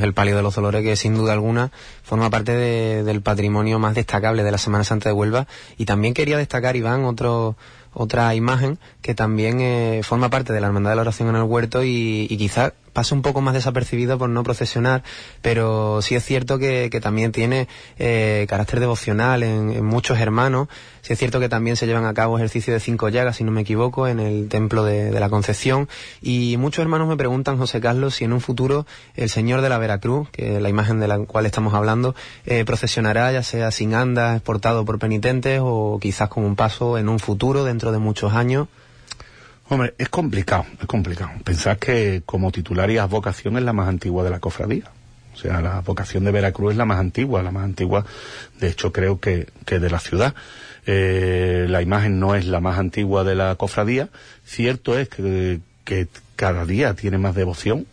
el 0.00 0.12
palio 0.12 0.36
de 0.36 0.42
los 0.42 0.54
dolores 0.54 0.82
que 0.82 0.94
sin 0.94 1.14
duda 1.14 1.32
alguna 1.32 1.72
forma 2.02 2.28
parte 2.28 2.52
de, 2.52 3.02
del 3.02 3.22
patrimonio 3.22 3.78
más 3.78 3.94
destacable 3.94 4.44
de 4.44 4.50
la 4.50 4.58
Semana 4.58 4.84
Santa 4.84 5.08
de 5.08 5.14
Huelva 5.14 5.46
y 5.78 5.86
también 5.86 6.12
quería 6.12 6.36
destacar 6.36 6.76
Iván 6.76 7.04
otro 7.04 7.56
otra 7.94 8.34
imagen 8.34 8.78
que 9.00 9.14
también 9.14 9.62
eh, 9.62 10.02
forma 10.04 10.28
parte 10.28 10.52
de 10.52 10.60
la 10.60 10.66
Hermandad 10.66 10.90
de 10.90 10.96
la 10.96 11.02
Oración 11.02 11.30
en 11.30 11.36
el 11.36 11.44
Huerto 11.44 11.82
y, 11.82 12.26
y 12.28 12.36
quizás 12.36 12.74
pasa 12.96 13.14
un 13.14 13.20
poco 13.20 13.42
más 13.42 13.52
desapercibido 13.52 14.16
por 14.16 14.30
no 14.30 14.42
procesionar, 14.42 15.02
pero 15.42 16.00
sí 16.00 16.14
es 16.14 16.24
cierto 16.24 16.58
que, 16.58 16.88
que 16.90 16.98
también 16.98 17.30
tiene 17.30 17.68
eh, 17.98 18.46
carácter 18.48 18.80
devocional 18.80 19.42
en, 19.42 19.68
en, 19.70 19.84
muchos 19.84 20.18
hermanos. 20.18 20.68
Sí 21.02 21.12
es 21.12 21.18
cierto 21.18 21.38
que 21.38 21.50
también 21.50 21.76
se 21.76 21.86
llevan 21.86 22.06
a 22.06 22.14
cabo 22.14 22.38
ejercicios 22.38 22.72
de 22.72 22.80
cinco 22.80 23.10
llagas, 23.10 23.36
si 23.36 23.44
no 23.44 23.52
me 23.52 23.60
equivoco, 23.60 24.08
en 24.08 24.18
el 24.18 24.48
Templo 24.48 24.82
de, 24.82 25.10
de, 25.10 25.20
la 25.20 25.28
Concepción. 25.28 25.90
Y 26.22 26.56
muchos 26.56 26.82
hermanos 26.82 27.06
me 27.06 27.18
preguntan, 27.18 27.58
José 27.58 27.82
Carlos, 27.82 28.14
si 28.14 28.24
en 28.24 28.32
un 28.32 28.40
futuro 28.40 28.86
el 29.14 29.28
Señor 29.28 29.60
de 29.60 29.68
la 29.68 29.76
Veracruz, 29.76 30.30
que 30.30 30.56
es 30.56 30.62
la 30.62 30.70
imagen 30.70 30.98
de 30.98 31.06
la 31.06 31.18
cual 31.18 31.44
estamos 31.44 31.74
hablando, 31.74 32.14
eh, 32.46 32.64
procesionará 32.64 33.30
ya 33.30 33.42
sea 33.42 33.72
sin 33.72 33.92
andas, 33.92 34.36
exportado 34.36 34.86
por 34.86 34.98
penitentes 34.98 35.60
o 35.62 35.98
quizás 36.00 36.30
con 36.30 36.44
un 36.44 36.56
paso 36.56 36.96
en 36.96 37.10
un 37.10 37.18
futuro, 37.18 37.62
dentro 37.64 37.92
de 37.92 37.98
muchos 37.98 38.32
años. 38.32 38.68
Hombre, 39.68 39.94
es 39.98 40.08
complicado, 40.08 40.64
es 40.80 40.86
complicado. 40.86 41.30
Pensad 41.44 41.78
que 41.78 42.22
como 42.24 42.52
titular 42.52 42.90
y 42.90 42.98
advocación 42.98 43.56
es 43.56 43.64
la 43.64 43.72
más 43.72 43.88
antigua 43.88 44.22
de 44.22 44.30
la 44.30 44.38
cofradía. 44.38 44.90
O 45.34 45.38
sea, 45.38 45.60
la 45.60 45.80
vocación 45.80 46.24
de 46.24 46.30
Veracruz 46.30 46.72
es 46.72 46.78
la 46.78 46.86
más 46.86 46.98
antigua, 46.98 47.42
la 47.42 47.50
más 47.50 47.64
antigua, 47.64 48.06
de 48.58 48.68
hecho 48.68 48.90
creo 48.90 49.20
que, 49.20 49.48
que 49.66 49.78
de 49.78 49.90
la 49.90 49.98
ciudad. 49.98 50.34
Eh, 50.86 51.66
la 51.68 51.82
imagen 51.82 52.20
no 52.20 52.36
es 52.36 52.46
la 52.46 52.60
más 52.60 52.78
antigua 52.78 53.24
de 53.24 53.34
la 53.34 53.54
cofradía. 53.56 54.08
Cierto 54.44 54.98
es 54.98 55.08
que, 55.08 55.60
que, 55.84 56.06
cada 56.36 56.66
día 56.66 56.94
tiene 56.94 57.16
más 57.16 57.34
devoción 57.34 57.86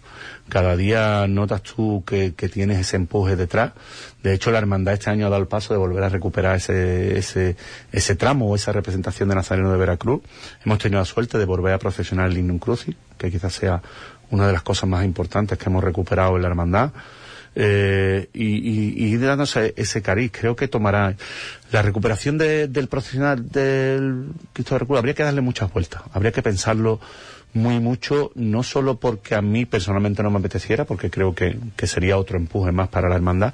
cada 0.49 0.75
día 0.75 1.25
notas 1.27 1.63
tú 1.63 2.03
que, 2.05 2.31
tienes 2.31 2.79
ese 2.79 2.97
empuje 2.97 3.35
detrás. 3.35 3.73
De 4.21 4.33
hecho, 4.33 4.51
la 4.51 4.59
hermandad 4.59 4.93
este 4.93 5.09
año 5.09 5.27
ha 5.27 5.29
dado 5.29 5.41
el 5.41 5.47
paso 5.47 5.73
de 5.73 5.79
volver 5.79 6.03
a 6.03 6.09
recuperar 6.09 6.57
ese, 6.57 7.17
ese, 7.17 7.55
ese 7.91 8.15
tramo 8.15 8.49
o 8.49 8.55
esa 8.55 8.71
representación 8.71 9.29
de 9.29 9.35
Nazareno 9.35 9.71
de 9.71 9.77
Veracruz. 9.77 10.21
Hemos 10.65 10.79
tenido 10.79 10.99
la 10.99 11.05
suerte 11.05 11.37
de 11.37 11.45
volver 11.45 11.73
a 11.73 11.79
profesionar 11.79 12.27
el 12.27 12.35
Lignum 12.35 12.59
Crucis, 12.59 12.95
que 13.17 13.31
quizás 13.31 13.53
sea 13.53 13.81
una 14.29 14.47
de 14.47 14.53
las 14.53 14.63
cosas 14.63 14.89
más 14.89 15.05
importantes 15.05 15.57
que 15.57 15.69
hemos 15.69 15.83
recuperado 15.83 16.35
en 16.35 16.41
la 16.41 16.47
hermandad. 16.47 16.91
Eh, 17.55 18.29
y, 18.33 19.05
y, 19.05 19.17
dándose 19.17 19.73
ese 19.77 20.01
cariz. 20.01 20.31
Creo 20.31 20.55
que 20.55 20.67
tomará 20.67 21.15
la 21.71 21.81
recuperación 21.83 22.37
del 22.37 22.87
profesional 22.87 23.47
del 23.49 24.29
Cristo 24.53 24.75
de. 24.75 24.97
Habría 24.97 25.13
que 25.13 25.23
darle 25.23 25.41
muchas 25.41 25.71
vueltas. 25.71 26.01
Habría 26.13 26.31
que 26.31 26.41
pensarlo 26.41 26.99
muy 27.53 27.79
mucho, 27.79 28.31
no 28.35 28.63
solo 28.63 28.99
porque 28.99 29.35
a 29.35 29.41
mí 29.41 29.65
personalmente 29.65 30.23
no 30.23 30.31
me 30.31 30.39
apeteciera, 30.39 30.85
porque 30.85 31.09
creo 31.09 31.35
que, 31.35 31.57
que 31.75 31.87
sería 31.87 32.17
otro 32.17 32.37
empuje 32.37 32.71
más 32.71 32.89
para 32.89 33.09
la 33.09 33.15
hermandad, 33.15 33.53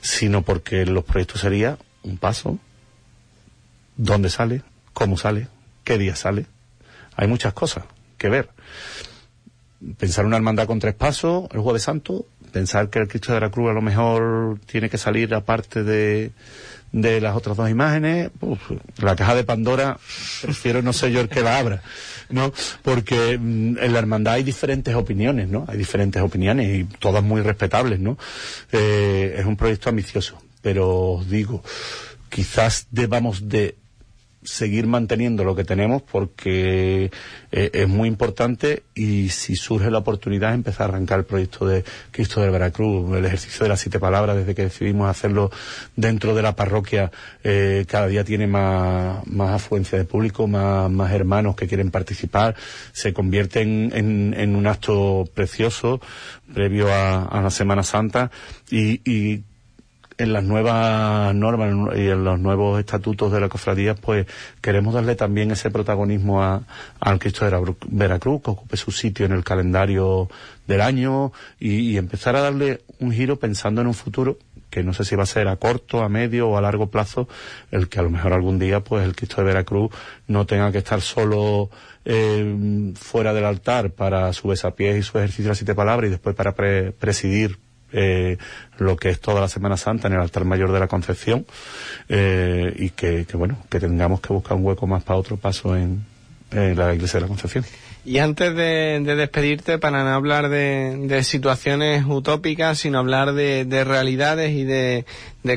sino 0.00 0.42
porque 0.42 0.86
los 0.86 1.04
proyectos 1.04 1.40
sería 1.40 1.78
un 2.02 2.18
paso, 2.18 2.58
dónde 3.96 4.30
sale, 4.30 4.62
cómo 4.92 5.16
sale, 5.16 5.48
qué 5.84 5.98
día 5.98 6.16
sale. 6.16 6.46
Hay 7.16 7.28
muchas 7.28 7.52
cosas 7.52 7.84
que 8.16 8.28
ver. 8.28 8.50
Pensar 9.98 10.24
una 10.24 10.36
hermandad 10.36 10.66
con 10.66 10.78
tres 10.78 10.94
pasos, 10.94 11.48
el 11.52 11.60
Jueves 11.60 11.82
Santo, 11.82 12.26
pensar 12.52 12.88
que 12.90 13.00
el 13.00 13.08
Cristo 13.08 13.32
de 13.32 13.40
la 13.40 13.50
Cruz 13.50 13.70
a 13.70 13.74
lo 13.74 13.82
mejor 13.82 14.60
tiene 14.66 14.88
que 14.88 14.98
salir 14.98 15.34
aparte 15.34 15.82
de, 15.82 16.30
de 16.92 17.20
las 17.20 17.34
otras 17.34 17.56
dos 17.56 17.70
imágenes, 17.70 18.30
la 18.98 19.16
caja 19.16 19.34
de 19.34 19.44
Pandora, 19.44 19.98
prefiero 20.42 20.82
no 20.82 20.92
sé 20.92 21.10
yo 21.10 21.20
el 21.20 21.28
que 21.28 21.40
la 21.40 21.58
abra, 21.58 21.82
¿no? 22.28 22.52
Porque 22.82 23.38
mm, 23.38 23.78
en 23.78 23.92
la 23.92 23.98
hermandad 23.98 24.34
hay 24.34 24.42
diferentes 24.42 24.94
opiniones, 24.94 25.48
¿no? 25.48 25.64
Hay 25.68 25.78
diferentes 25.78 26.20
opiniones 26.22 26.80
y 26.80 26.84
todas 26.98 27.22
muy 27.22 27.40
respetables, 27.40 27.98
¿no? 27.98 28.18
Eh, 28.70 29.36
es 29.38 29.46
un 29.46 29.56
proyecto 29.56 29.88
ambicioso, 29.88 30.40
pero 30.60 31.12
os 31.12 31.30
digo, 31.30 31.62
quizás 32.28 32.86
debamos 32.90 33.48
de 33.48 33.76
seguir 34.44 34.86
manteniendo 34.86 35.44
lo 35.44 35.54
que 35.54 35.64
tenemos 35.64 36.02
porque 36.02 37.10
eh, 37.52 37.70
es 37.72 37.88
muy 37.88 38.08
importante 38.08 38.82
y 38.94 39.28
si 39.28 39.54
surge 39.54 39.90
la 39.90 39.98
oportunidad 39.98 40.54
empezar 40.54 40.86
a 40.86 40.94
arrancar 40.94 41.20
el 41.20 41.24
proyecto 41.24 41.66
de 41.66 41.84
Cristo 42.10 42.40
del 42.40 42.50
Veracruz, 42.50 43.16
el 43.16 43.24
ejercicio 43.24 43.62
de 43.62 43.68
las 43.68 43.80
siete 43.80 44.00
palabras 44.00 44.36
desde 44.36 44.54
que 44.54 44.64
decidimos 44.64 45.08
hacerlo 45.08 45.50
dentro 45.96 46.34
de 46.34 46.42
la 46.42 46.56
parroquia 46.56 47.12
eh, 47.44 47.84
cada 47.88 48.08
día 48.08 48.24
tiene 48.24 48.46
más, 48.46 49.26
más 49.26 49.50
afluencia 49.50 49.96
de 49.96 50.04
público, 50.04 50.46
más, 50.46 50.90
más 50.90 51.12
hermanos 51.12 51.54
que 51.54 51.68
quieren 51.68 51.90
participar, 51.90 52.56
se 52.92 53.12
convierte 53.12 53.60
en, 53.60 53.92
en, 53.94 54.56
un 54.56 54.66
acto 54.66 55.28
precioso 55.34 56.00
previo 56.52 56.92
a, 56.92 57.24
a 57.24 57.40
la 57.40 57.50
Semana 57.50 57.82
Santa 57.82 58.30
y, 58.70 59.00
y 59.08 59.44
en 60.18 60.32
las 60.32 60.44
nuevas 60.44 61.34
normas 61.34 61.96
y 61.96 62.08
en 62.08 62.24
los 62.24 62.38
nuevos 62.38 62.78
estatutos 62.78 63.32
de 63.32 63.40
la 63.40 63.48
cofradía, 63.48 63.94
pues 63.94 64.26
queremos 64.60 64.94
darle 64.94 65.14
también 65.14 65.50
ese 65.50 65.70
protagonismo 65.70 66.42
a, 66.42 66.62
al 67.00 67.18
Cristo 67.18 67.44
de 67.44 67.74
Veracruz, 67.88 68.42
que 68.42 68.50
ocupe 68.50 68.76
su 68.76 68.90
sitio 68.90 69.26
en 69.26 69.32
el 69.32 69.44
calendario 69.44 70.28
del 70.66 70.80
año 70.80 71.32
y, 71.58 71.96
empezar 71.96 72.36
a 72.36 72.40
darle 72.40 72.80
un 73.00 73.12
giro 73.12 73.38
pensando 73.38 73.80
en 73.80 73.86
un 73.86 73.94
futuro 73.94 74.38
que 74.70 74.82
no 74.82 74.94
sé 74.94 75.04
si 75.04 75.16
va 75.16 75.24
a 75.24 75.26
ser 75.26 75.48
a 75.48 75.56
corto, 75.56 76.02
a 76.02 76.08
medio 76.08 76.48
o 76.48 76.56
a 76.56 76.62
largo 76.62 76.90
plazo, 76.90 77.28
el 77.70 77.88
que 77.90 77.98
a 77.98 78.02
lo 78.02 78.08
mejor 78.08 78.32
algún 78.32 78.58
día 78.58 78.80
pues 78.80 79.04
el 79.04 79.14
Cristo 79.14 79.36
de 79.36 79.48
Veracruz 79.48 79.90
no 80.28 80.46
tenga 80.46 80.72
que 80.72 80.78
estar 80.78 81.02
solo 81.02 81.68
eh, 82.06 82.92
fuera 82.94 83.34
del 83.34 83.44
altar 83.44 83.90
para 83.90 84.32
su 84.32 84.48
besapiés 84.48 84.96
y 84.96 85.02
su 85.02 85.18
ejercicio 85.18 85.44
de 85.44 85.48
las 85.50 85.58
siete 85.58 85.74
palabras 85.74 86.08
y 86.08 86.10
después 86.10 86.34
para 86.34 86.54
presidir 86.54 87.58
eh, 87.92 88.38
lo 88.78 88.96
que 88.96 89.10
es 89.10 89.20
toda 89.20 89.40
la 89.40 89.48
Semana 89.48 89.76
Santa 89.76 90.08
en 90.08 90.14
el 90.14 90.20
altar 90.20 90.44
mayor 90.44 90.72
de 90.72 90.80
la 90.80 90.88
Concepción 90.88 91.46
eh, 92.08 92.74
y 92.76 92.90
que, 92.90 93.26
bueno, 93.34 93.58
que 93.70 93.80
tengamos 93.80 94.20
que 94.20 94.32
buscar 94.32 94.56
un 94.56 94.64
hueco 94.64 94.86
más 94.86 95.02
para 95.02 95.18
otro 95.18 95.36
paso 95.36 95.76
en, 95.76 96.04
la 96.50 96.94
iglesia 96.94 97.18
de 97.18 97.22
la 97.22 97.28
Concepción. 97.28 97.64
Y 98.04 98.18
antes 98.18 98.54
de, 98.54 99.00
despedirte, 99.00 99.78
para 99.78 100.04
no 100.04 100.10
hablar 100.10 100.48
de, 100.48 101.22
situaciones 101.22 102.04
utópicas, 102.06 102.78
sino 102.78 102.98
hablar 102.98 103.32
de, 103.32 103.84
realidades 103.84 104.50
y 104.50 104.64
de, 104.64 105.06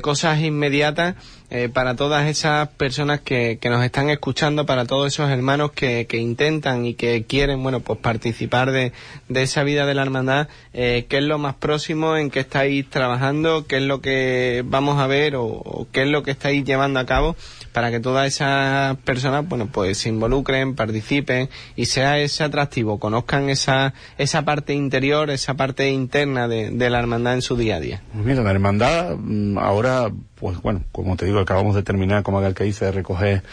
cosas 0.02 0.42
inmediatas, 0.42 1.16
eh, 1.52 1.70
para 1.70 1.96
todas 1.96 2.28
esas 2.28 2.68
personas 2.70 3.22
que, 3.22 3.60
nos 3.66 3.84
están 3.84 4.10
escuchando, 4.10 4.66
para 4.66 4.86
todos 4.86 5.14
esos 5.14 5.30
hermanos 5.30 5.72
que, 5.72 6.08
intentan 6.14 6.86
y 6.86 6.96
que 6.96 7.24
quieren, 7.24 7.62
bueno, 7.62 7.82
pues 7.82 8.00
participar 8.00 8.72
de, 8.72 8.92
esa 9.30 9.64
vida 9.64 9.86
de 9.86 9.94
la 9.94 10.02
hermandad, 10.02 10.48
eh, 10.74 11.06
¿qué 11.08 11.20
es 11.20 11.24
lo 11.24 11.38
más 11.38 11.56
próximo 11.56 12.18
en 12.18 12.32
que 12.32 12.40
estáis 12.40 12.90
trabajando? 12.90 13.68
¿Qué 13.68 13.78
es 13.78 13.84
lo 13.84 14.02
que 14.02 14.64
vamos 14.66 15.00
a 15.00 15.08
ver 15.08 15.36
o 15.38 15.88
qué 15.92 16.02
es 16.02 16.08
lo 16.08 16.24
que 16.24 16.32
estáis 16.32 16.66
llevando 16.66 17.00
a 17.00 17.06
cabo? 17.06 17.36
para 17.76 17.92
que 17.92 18.00
todas 18.00 18.26
esas 18.26 18.96
personas, 19.00 19.46
bueno, 19.50 19.68
pues 19.70 19.98
se 19.98 20.08
involucren, 20.08 20.76
participen 20.76 21.50
y 21.76 21.88
sea 21.88 22.20
ese 22.20 22.46
atractivo, 22.46 23.00
conozcan 23.00 23.50
esa, 23.50 23.94
esa 24.18 24.46
parte 24.46 24.74
interior, 24.74 25.30
esa 25.30 25.56
parte 25.56 25.90
interna 25.90 26.48
de, 26.48 26.72
la 26.90 27.00
hermandad 27.00 27.34
en 27.34 27.42
su 27.42 27.58
día 27.58 27.76
a 27.76 27.80
día. 27.82 28.02
Pues 28.14 28.26
mira, 28.26 28.44
la 28.44 28.52
hermandad 28.52 29.18
mm, 29.18 29.58
ahora, 29.76 30.12
pues 30.36 30.62
bueno, 30.62 30.84
como 30.92 31.16
te 31.16 31.26
digo, 31.26 31.40
acabamos 31.40 31.76
de 31.76 31.84
terminar, 31.84 32.24
como 32.24 32.40
aquel 32.40 32.54
que 32.54 32.64
dice, 32.64 32.86
de 32.86 32.92
recoger 32.92 33.44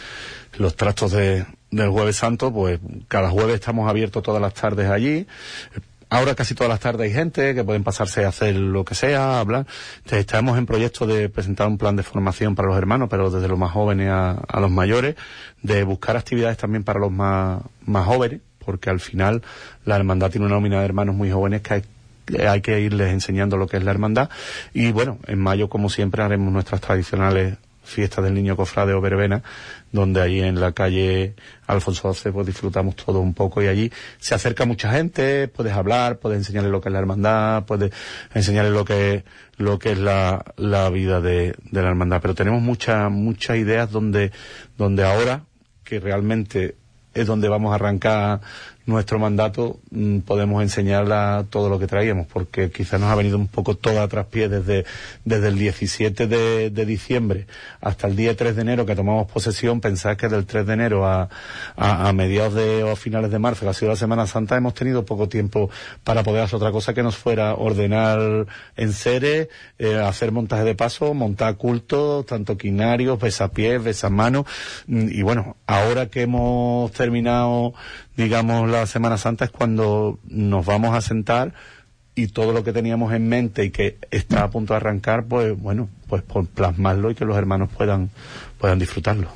los 0.57 0.75
trastos 0.75 1.11
de, 1.11 1.45
del 1.71 1.89
jueves 1.89 2.15
santo, 2.15 2.51
pues 2.53 2.79
cada 3.07 3.29
jueves 3.29 3.55
estamos 3.55 3.89
abiertos 3.89 4.23
todas 4.23 4.41
las 4.41 4.53
tardes 4.53 4.89
allí. 4.89 5.27
Ahora 6.09 6.35
casi 6.35 6.53
todas 6.53 6.69
las 6.69 6.79
tardes 6.79 7.07
hay 7.07 7.13
gente 7.13 7.55
que 7.55 7.63
pueden 7.63 7.83
pasarse 7.83 8.23
a 8.23 8.27
hacer 8.27 8.55
lo 8.55 8.85
que 8.85 8.93
sea, 8.93 9.39
hablar. 9.39 9.65
estamos 10.11 10.59
en 10.59 10.67
proyecto 10.67 11.07
de 11.07 11.27
presentar 11.27 11.67
un 11.67 11.79
plan 11.79 11.95
de 11.95 12.03
formación 12.03 12.53
para 12.53 12.67
los 12.67 12.77
hermanos, 12.77 13.07
pero 13.09 13.31
desde 13.31 13.47
los 13.47 13.57
más 13.57 13.71
jóvenes 13.71 14.09
a, 14.11 14.59
los 14.59 14.69
mayores, 14.69 15.15
de 15.63 15.83
buscar 15.83 16.15
actividades 16.15 16.57
también 16.57 16.83
para 16.83 16.99
los 16.99 17.11
más, 17.11 17.63
más 17.85 18.05
jóvenes, 18.05 18.41
porque 18.63 18.91
al 18.91 18.99
final 18.99 19.41
la 19.85 19.95
hermandad 19.95 20.29
tiene 20.29 20.45
una 20.45 20.55
nómina 20.55 20.79
de 20.79 20.85
hermanos 20.85 21.15
muy 21.15 21.31
jóvenes 21.31 21.61
que 21.61 21.73
hay 21.73 21.83
hay 22.47 22.61
que 22.61 22.79
irles 22.79 23.11
enseñando 23.11 23.57
lo 23.57 23.67
que 23.67 23.77
es 23.77 23.83
la 23.83 23.91
hermandad 23.91 24.29
y 24.73 24.91
bueno, 24.91 25.19
en 25.27 25.39
mayo 25.39 25.69
como 25.69 25.89
siempre 25.89 26.23
haremos 26.23 26.51
nuestras 26.51 26.81
tradicionales 26.81 27.57
fiesta 27.83 28.21
del 28.21 28.33
niño 28.33 28.55
cofrade 28.55 28.93
o 28.93 29.01
verbena, 29.01 29.43
donde 29.91 30.21
ahí 30.21 30.41
en 30.41 30.59
la 30.59 30.71
calle 30.71 31.35
Alfonso 31.67 32.13
XII 32.13 32.31
pues 32.31 32.47
disfrutamos 32.47 32.95
todo 32.95 33.19
un 33.19 33.33
poco 33.33 33.61
y 33.61 33.67
allí 33.67 33.91
se 34.19 34.33
acerca 34.35 34.65
mucha 34.65 34.91
gente, 34.91 35.47
puedes 35.47 35.73
hablar, 35.73 36.17
puedes 36.17 36.37
enseñarle 36.37 36.69
lo 36.69 36.81
que 36.81 36.89
es 36.89 36.93
la 36.93 36.99
hermandad, 36.99 37.65
puedes 37.65 37.91
enseñarle 38.33 38.71
lo 38.71 38.85
que 38.85 39.23
lo 39.57 39.77
que 39.77 39.91
es 39.91 39.99
la, 39.99 40.43
la 40.57 40.89
vida 40.89 41.21
de, 41.21 41.55
de 41.71 41.81
la 41.81 41.89
hermandad. 41.89 42.21
Pero 42.21 42.33
tenemos 42.33 42.61
muchas, 42.61 43.11
muchas 43.11 43.57
ideas 43.57 43.91
donde, 43.91 44.31
donde 44.77 45.03
ahora, 45.03 45.43
que 45.83 45.99
realmente 45.99 46.75
es 47.13 47.27
donde 47.27 47.47
vamos 47.47 47.71
a 47.71 47.75
arrancar 47.75 48.41
nuestro 48.85 49.17
mandato 49.17 49.79
mm, 49.91 50.19
podemos 50.19 50.61
enseñarla 50.61 51.45
todo 51.49 51.69
lo 51.69 51.79
que 51.79 51.87
traíamos, 51.87 52.27
porque 52.27 52.69
quizás 52.69 52.99
nos 52.99 53.09
ha 53.09 53.15
venido 53.15 53.37
un 53.37 53.47
poco 53.47 53.75
todo 53.75 54.01
a 54.01 54.07
traspié 54.07 54.49
desde, 54.49 54.85
desde 55.23 55.47
el 55.47 55.57
17 55.57 56.27
de, 56.27 56.83
diciembre 56.83 57.47
hasta 57.79 58.07
el 58.07 58.17
día 58.17 58.35
3 58.35 58.57
de 58.57 58.61
enero 58.61 58.85
que 58.85 58.95
tomamos 58.95 59.31
posesión, 59.31 59.79
pensar 59.79 60.17
que 60.17 60.27
del 60.27 60.45
3 60.45 60.65
de 60.67 60.73
enero 60.73 61.05
a, 61.05 61.29
a, 61.77 62.11
mediados 62.11 62.55
de 62.55 62.83
o 62.83 62.91
a 62.91 62.95
finales 62.97 63.31
de 63.31 63.39
marzo, 63.39 63.61
que 63.61 63.69
ha 63.69 63.73
sido 63.73 63.91
la 63.91 63.95
Semana 63.95 64.27
Santa, 64.27 64.57
hemos 64.57 64.73
tenido 64.73 65.05
poco 65.05 65.29
tiempo 65.29 65.69
para 66.03 66.23
poder 66.23 66.43
hacer 66.43 66.57
otra 66.57 66.71
cosa 66.71 66.93
que 66.93 67.03
nos 67.03 67.15
fuera 67.15 67.55
ordenar 67.55 68.47
en 68.75 68.91
seres, 68.91 69.47
eh, 69.79 69.95
hacer 69.95 70.33
montaje 70.33 70.65
de 70.65 70.75
paso, 70.75 71.13
montar 71.13 71.55
culto, 71.55 72.25
tanto 72.27 72.57
quinarios, 72.57 73.17
besapiés, 73.19 73.81
besamanos, 73.81 74.45
mm, 74.87 75.07
y 75.09 75.21
bueno, 75.21 75.55
ahora 75.67 76.07
que 76.07 76.23
hemos 76.23 76.91
terminado 76.91 77.73
digamos, 78.15 78.69
la 78.69 78.85
Semana 78.85 79.17
Santa 79.17 79.45
es 79.45 79.51
cuando 79.51 80.19
nos 80.27 80.65
vamos 80.65 80.95
a 80.95 81.01
sentar 81.01 81.53
y 82.15 82.27
todo 82.27 82.53
lo 82.53 82.63
que 82.63 82.73
teníamos 82.73 83.13
en 83.13 83.27
mente 83.27 83.65
y 83.65 83.71
que 83.71 83.97
está 84.11 84.43
a 84.43 84.49
punto 84.49 84.73
de 84.73 84.77
arrancar, 84.77 85.25
pues 85.25 85.57
bueno, 85.59 85.89
pues 86.07 86.21
por 86.21 86.45
plasmarlo 86.47 87.09
y 87.11 87.15
que 87.15 87.25
los 87.25 87.37
hermanos 87.37 87.69
puedan, 87.75 88.11
puedan 88.59 88.79
disfrutarlo. 88.79 89.29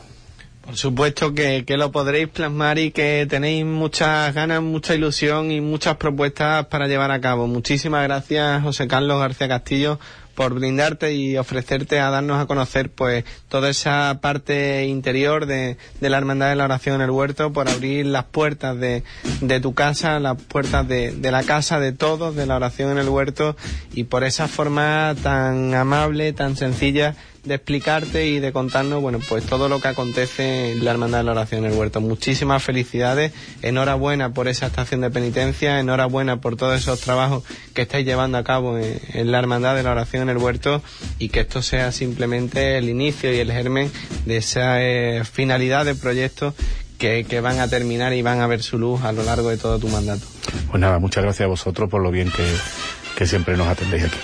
Por 0.61 0.75
supuesto 0.75 1.33
que, 1.33 1.63
que, 1.65 1.77
lo 1.77 1.93
podréis 1.93 2.27
plasmar 2.27 2.77
y 2.77 2.91
que 2.91 3.25
tenéis 3.29 3.65
muchas 3.65 4.33
ganas, 4.35 4.61
mucha 4.61 4.93
ilusión 4.93 5.49
y 5.49 5.61
muchas 5.61 5.95
propuestas 5.95 6.65
para 6.65 6.87
llevar 6.87 7.09
a 7.09 7.21
cabo. 7.21 7.47
Muchísimas 7.47 8.03
gracias, 8.03 8.61
José 8.63 8.85
Carlos 8.85 9.17
García 9.17 9.47
Castillo, 9.47 9.97
por 10.37 10.53
brindarte 10.53 11.15
y 11.15 11.35
ofrecerte 11.35 11.99
a 11.99 12.11
darnos 12.11 12.39
a 12.39 12.45
conocer 12.45 12.91
pues 12.91 13.25
toda 13.49 13.71
esa 13.71 14.19
parte 14.21 14.85
interior 14.85 15.47
de, 15.47 15.77
de 15.99 16.09
la 16.11 16.19
Hermandad 16.19 16.49
de 16.49 16.55
la 16.55 16.65
Oración 16.65 16.97
en 16.97 17.01
el 17.01 17.09
Huerto, 17.09 17.51
por 17.51 17.67
abrir 17.67 18.05
las 18.05 18.25
puertas 18.25 18.79
de, 18.79 19.03
de 19.41 19.59
tu 19.59 19.73
casa, 19.73 20.19
las 20.19 20.39
puertas 20.39 20.87
de, 20.87 21.11
de 21.11 21.31
la 21.31 21.41
casa 21.41 21.79
de 21.79 21.91
todos, 21.91 22.35
de 22.35 22.45
la 22.45 22.57
oración 22.57 22.91
en 22.91 22.99
el 22.99 23.09
huerto 23.09 23.57
y 23.93 24.03
por 24.03 24.23
esa 24.23 24.47
forma 24.47 25.15
tan 25.23 25.73
amable, 25.73 26.33
tan 26.33 26.55
sencilla 26.55 27.15
de 27.47 27.55
explicarte 27.55 28.27
y 28.27 28.39
de 28.39 28.51
contarnos, 28.51 29.01
bueno, 29.01 29.19
pues 29.27 29.45
todo 29.45 29.69
lo 29.69 29.79
que 29.79 29.87
acontece 29.87 30.71
en 30.71 30.83
la 30.83 30.91
Hermandad 30.91 31.19
de 31.19 31.23
la 31.23 31.31
Oración 31.31 31.65
en 31.65 31.71
el 31.71 31.77
Huerto. 31.77 32.01
Muchísimas 32.01 32.61
felicidades, 32.63 33.31
enhorabuena 33.61 34.33
por 34.33 34.47
esa 34.47 34.67
estación 34.67 35.01
de 35.01 35.09
penitencia, 35.09 35.79
enhorabuena 35.79 36.41
por 36.41 36.55
todos 36.57 36.79
esos 36.79 36.99
trabajos 36.99 37.43
que 37.73 37.83
estáis 37.83 38.05
llevando 38.05 38.37
a 38.37 38.43
cabo 38.43 38.77
en, 38.77 39.31
la 39.31 39.39
Hermandad 39.39 39.75
de 39.75 39.83
la 39.83 39.91
Oración 39.91 40.23
en 40.23 40.29
el 40.29 40.37
Huerto 40.37 40.81
y 41.19 41.29
que 41.29 41.41
esto 41.41 41.61
sea 41.61 41.91
simplemente 41.91 42.77
el 42.77 42.89
inicio 42.89 43.33
y 43.33 43.39
el 43.39 43.51
germen 43.51 43.91
de 44.25 44.37
esa 44.37 44.81
eh, 44.81 45.23
finalidad 45.23 45.85
de 45.85 45.95
proyectos 45.95 46.53
que, 46.97 47.25
que, 47.25 47.41
van 47.41 47.59
a 47.59 47.67
terminar 47.67 48.13
y 48.13 48.21
van 48.21 48.41
a 48.41 48.47
ver 48.47 48.63
su 48.63 48.77
luz 48.77 49.03
a 49.03 49.11
lo 49.11 49.23
largo 49.23 49.49
de 49.49 49.57
todo 49.57 49.79
tu 49.79 49.87
mandato. 49.87 50.25
Pues 50.69 50.81
nada, 50.81 50.99
muchas 50.99 51.23
gracias 51.23 51.45
a 51.45 51.49
vosotros 51.49 51.89
por 51.89 52.01
lo 52.01 52.11
bien 52.11 52.31
que, 52.31 52.45
que 53.15 53.25
siempre 53.25 53.55
nos 53.55 53.67
atendéis 53.67 54.05
aquí. 54.05 54.17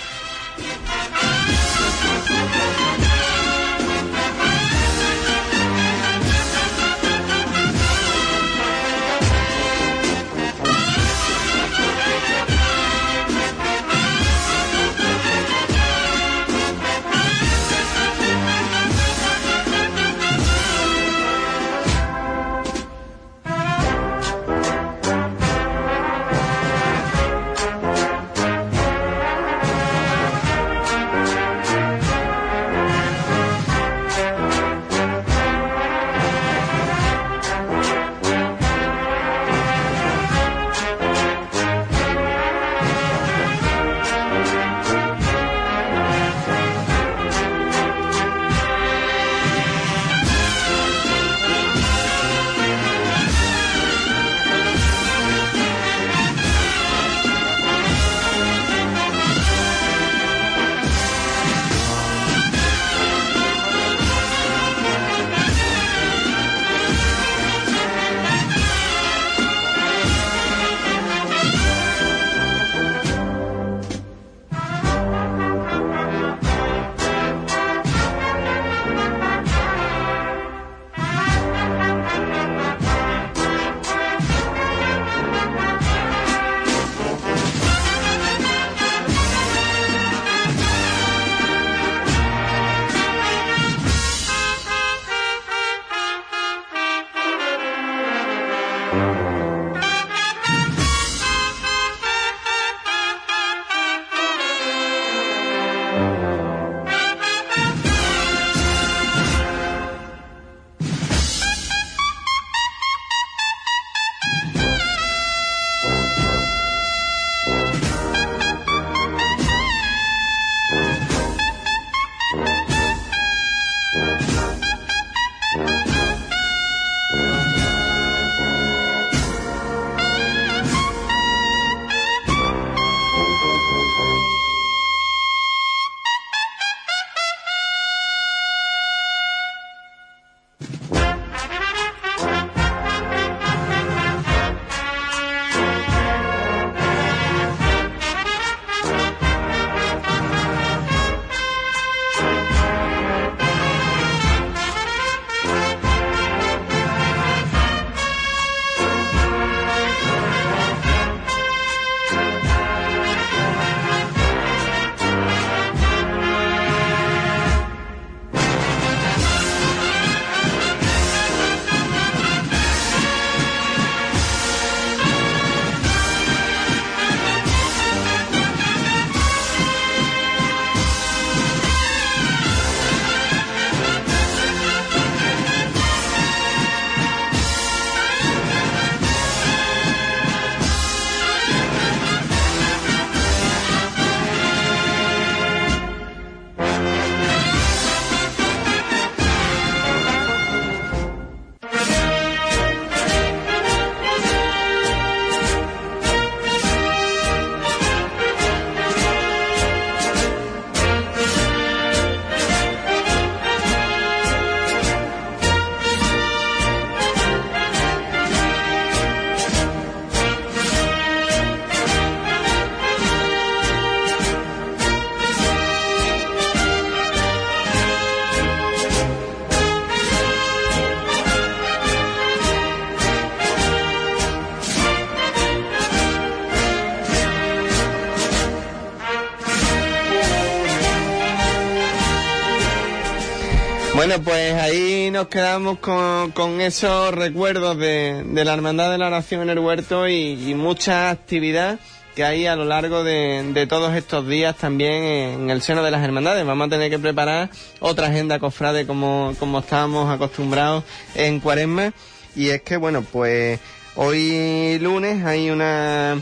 Nos 245.24 245.30
quedamos 245.30 245.78
con, 245.78 246.60
esos 246.60 247.14
recuerdos 247.14 247.78
de, 247.78 248.22
la 248.44 248.52
Hermandad 248.52 248.90
de 248.90 248.98
la 248.98 249.06
Oración 249.06 249.40
en 249.40 249.48
el 249.48 249.58
Huerto 249.58 250.06
y, 250.06 250.54
mucha 250.54 251.08
actividad 251.08 251.78
que 252.14 252.24
hay 252.24 252.46
a 252.46 252.56
lo 252.56 252.66
largo 252.66 253.02
de, 253.04 253.66
todos 253.66 253.96
estos 253.96 254.28
días 254.28 254.54
también 254.54 254.92
en 254.92 255.50
el 255.50 255.62
seno 255.62 255.82
de 255.82 255.90
las 255.90 256.04
hermandades. 256.04 256.44
Vamos 256.44 256.66
a 256.66 256.70
tener 256.70 256.90
que 256.90 256.98
preparar 256.98 257.48
otra 257.80 258.08
agenda 258.08 258.38
cofrade 258.38 258.86
como, 258.86 259.34
como 259.38 259.60
estábamos 259.60 260.10
acostumbrados 260.10 260.84
en 261.14 261.40
Cuaresma. 261.40 261.94
Y 262.36 262.50
es 262.50 262.60
que, 262.60 262.76
bueno, 262.76 263.00
pues 263.00 263.60
hoy 263.94 264.78
lunes 264.78 265.24
hay 265.24 265.48
una 265.48 266.20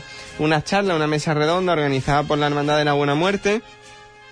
charla, 0.63 0.95
una 0.95 1.07
mesa 1.07 1.33
redonda 1.33 1.73
organizada 1.73 2.23
por 2.23 2.37
la 2.37 2.47
Hermandad 2.47 2.77
de 2.77 2.85
la 2.85 2.93
Buena 2.93 3.15
Muerte 3.15 3.61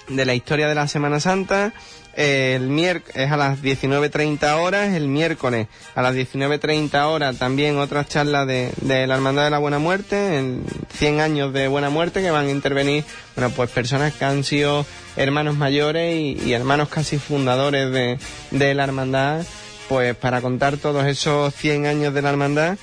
de 0.07 0.25
la 0.25 0.33
historia 0.33 0.67
de 0.67 0.75
la 0.75 0.87
Semana 0.87 1.19
Santa. 1.19 1.73
El 2.13 2.67
miércoles 2.67 3.15
es 3.15 3.31
a 3.31 3.37
las 3.37 3.61
19.30 3.61 4.55
horas, 4.57 4.93
el 4.93 5.07
miércoles 5.07 5.67
a 5.95 6.01
las 6.01 6.13
19.30 6.13 7.05
horas 7.05 7.37
también 7.37 7.77
otra 7.77 8.05
charla 8.05 8.45
de, 8.45 8.71
de, 8.81 9.07
la 9.07 9.15
Hermandad 9.15 9.45
de 9.45 9.49
la 9.49 9.59
Buena 9.59 9.79
Muerte, 9.79 10.37
en 10.37 10.65
100 10.93 11.21
años 11.21 11.53
de 11.53 11.69
Buena 11.69 11.89
Muerte, 11.89 12.21
que 12.21 12.29
van 12.29 12.47
a 12.47 12.51
intervenir, 12.51 13.05
bueno, 13.35 13.49
pues 13.51 13.69
personas 13.69 14.13
que 14.13 14.25
han 14.25 14.43
sido 14.43 14.85
hermanos 15.15 15.55
mayores 15.55 16.13
y, 16.13 16.37
y 16.45 16.51
hermanos 16.51 16.89
casi 16.89 17.17
fundadores 17.17 17.91
de, 17.91 18.19
de 18.51 18.73
la 18.73 18.83
Hermandad, 18.83 19.45
pues 19.87 20.13
para 20.15 20.41
contar 20.41 20.77
todos 20.77 21.05
esos 21.05 21.55
100 21.55 21.85
años 21.85 22.13
de 22.13 22.21
la 22.21 22.29
Hermandad. 22.31 22.77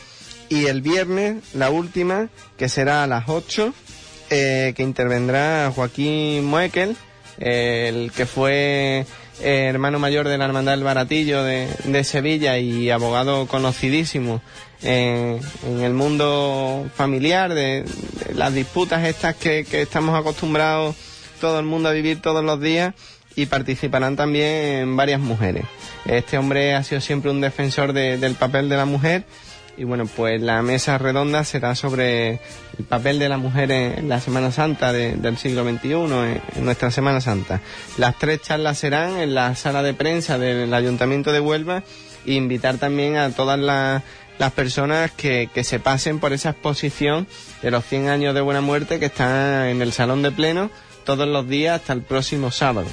Y 0.49 0.66
el 0.66 0.81
viernes, 0.81 1.43
la 1.53 1.69
última, 1.69 2.29
que 2.57 2.71
será 2.71 3.05
a 3.05 3.07
las 3.07 3.29
8, 3.29 3.75
eh, 4.31 4.73
que 4.75 4.83
intervendrá 4.83 5.71
Joaquín 5.75 6.45
Moekel, 6.45 6.97
el 7.39 8.12
que 8.12 8.26
fue 8.26 9.07
eh, 9.41 9.66
hermano 9.68 9.99
mayor 9.99 10.28
de 10.28 10.39
la 10.39 10.47
Hermandad 10.47 10.72
del 10.72 10.84
Baratillo 10.84 11.43
de, 11.43 11.68
de 11.84 12.05
Sevilla 12.05 12.59
y 12.59 12.91
abogado 12.91 13.47
conocidísimo 13.47 14.41
en 14.82 15.41
el 15.80 15.93
mundo 15.93 16.86
familiar, 16.95 17.53
de, 17.53 17.82
de 17.82 18.34
las 18.34 18.55
disputas 18.55 19.05
estas 19.05 19.34
que, 19.34 19.64
que, 19.64 19.82
estamos 19.82 20.18
acostumbrados 20.18 20.95
todo 21.41 21.59
el 21.59 21.66
mundo 21.66 21.89
a 21.89 21.93
vivir 21.93 22.22
todos 22.22 22.45
los 22.45 22.61
días 22.61 22.95
y 23.34 23.47
participarán 23.47 24.16
también 24.16 24.97
varias 24.97 25.20
mujeres. 25.20 25.64
Este 26.05 26.39
hombre 26.39 26.74
ha 26.74 26.82
sido 26.82 27.01
siempre 27.01 27.30
un 27.30 27.41
defensor 27.41 27.93
de, 27.93 28.18
del 28.18 28.34
papel 28.34 28.68
de 28.68 28.76
la 28.76 28.84
mujer 28.84 29.24
y 29.79 29.85
bueno, 29.85 30.07
pues 30.07 30.43
la 30.43 30.61
mesa 30.62 30.99
redonda 30.99 31.45
será 31.45 31.76
sobre 31.76 32.41
el 32.79 32.85
papel 32.89 33.20
de 33.20 33.29
la 33.29 33.39
mujer 33.39 33.70
en 33.70 34.09
la 34.09 34.20
Semana 34.20 34.51
Santa 34.51 34.93
de, 34.93 35.14
del 35.14 35.39
siglo 35.39 35.62
XXI, 35.62 35.93
en, 36.57 36.64
nuestra 36.64 36.91
Semana 36.91 37.20
Santa. 37.20 37.61
Las 37.97 38.18
tres 38.18 38.43
charlas 38.43 38.79
serán 38.79 39.18
en 39.18 39.35
la 39.35 39.55
sala 39.55 39.85
de 39.85 39.95
prensa 39.95 40.37
del 40.37 40.74
Ayuntamiento 40.74 41.31
de 41.31 41.39
Huelva 41.39 41.85
e 42.26 42.33
invitar 42.33 42.79
también 42.79 43.16
a 43.16 43.31
todas 43.31 43.57
las, 43.57 44.03
las 44.41 44.53
personas 44.53 45.12
que, 45.12 45.49
que, 45.55 45.62
se 45.62 45.79
pasen 45.79 46.18
por 46.18 46.33
esa 46.33 46.51
exposición 46.51 47.29
de 47.62 47.70
los 47.70 47.85
100 47.85 48.09
años 48.09 48.35
de 48.35 48.41
Buena 48.41 48.61
Muerte 48.61 48.99
que 48.99 49.07
está 49.07 49.70
en 49.70 49.81
el 49.81 49.93
Salón 49.93 50.22
de 50.22 50.33
Pleno 50.33 50.72
todos 51.05 51.29
los 51.29 51.49
días 51.49 51.81
hasta 51.81 51.93
el 51.93 52.03
próximo 52.03 52.51
sábado. 52.51 52.89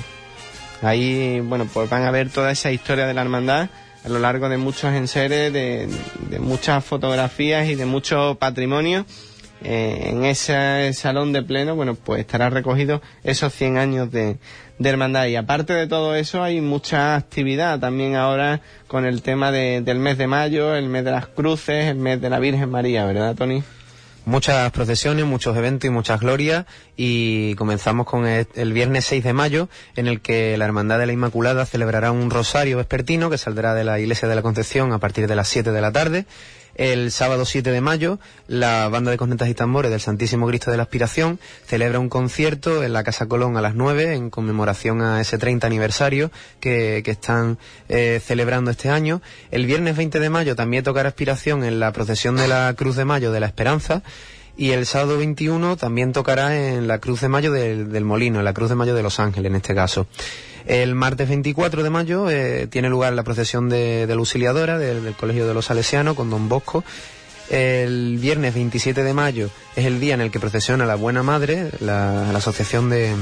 Ahí, 0.83 1.39
bueno, 1.39 1.67
pues 1.73 1.89
van 1.89 2.03
a 2.03 2.11
ver 2.11 2.29
toda 2.29 2.51
esa 2.51 2.71
historia 2.71 3.07
de 3.07 3.15
la 3.15 3.21
hermandad 3.21 3.69
a 4.05 4.09
lo 4.09 4.19
largo 4.19 4.49
de 4.49 4.57
muchos 4.57 4.93
enseres, 4.93 5.51
de, 5.51 5.89
muchas 6.39 6.85
fotografías 6.85 7.67
y 7.67 7.75
de 7.75 7.85
mucho 7.85 8.35
patrimonio. 8.39 9.05
Eh, 9.63 10.09
en 10.09 10.25
ese 10.25 10.93
salón 10.93 11.33
de 11.33 11.41
pleno, 11.41 11.75
bueno, 11.75 11.95
pues 11.95 12.19
estará 12.19 12.51
recogido 12.51 13.01
esos 13.23 13.51
100 13.53 13.77
años 13.77 14.11
de, 14.11 14.37
de, 14.77 14.89
hermandad. 14.89 15.25
Y 15.25 15.35
aparte 15.37 15.73
de 15.73 15.87
todo 15.87 16.15
eso, 16.15 16.43
hay 16.43 16.61
mucha 16.61 17.15
actividad 17.15 17.79
también 17.79 18.15
ahora 18.15 18.61
con 18.87 19.05
el 19.05 19.23
tema 19.23 19.51
de, 19.51 19.81
del 19.81 19.97
mes 19.97 20.19
de 20.19 20.27
mayo, 20.27 20.75
el 20.75 20.87
mes 20.87 21.03
de 21.03 21.11
las 21.11 21.27
cruces, 21.27 21.85
el 21.85 21.95
mes 21.95 22.21
de 22.21 22.29
la 22.29 22.37
Virgen 22.37 22.69
María, 22.69 23.05
¿verdad, 23.05 23.35
Tony? 23.35 23.63
Muchas 24.25 24.71
procesiones, 24.71 25.25
muchos 25.25 25.55
eventos 25.55 25.87
y 25.87 25.91
muchas 25.91 26.19
glorias 26.19 26.65
y 26.97 27.55
comenzamos 27.55 28.05
con 28.05 28.27
el, 28.27 28.73
viernes 28.73 29.05
6 29.05 29.23
de 29.23 29.33
mayo 29.33 29.69
en 29.95 30.07
el 30.07 30.21
que 30.21 30.57
la 30.57 30.65
Hermandad 30.65 30.99
de 30.99 31.05
la 31.05 31.13
Inmaculada 31.13 31.65
celebrará 31.65 32.11
un 32.11 32.29
rosario 32.29 32.77
vespertino 32.77 33.29
que 33.29 33.37
saldrá 33.37 33.73
de 33.73 33.83
la 33.83 33.99
Iglesia 33.99 34.27
de 34.27 34.35
la 34.35 34.41
Concepción 34.41 34.91
a 34.91 34.99
partir 34.99 35.27
de 35.27 35.35
las 35.35 35.47
7 35.47 35.71
de 35.71 35.81
la 35.81 35.91
tarde. 35.91 36.25
El 36.75 37.09
sábado 37.11 37.45
7 37.45 37.71
de 37.71 37.79
mayo, 37.79 38.19
la 38.47 38.89
banda 38.89 39.09
de 39.09 39.17
cornetas 39.17 39.47
y 39.47 39.53
tambores 39.53 39.91
del 39.91 40.01
Santísimo 40.01 40.45
Cristo 40.45 40.71
de 40.71 40.77
la 40.77 40.83
Aspiración 40.83 41.39
celebra 41.65 41.99
un 41.99 42.09
concierto 42.09 42.83
en 42.83 42.91
la 42.91 43.05
Casa 43.05 43.27
Colón 43.27 43.55
a 43.55 43.61
las 43.61 43.75
9 43.75 44.13
en 44.13 44.29
conmemoración 44.29 45.01
a 45.01 45.21
ese 45.21 45.37
30 45.37 45.65
aniversario 45.67 46.31
que, 46.59 47.01
que 47.05 47.11
están 47.11 47.57
eh, 47.87 48.19
celebrando 48.21 48.71
este 48.71 48.89
año. 48.89 49.21
El 49.51 49.65
viernes 49.65 49.95
20 49.95 50.19
de 50.19 50.29
mayo 50.29 50.55
también 50.57 50.83
tocará 50.83 51.07
Aspiración 51.07 51.63
en 51.63 51.79
la 51.79 51.93
procesión 51.93 52.35
de 52.35 52.49
la 52.49 52.73
Cruz 52.75 52.97
de 52.97 53.05
Mayo 53.05 53.31
de 53.31 53.39
la 53.39 53.45
Esperanza. 53.45 54.03
Y 54.57 54.71
el 54.71 54.85
sábado 54.85 55.17
21 55.17 55.77
también 55.77 56.13
tocará 56.13 56.57
en 56.57 56.87
la 56.87 56.99
Cruz 56.99 57.21
de 57.21 57.29
Mayo 57.29 57.51
del, 57.51 57.91
del 57.91 58.05
Molino, 58.05 58.39
en 58.39 58.45
la 58.45 58.53
Cruz 58.53 58.69
de 58.69 58.75
Mayo 58.75 58.95
de 58.95 59.03
Los 59.03 59.19
Ángeles 59.19 59.49
en 59.49 59.55
este 59.55 59.75
caso. 59.75 60.07
El 60.65 60.95
martes 60.95 61.29
24 61.29 61.83
de 61.83 61.89
mayo 61.89 62.29
eh, 62.29 62.67
tiene 62.67 62.89
lugar 62.89 63.13
la 63.13 63.23
procesión 63.23 63.69
de, 63.69 64.07
de 64.07 64.15
la 64.15 64.19
Auxiliadora 64.19 64.79
del, 64.79 65.13
Colegio 65.13 65.47
de 65.47 65.53
los 65.53 65.65
Salesianos 65.65 66.15
con 66.15 66.29
Don 66.29 66.49
Bosco. 66.49 66.83
El 67.49 68.17
viernes 68.17 68.55
27 68.55 69.03
de 69.03 69.13
mayo 69.13 69.51
es 69.75 69.85
el 69.85 69.99
día 69.99 70.15
en 70.15 70.21
el 70.21 70.31
que 70.31 70.39
procesiona 70.39 70.85
la 70.85 70.95
Buena 70.95 71.21
Madre, 71.21 71.69
la, 71.79 72.31
la 72.31 72.37
asociación 72.39 72.89
de, 72.89 73.13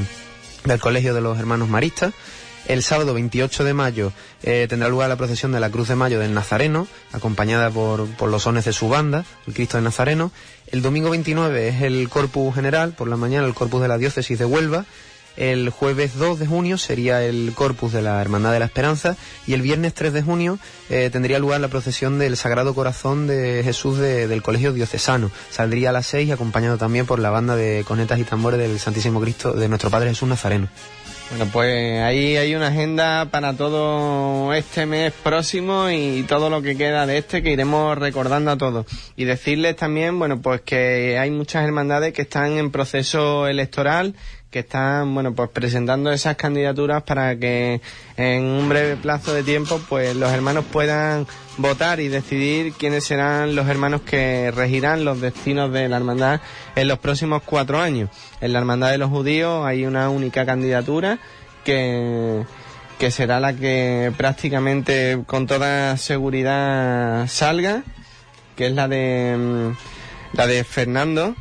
del 0.64 0.80
Colegio 0.80 1.14
de 1.14 1.20
los 1.20 1.38
Hermanos 1.38 1.68
Maristas. 1.68 2.14
El 2.66 2.82
sábado 2.82 3.14
28 3.14 3.66
de 3.66 3.74
mayo 3.74 4.14
eh, 4.42 4.68
tendrá 4.70 4.88
lugar 4.88 5.10
la 5.10 5.18
procesión 5.18 5.52
de 5.52 5.60
la 5.60 5.70
Cruz 5.70 5.90
de 5.90 5.96
Mayo 5.96 6.20
del 6.20 6.34
Nazareno, 6.34 6.88
acompañada 7.12 7.70
por, 7.70 8.08
por, 8.12 8.30
los 8.30 8.44
sones 8.44 8.64
de 8.64 8.72
su 8.72 8.88
banda, 8.88 9.26
el 9.48 9.54
Cristo 9.54 9.76
del 9.76 9.84
Nazareno. 9.84 10.32
El 10.68 10.82
domingo 10.82 11.10
29 11.10 11.68
es 11.68 11.82
el 11.82 12.08
Corpus 12.08 12.56
General, 12.56 12.94
por 12.94 13.10
la 13.10 13.18
mañana 13.18 13.46
el 13.46 13.54
Corpus 13.54 13.82
de 13.82 13.90
la 13.90 13.98
Diócesis 13.98 14.40
de 14.40 14.46
Huelva. 14.46 14.86
El 15.36 15.70
jueves 15.70 16.18
2 16.18 16.40
de 16.40 16.46
junio 16.46 16.78
sería 16.78 17.24
el 17.24 17.54
Corpus 17.56 17.92
de 17.92 18.02
la 18.02 18.22
Hermandad 18.22 18.52
de 18.54 18.60
la 18.60 18.66
Esperanza 18.66 19.18
y 19.48 19.54
el 19.54 19.62
viernes 19.62 19.94
3 19.94 20.14
de 20.14 20.22
junio 20.22 20.60
eh, 20.90 21.10
tendría 21.12 21.40
lugar 21.40 21.60
la 21.62 21.70
procesión 21.70 22.20
del 22.20 22.38
Sagrado 22.38 22.76
Corazón 22.76 23.28
de 23.28 23.62
Jesús 23.64 23.98
de, 23.98 24.28
del 24.28 24.44
Colegio 24.44 24.74
Diocesano. 24.74 25.32
Saldría 25.50 25.90
a 25.90 25.94
las 25.94 26.06
6 26.08 26.32
acompañado 26.32 26.78
también 26.78 27.06
por 27.06 27.20
la 27.20 27.32
banda 27.32 27.56
de 27.56 27.84
conetas 27.88 28.20
y 28.20 28.24
tambores 28.24 28.60
del 28.60 28.80
Santísimo 28.80 29.22
Cristo 29.22 29.54
de 29.54 29.68
nuestro 29.68 29.90
Padre 29.90 30.10
Jesús 30.10 30.30
Nazareno. 30.30 30.70
Bueno, 31.36 31.50
pues 31.52 32.00
ahí 32.02 32.38
hay 32.38 32.54
una 32.54 32.68
agenda 32.68 33.28
para 33.32 33.54
todo 33.54 34.54
este 34.54 34.86
mes 34.86 35.12
próximo 35.24 35.90
y 35.90 36.24
todo 36.28 36.52
lo 36.52 36.62
que 36.62 36.78
queda 36.78 37.08
de 37.08 37.18
este 37.18 37.42
que 37.42 37.52
iremos 37.52 37.98
recordando 37.98 38.52
a 38.52 38.58
todos. 38.58 38.86
Y 39.16 39.26
decirles 39.26 39.76
también, 39.76 40.20
bueno, 40.20 40.42
pues 40.42 40.62
que 40.62 41.18
hay 41.18 41.32
muchas 41.32 41.66
hermandades 41.66 42.14
que 42.14 42.22
están 42.22 42.58
en 42.60 42.70
proceso 42.70 43.48
electoral, 43.48 44.14
que 44.54 44.60
están, 44.60 45.16
bueno, 45.16 45.34
pues 45.34 45.50
presentando 45.50 46.12
esas 46.12 46.36
candidaturas 46.38 47.02
para 47.02 47.36
que 47.36 47.82
en 48.18 48.44
un 48.44 48.70
breve 48.70 48.96
plazo 48.98 49.34
de 49.34 49.42
tiempo, 49.42 49.82
pues 49.90 50.16
los 50.16 50.32
hermanos 50.32 50.64
puedan 50.72 51.26
votar 51.58 52.00
y 52.00 52.08
decidir 52.08 52.74
quiénes 52.74 53.04
serán 53.04 53.56
los 53.56 53.68
hermanos 53.68 54.02
que 54.02 54.52
regirán 54.52 55.06
los 55.06 55.20
destinos 55.20 55.74
de 55.74 55.90
la 55.90 55.98
hermandad 55.98 56.40
en 56.76 56.88
los 56.88 57.00
próximos 57.00 57.42
cuatro 57.44 57.82
años. 57.82 58.12
En 58.42 58.54
la 58.54 58.60
hermandad 58.60 58.92
de 58.92 59.00
los 59.00 59.10
judíos 59.10 59.66
hay 59.66 59.88
una 59.88 60.10
única 60.10 60.46
candidatura 60.46 61.18
que 61.66 62.44
que 63.00 63.10
será 63.10 63.40
la 63.40 63.54
que 63.54 64.14
prácticamente 64.16 65.24
con 65.26 65.48
toda 65.48 65.98
seguridad 65.98 67.28
salga, 67.28 67.84
que 68.56 68.68
es 68.68 68.74
la 68.74 68.88
de 68.88 69.74
la 70.34 70.48
de 70.48 70.64
Fernando, 70.64 71.36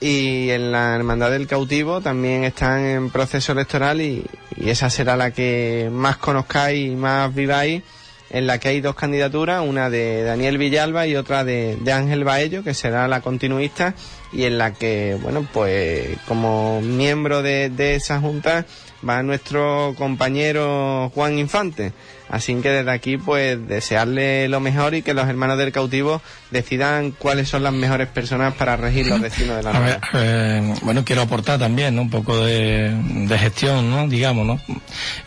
y 0.00 0.50
en 0.50 0.72
la 0.72 0.94
Hermandad 0.94 1.30
del 1.30 1.46
Cautivo 1.46 2.00
también 2.00 2.44
están 2.44 2.84
en 2.84 3.10
proceso 3.10 3.52
electoral 3.52 4.00
y, 4.00 4.24
esa 4.56 4.88
será 4.90 5.16
la 5.16 5.32
que 5.32 5.90
más 5.92 6.16
conozcáis 6.16 6.92
y 6.92 6.96
más 6.96 7.34
viváis, 7.34 7.82
en 8.30 8.46
la 8.46 8.58
que 8.58 8.68
hay 8.68 8.80
dos 8.80 8.94
candidaturas, 8.94 9.62
una 9.66 9.90
de 9.90 10.22
Daniel 10.22 10.58
Villalba 10.58 11.06
y 11.06 11.14
otra 11.14 11.44
de, 11.44 11.76
de 11.76 11.92
Ángel 11.92 12.24
Baello, 12.24 12.64
que 12.64 12.74
será 12.74 13.06
la 13.06 13.20
continuista, 13.20 13.94
y 14.32 14.44
en 14.44 14.58
la 14.58 14.72
que, 14.72 15.16
bueno, 15.22 15.46
pues 15.52 16.18
como 16.26 16.80
miembro 16.80 17.42
de, 17.42 17.70
de 17.70 17.94
esa 17.94 18.20
junta 18.20 18.66
va 19.06 19.22
nuestro 19.22 19.94
compañero 19.96 21.10
Juan 21.14 21.38
Infante. 21.38 21.92
Así 22.28 22.54
que 22.56 22.70
desde 22.70 22.90
aquí, 22.90 23.16
pues, 23.16 23.66
desearle 23.68 24.48
lo 24.48 24.60
mejor 24.60 24.94
y 24.94 25.02
que 25.02 25.14
los 25.14 25.28
hermanos 25.28 25.58
del 25.58 25.72
cautivo 25.72 26.20
decidan 26.50 27.12
cuáles 27.12 27.48
son 27.48 27.62
las 27.62 27.72
mejores 27.72 28.08
personas 28.08 28.54
para 28.54 28.76
regir 28.76 29.06
los 29.06 29.20
destinos 29.20 29.56
de 29.56 29.62
la 29.62 29.70
a 30.00 30.00
eh, 30.14 30.74
Bueno, 30.82 31.04
quiero 31.04 31.22
aportar 31.22 31.58
también 31.58 31.94
¿no? 31.94 32.02
un 32.02 32.10
poco 32.10 32.44
de, 32.44 32.92
de, 33.28 33.38
gestión, 33.38 33.90
¿no? 33.90 34.08
digamos, 34.08 34.46
¿no? 34.46 34.60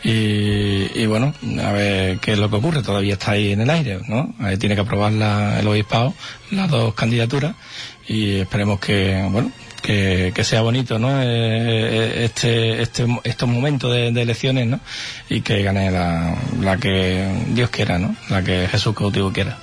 Y, 0.04 0.90
y, 0.94 1.06
bueno, 1.06 1.32
a 1.64 1.72
ver 1.72 2.18
qué 2.18 2.32
es 2.32 2.38
lo 2.38 2.50
que 2.50 2.56
ocurre. 2.56 2.82
Todavía 2.82 3.14
está 3.14 3.32
ahí 3.32 3.52
en 3.52 3.62
el 3.62 3.70
aire, 3.70 4.00
¿no? 4.08 4.34
Ahí 4.40 4.56
tiene 4.58 4.74
que 4.74 4.82
aprobar 4.82 5.12
la, 5.12 5.60
el 5.60 5.68
obispado 5.68 6.14
las 6.50 6.68
dos 6.70 6.94
candidaturas 6.94 7.54
y 8.06 8.40
esperemos 8.40 8.80
que, 8.80 9.26
bueno, 9.30 9.52
que, 9.80 10.32
que, 10.34 10.44
sea 10.44 10.62
bonito, 10.62 10.98
¿no? 10.98 11.20
Eh, 11.22 12.24
este, 12.24 12.82
este, 12.82 13.06
estos 13.24 13.48
momentos 13.48 13.92
de, 13.92 14.12
de, 14.12 14.22
elecciones, 14.22 14.66
¿no? 14.66 14.80
Y 15.28 15.40
que 15.40 15.62
gane 15.62 15.90
la, 15.90 16.36
la 16.60 16.76
que 16.76 17.28
Dios 17.48 17.70
quiera, 17.70 17.98
¿no? 17.98 18.14
La 18.28 18.42
que 18.42 18.68
Jesús 18.68 18.94
cautivo 18.94 19.32
quiera. 19.32 19.56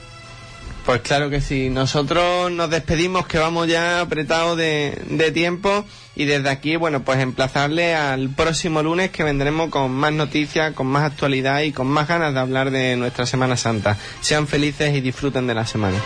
Pues 0.87 1.01
claro 1.01 1.29
que 1.29 1.41
sí. 1.41 1.69
Nosotros 1.69 2.49
nos 2.49 2.69
despedimos 2.69 3.27
que 3.27 3.37
vamos 3.37 3.67
ya 3.67 3.99
apretados 3.99 4.55
de, 4.55 4.97
de, 5.09 5.31
tiempo 5.33 5.83
y 6.15 6.23
desde 6.23 6.49
aquí, 6.49 6.77
bueno, 6.77 7.03
pues 7.03 7.19
emplazarle 7.19 7.93
al 7.93 8.29
próximo 8.29 8.81
lunes 8.81 9.09
que 9.11 9.25
vendremos 9.25 9.69
con 9.69 9.91
más 9.91 10.13
noticias, 10.13 10.73
con 10.73 10.87
más 10.87 11.03
actualidad 11.03 11.59
y 11.63 11.73
con 11.73 11.87
más 11.87 12.07
ganas 12.07 12.33
de 12.33 12.39
hablar 12.39 12.71
de 12.71 12.95
nuestra 12.95 13.25
Semana 13.25 13.57
Santa. 13.57 13.97
Sean 14.21 14.47
felices 14.47 14.95
y 14.95 15.01
disfruten 15.01 15.45
de 15.45 15.55
la 15.55 15.65
semana. 15.67 15.97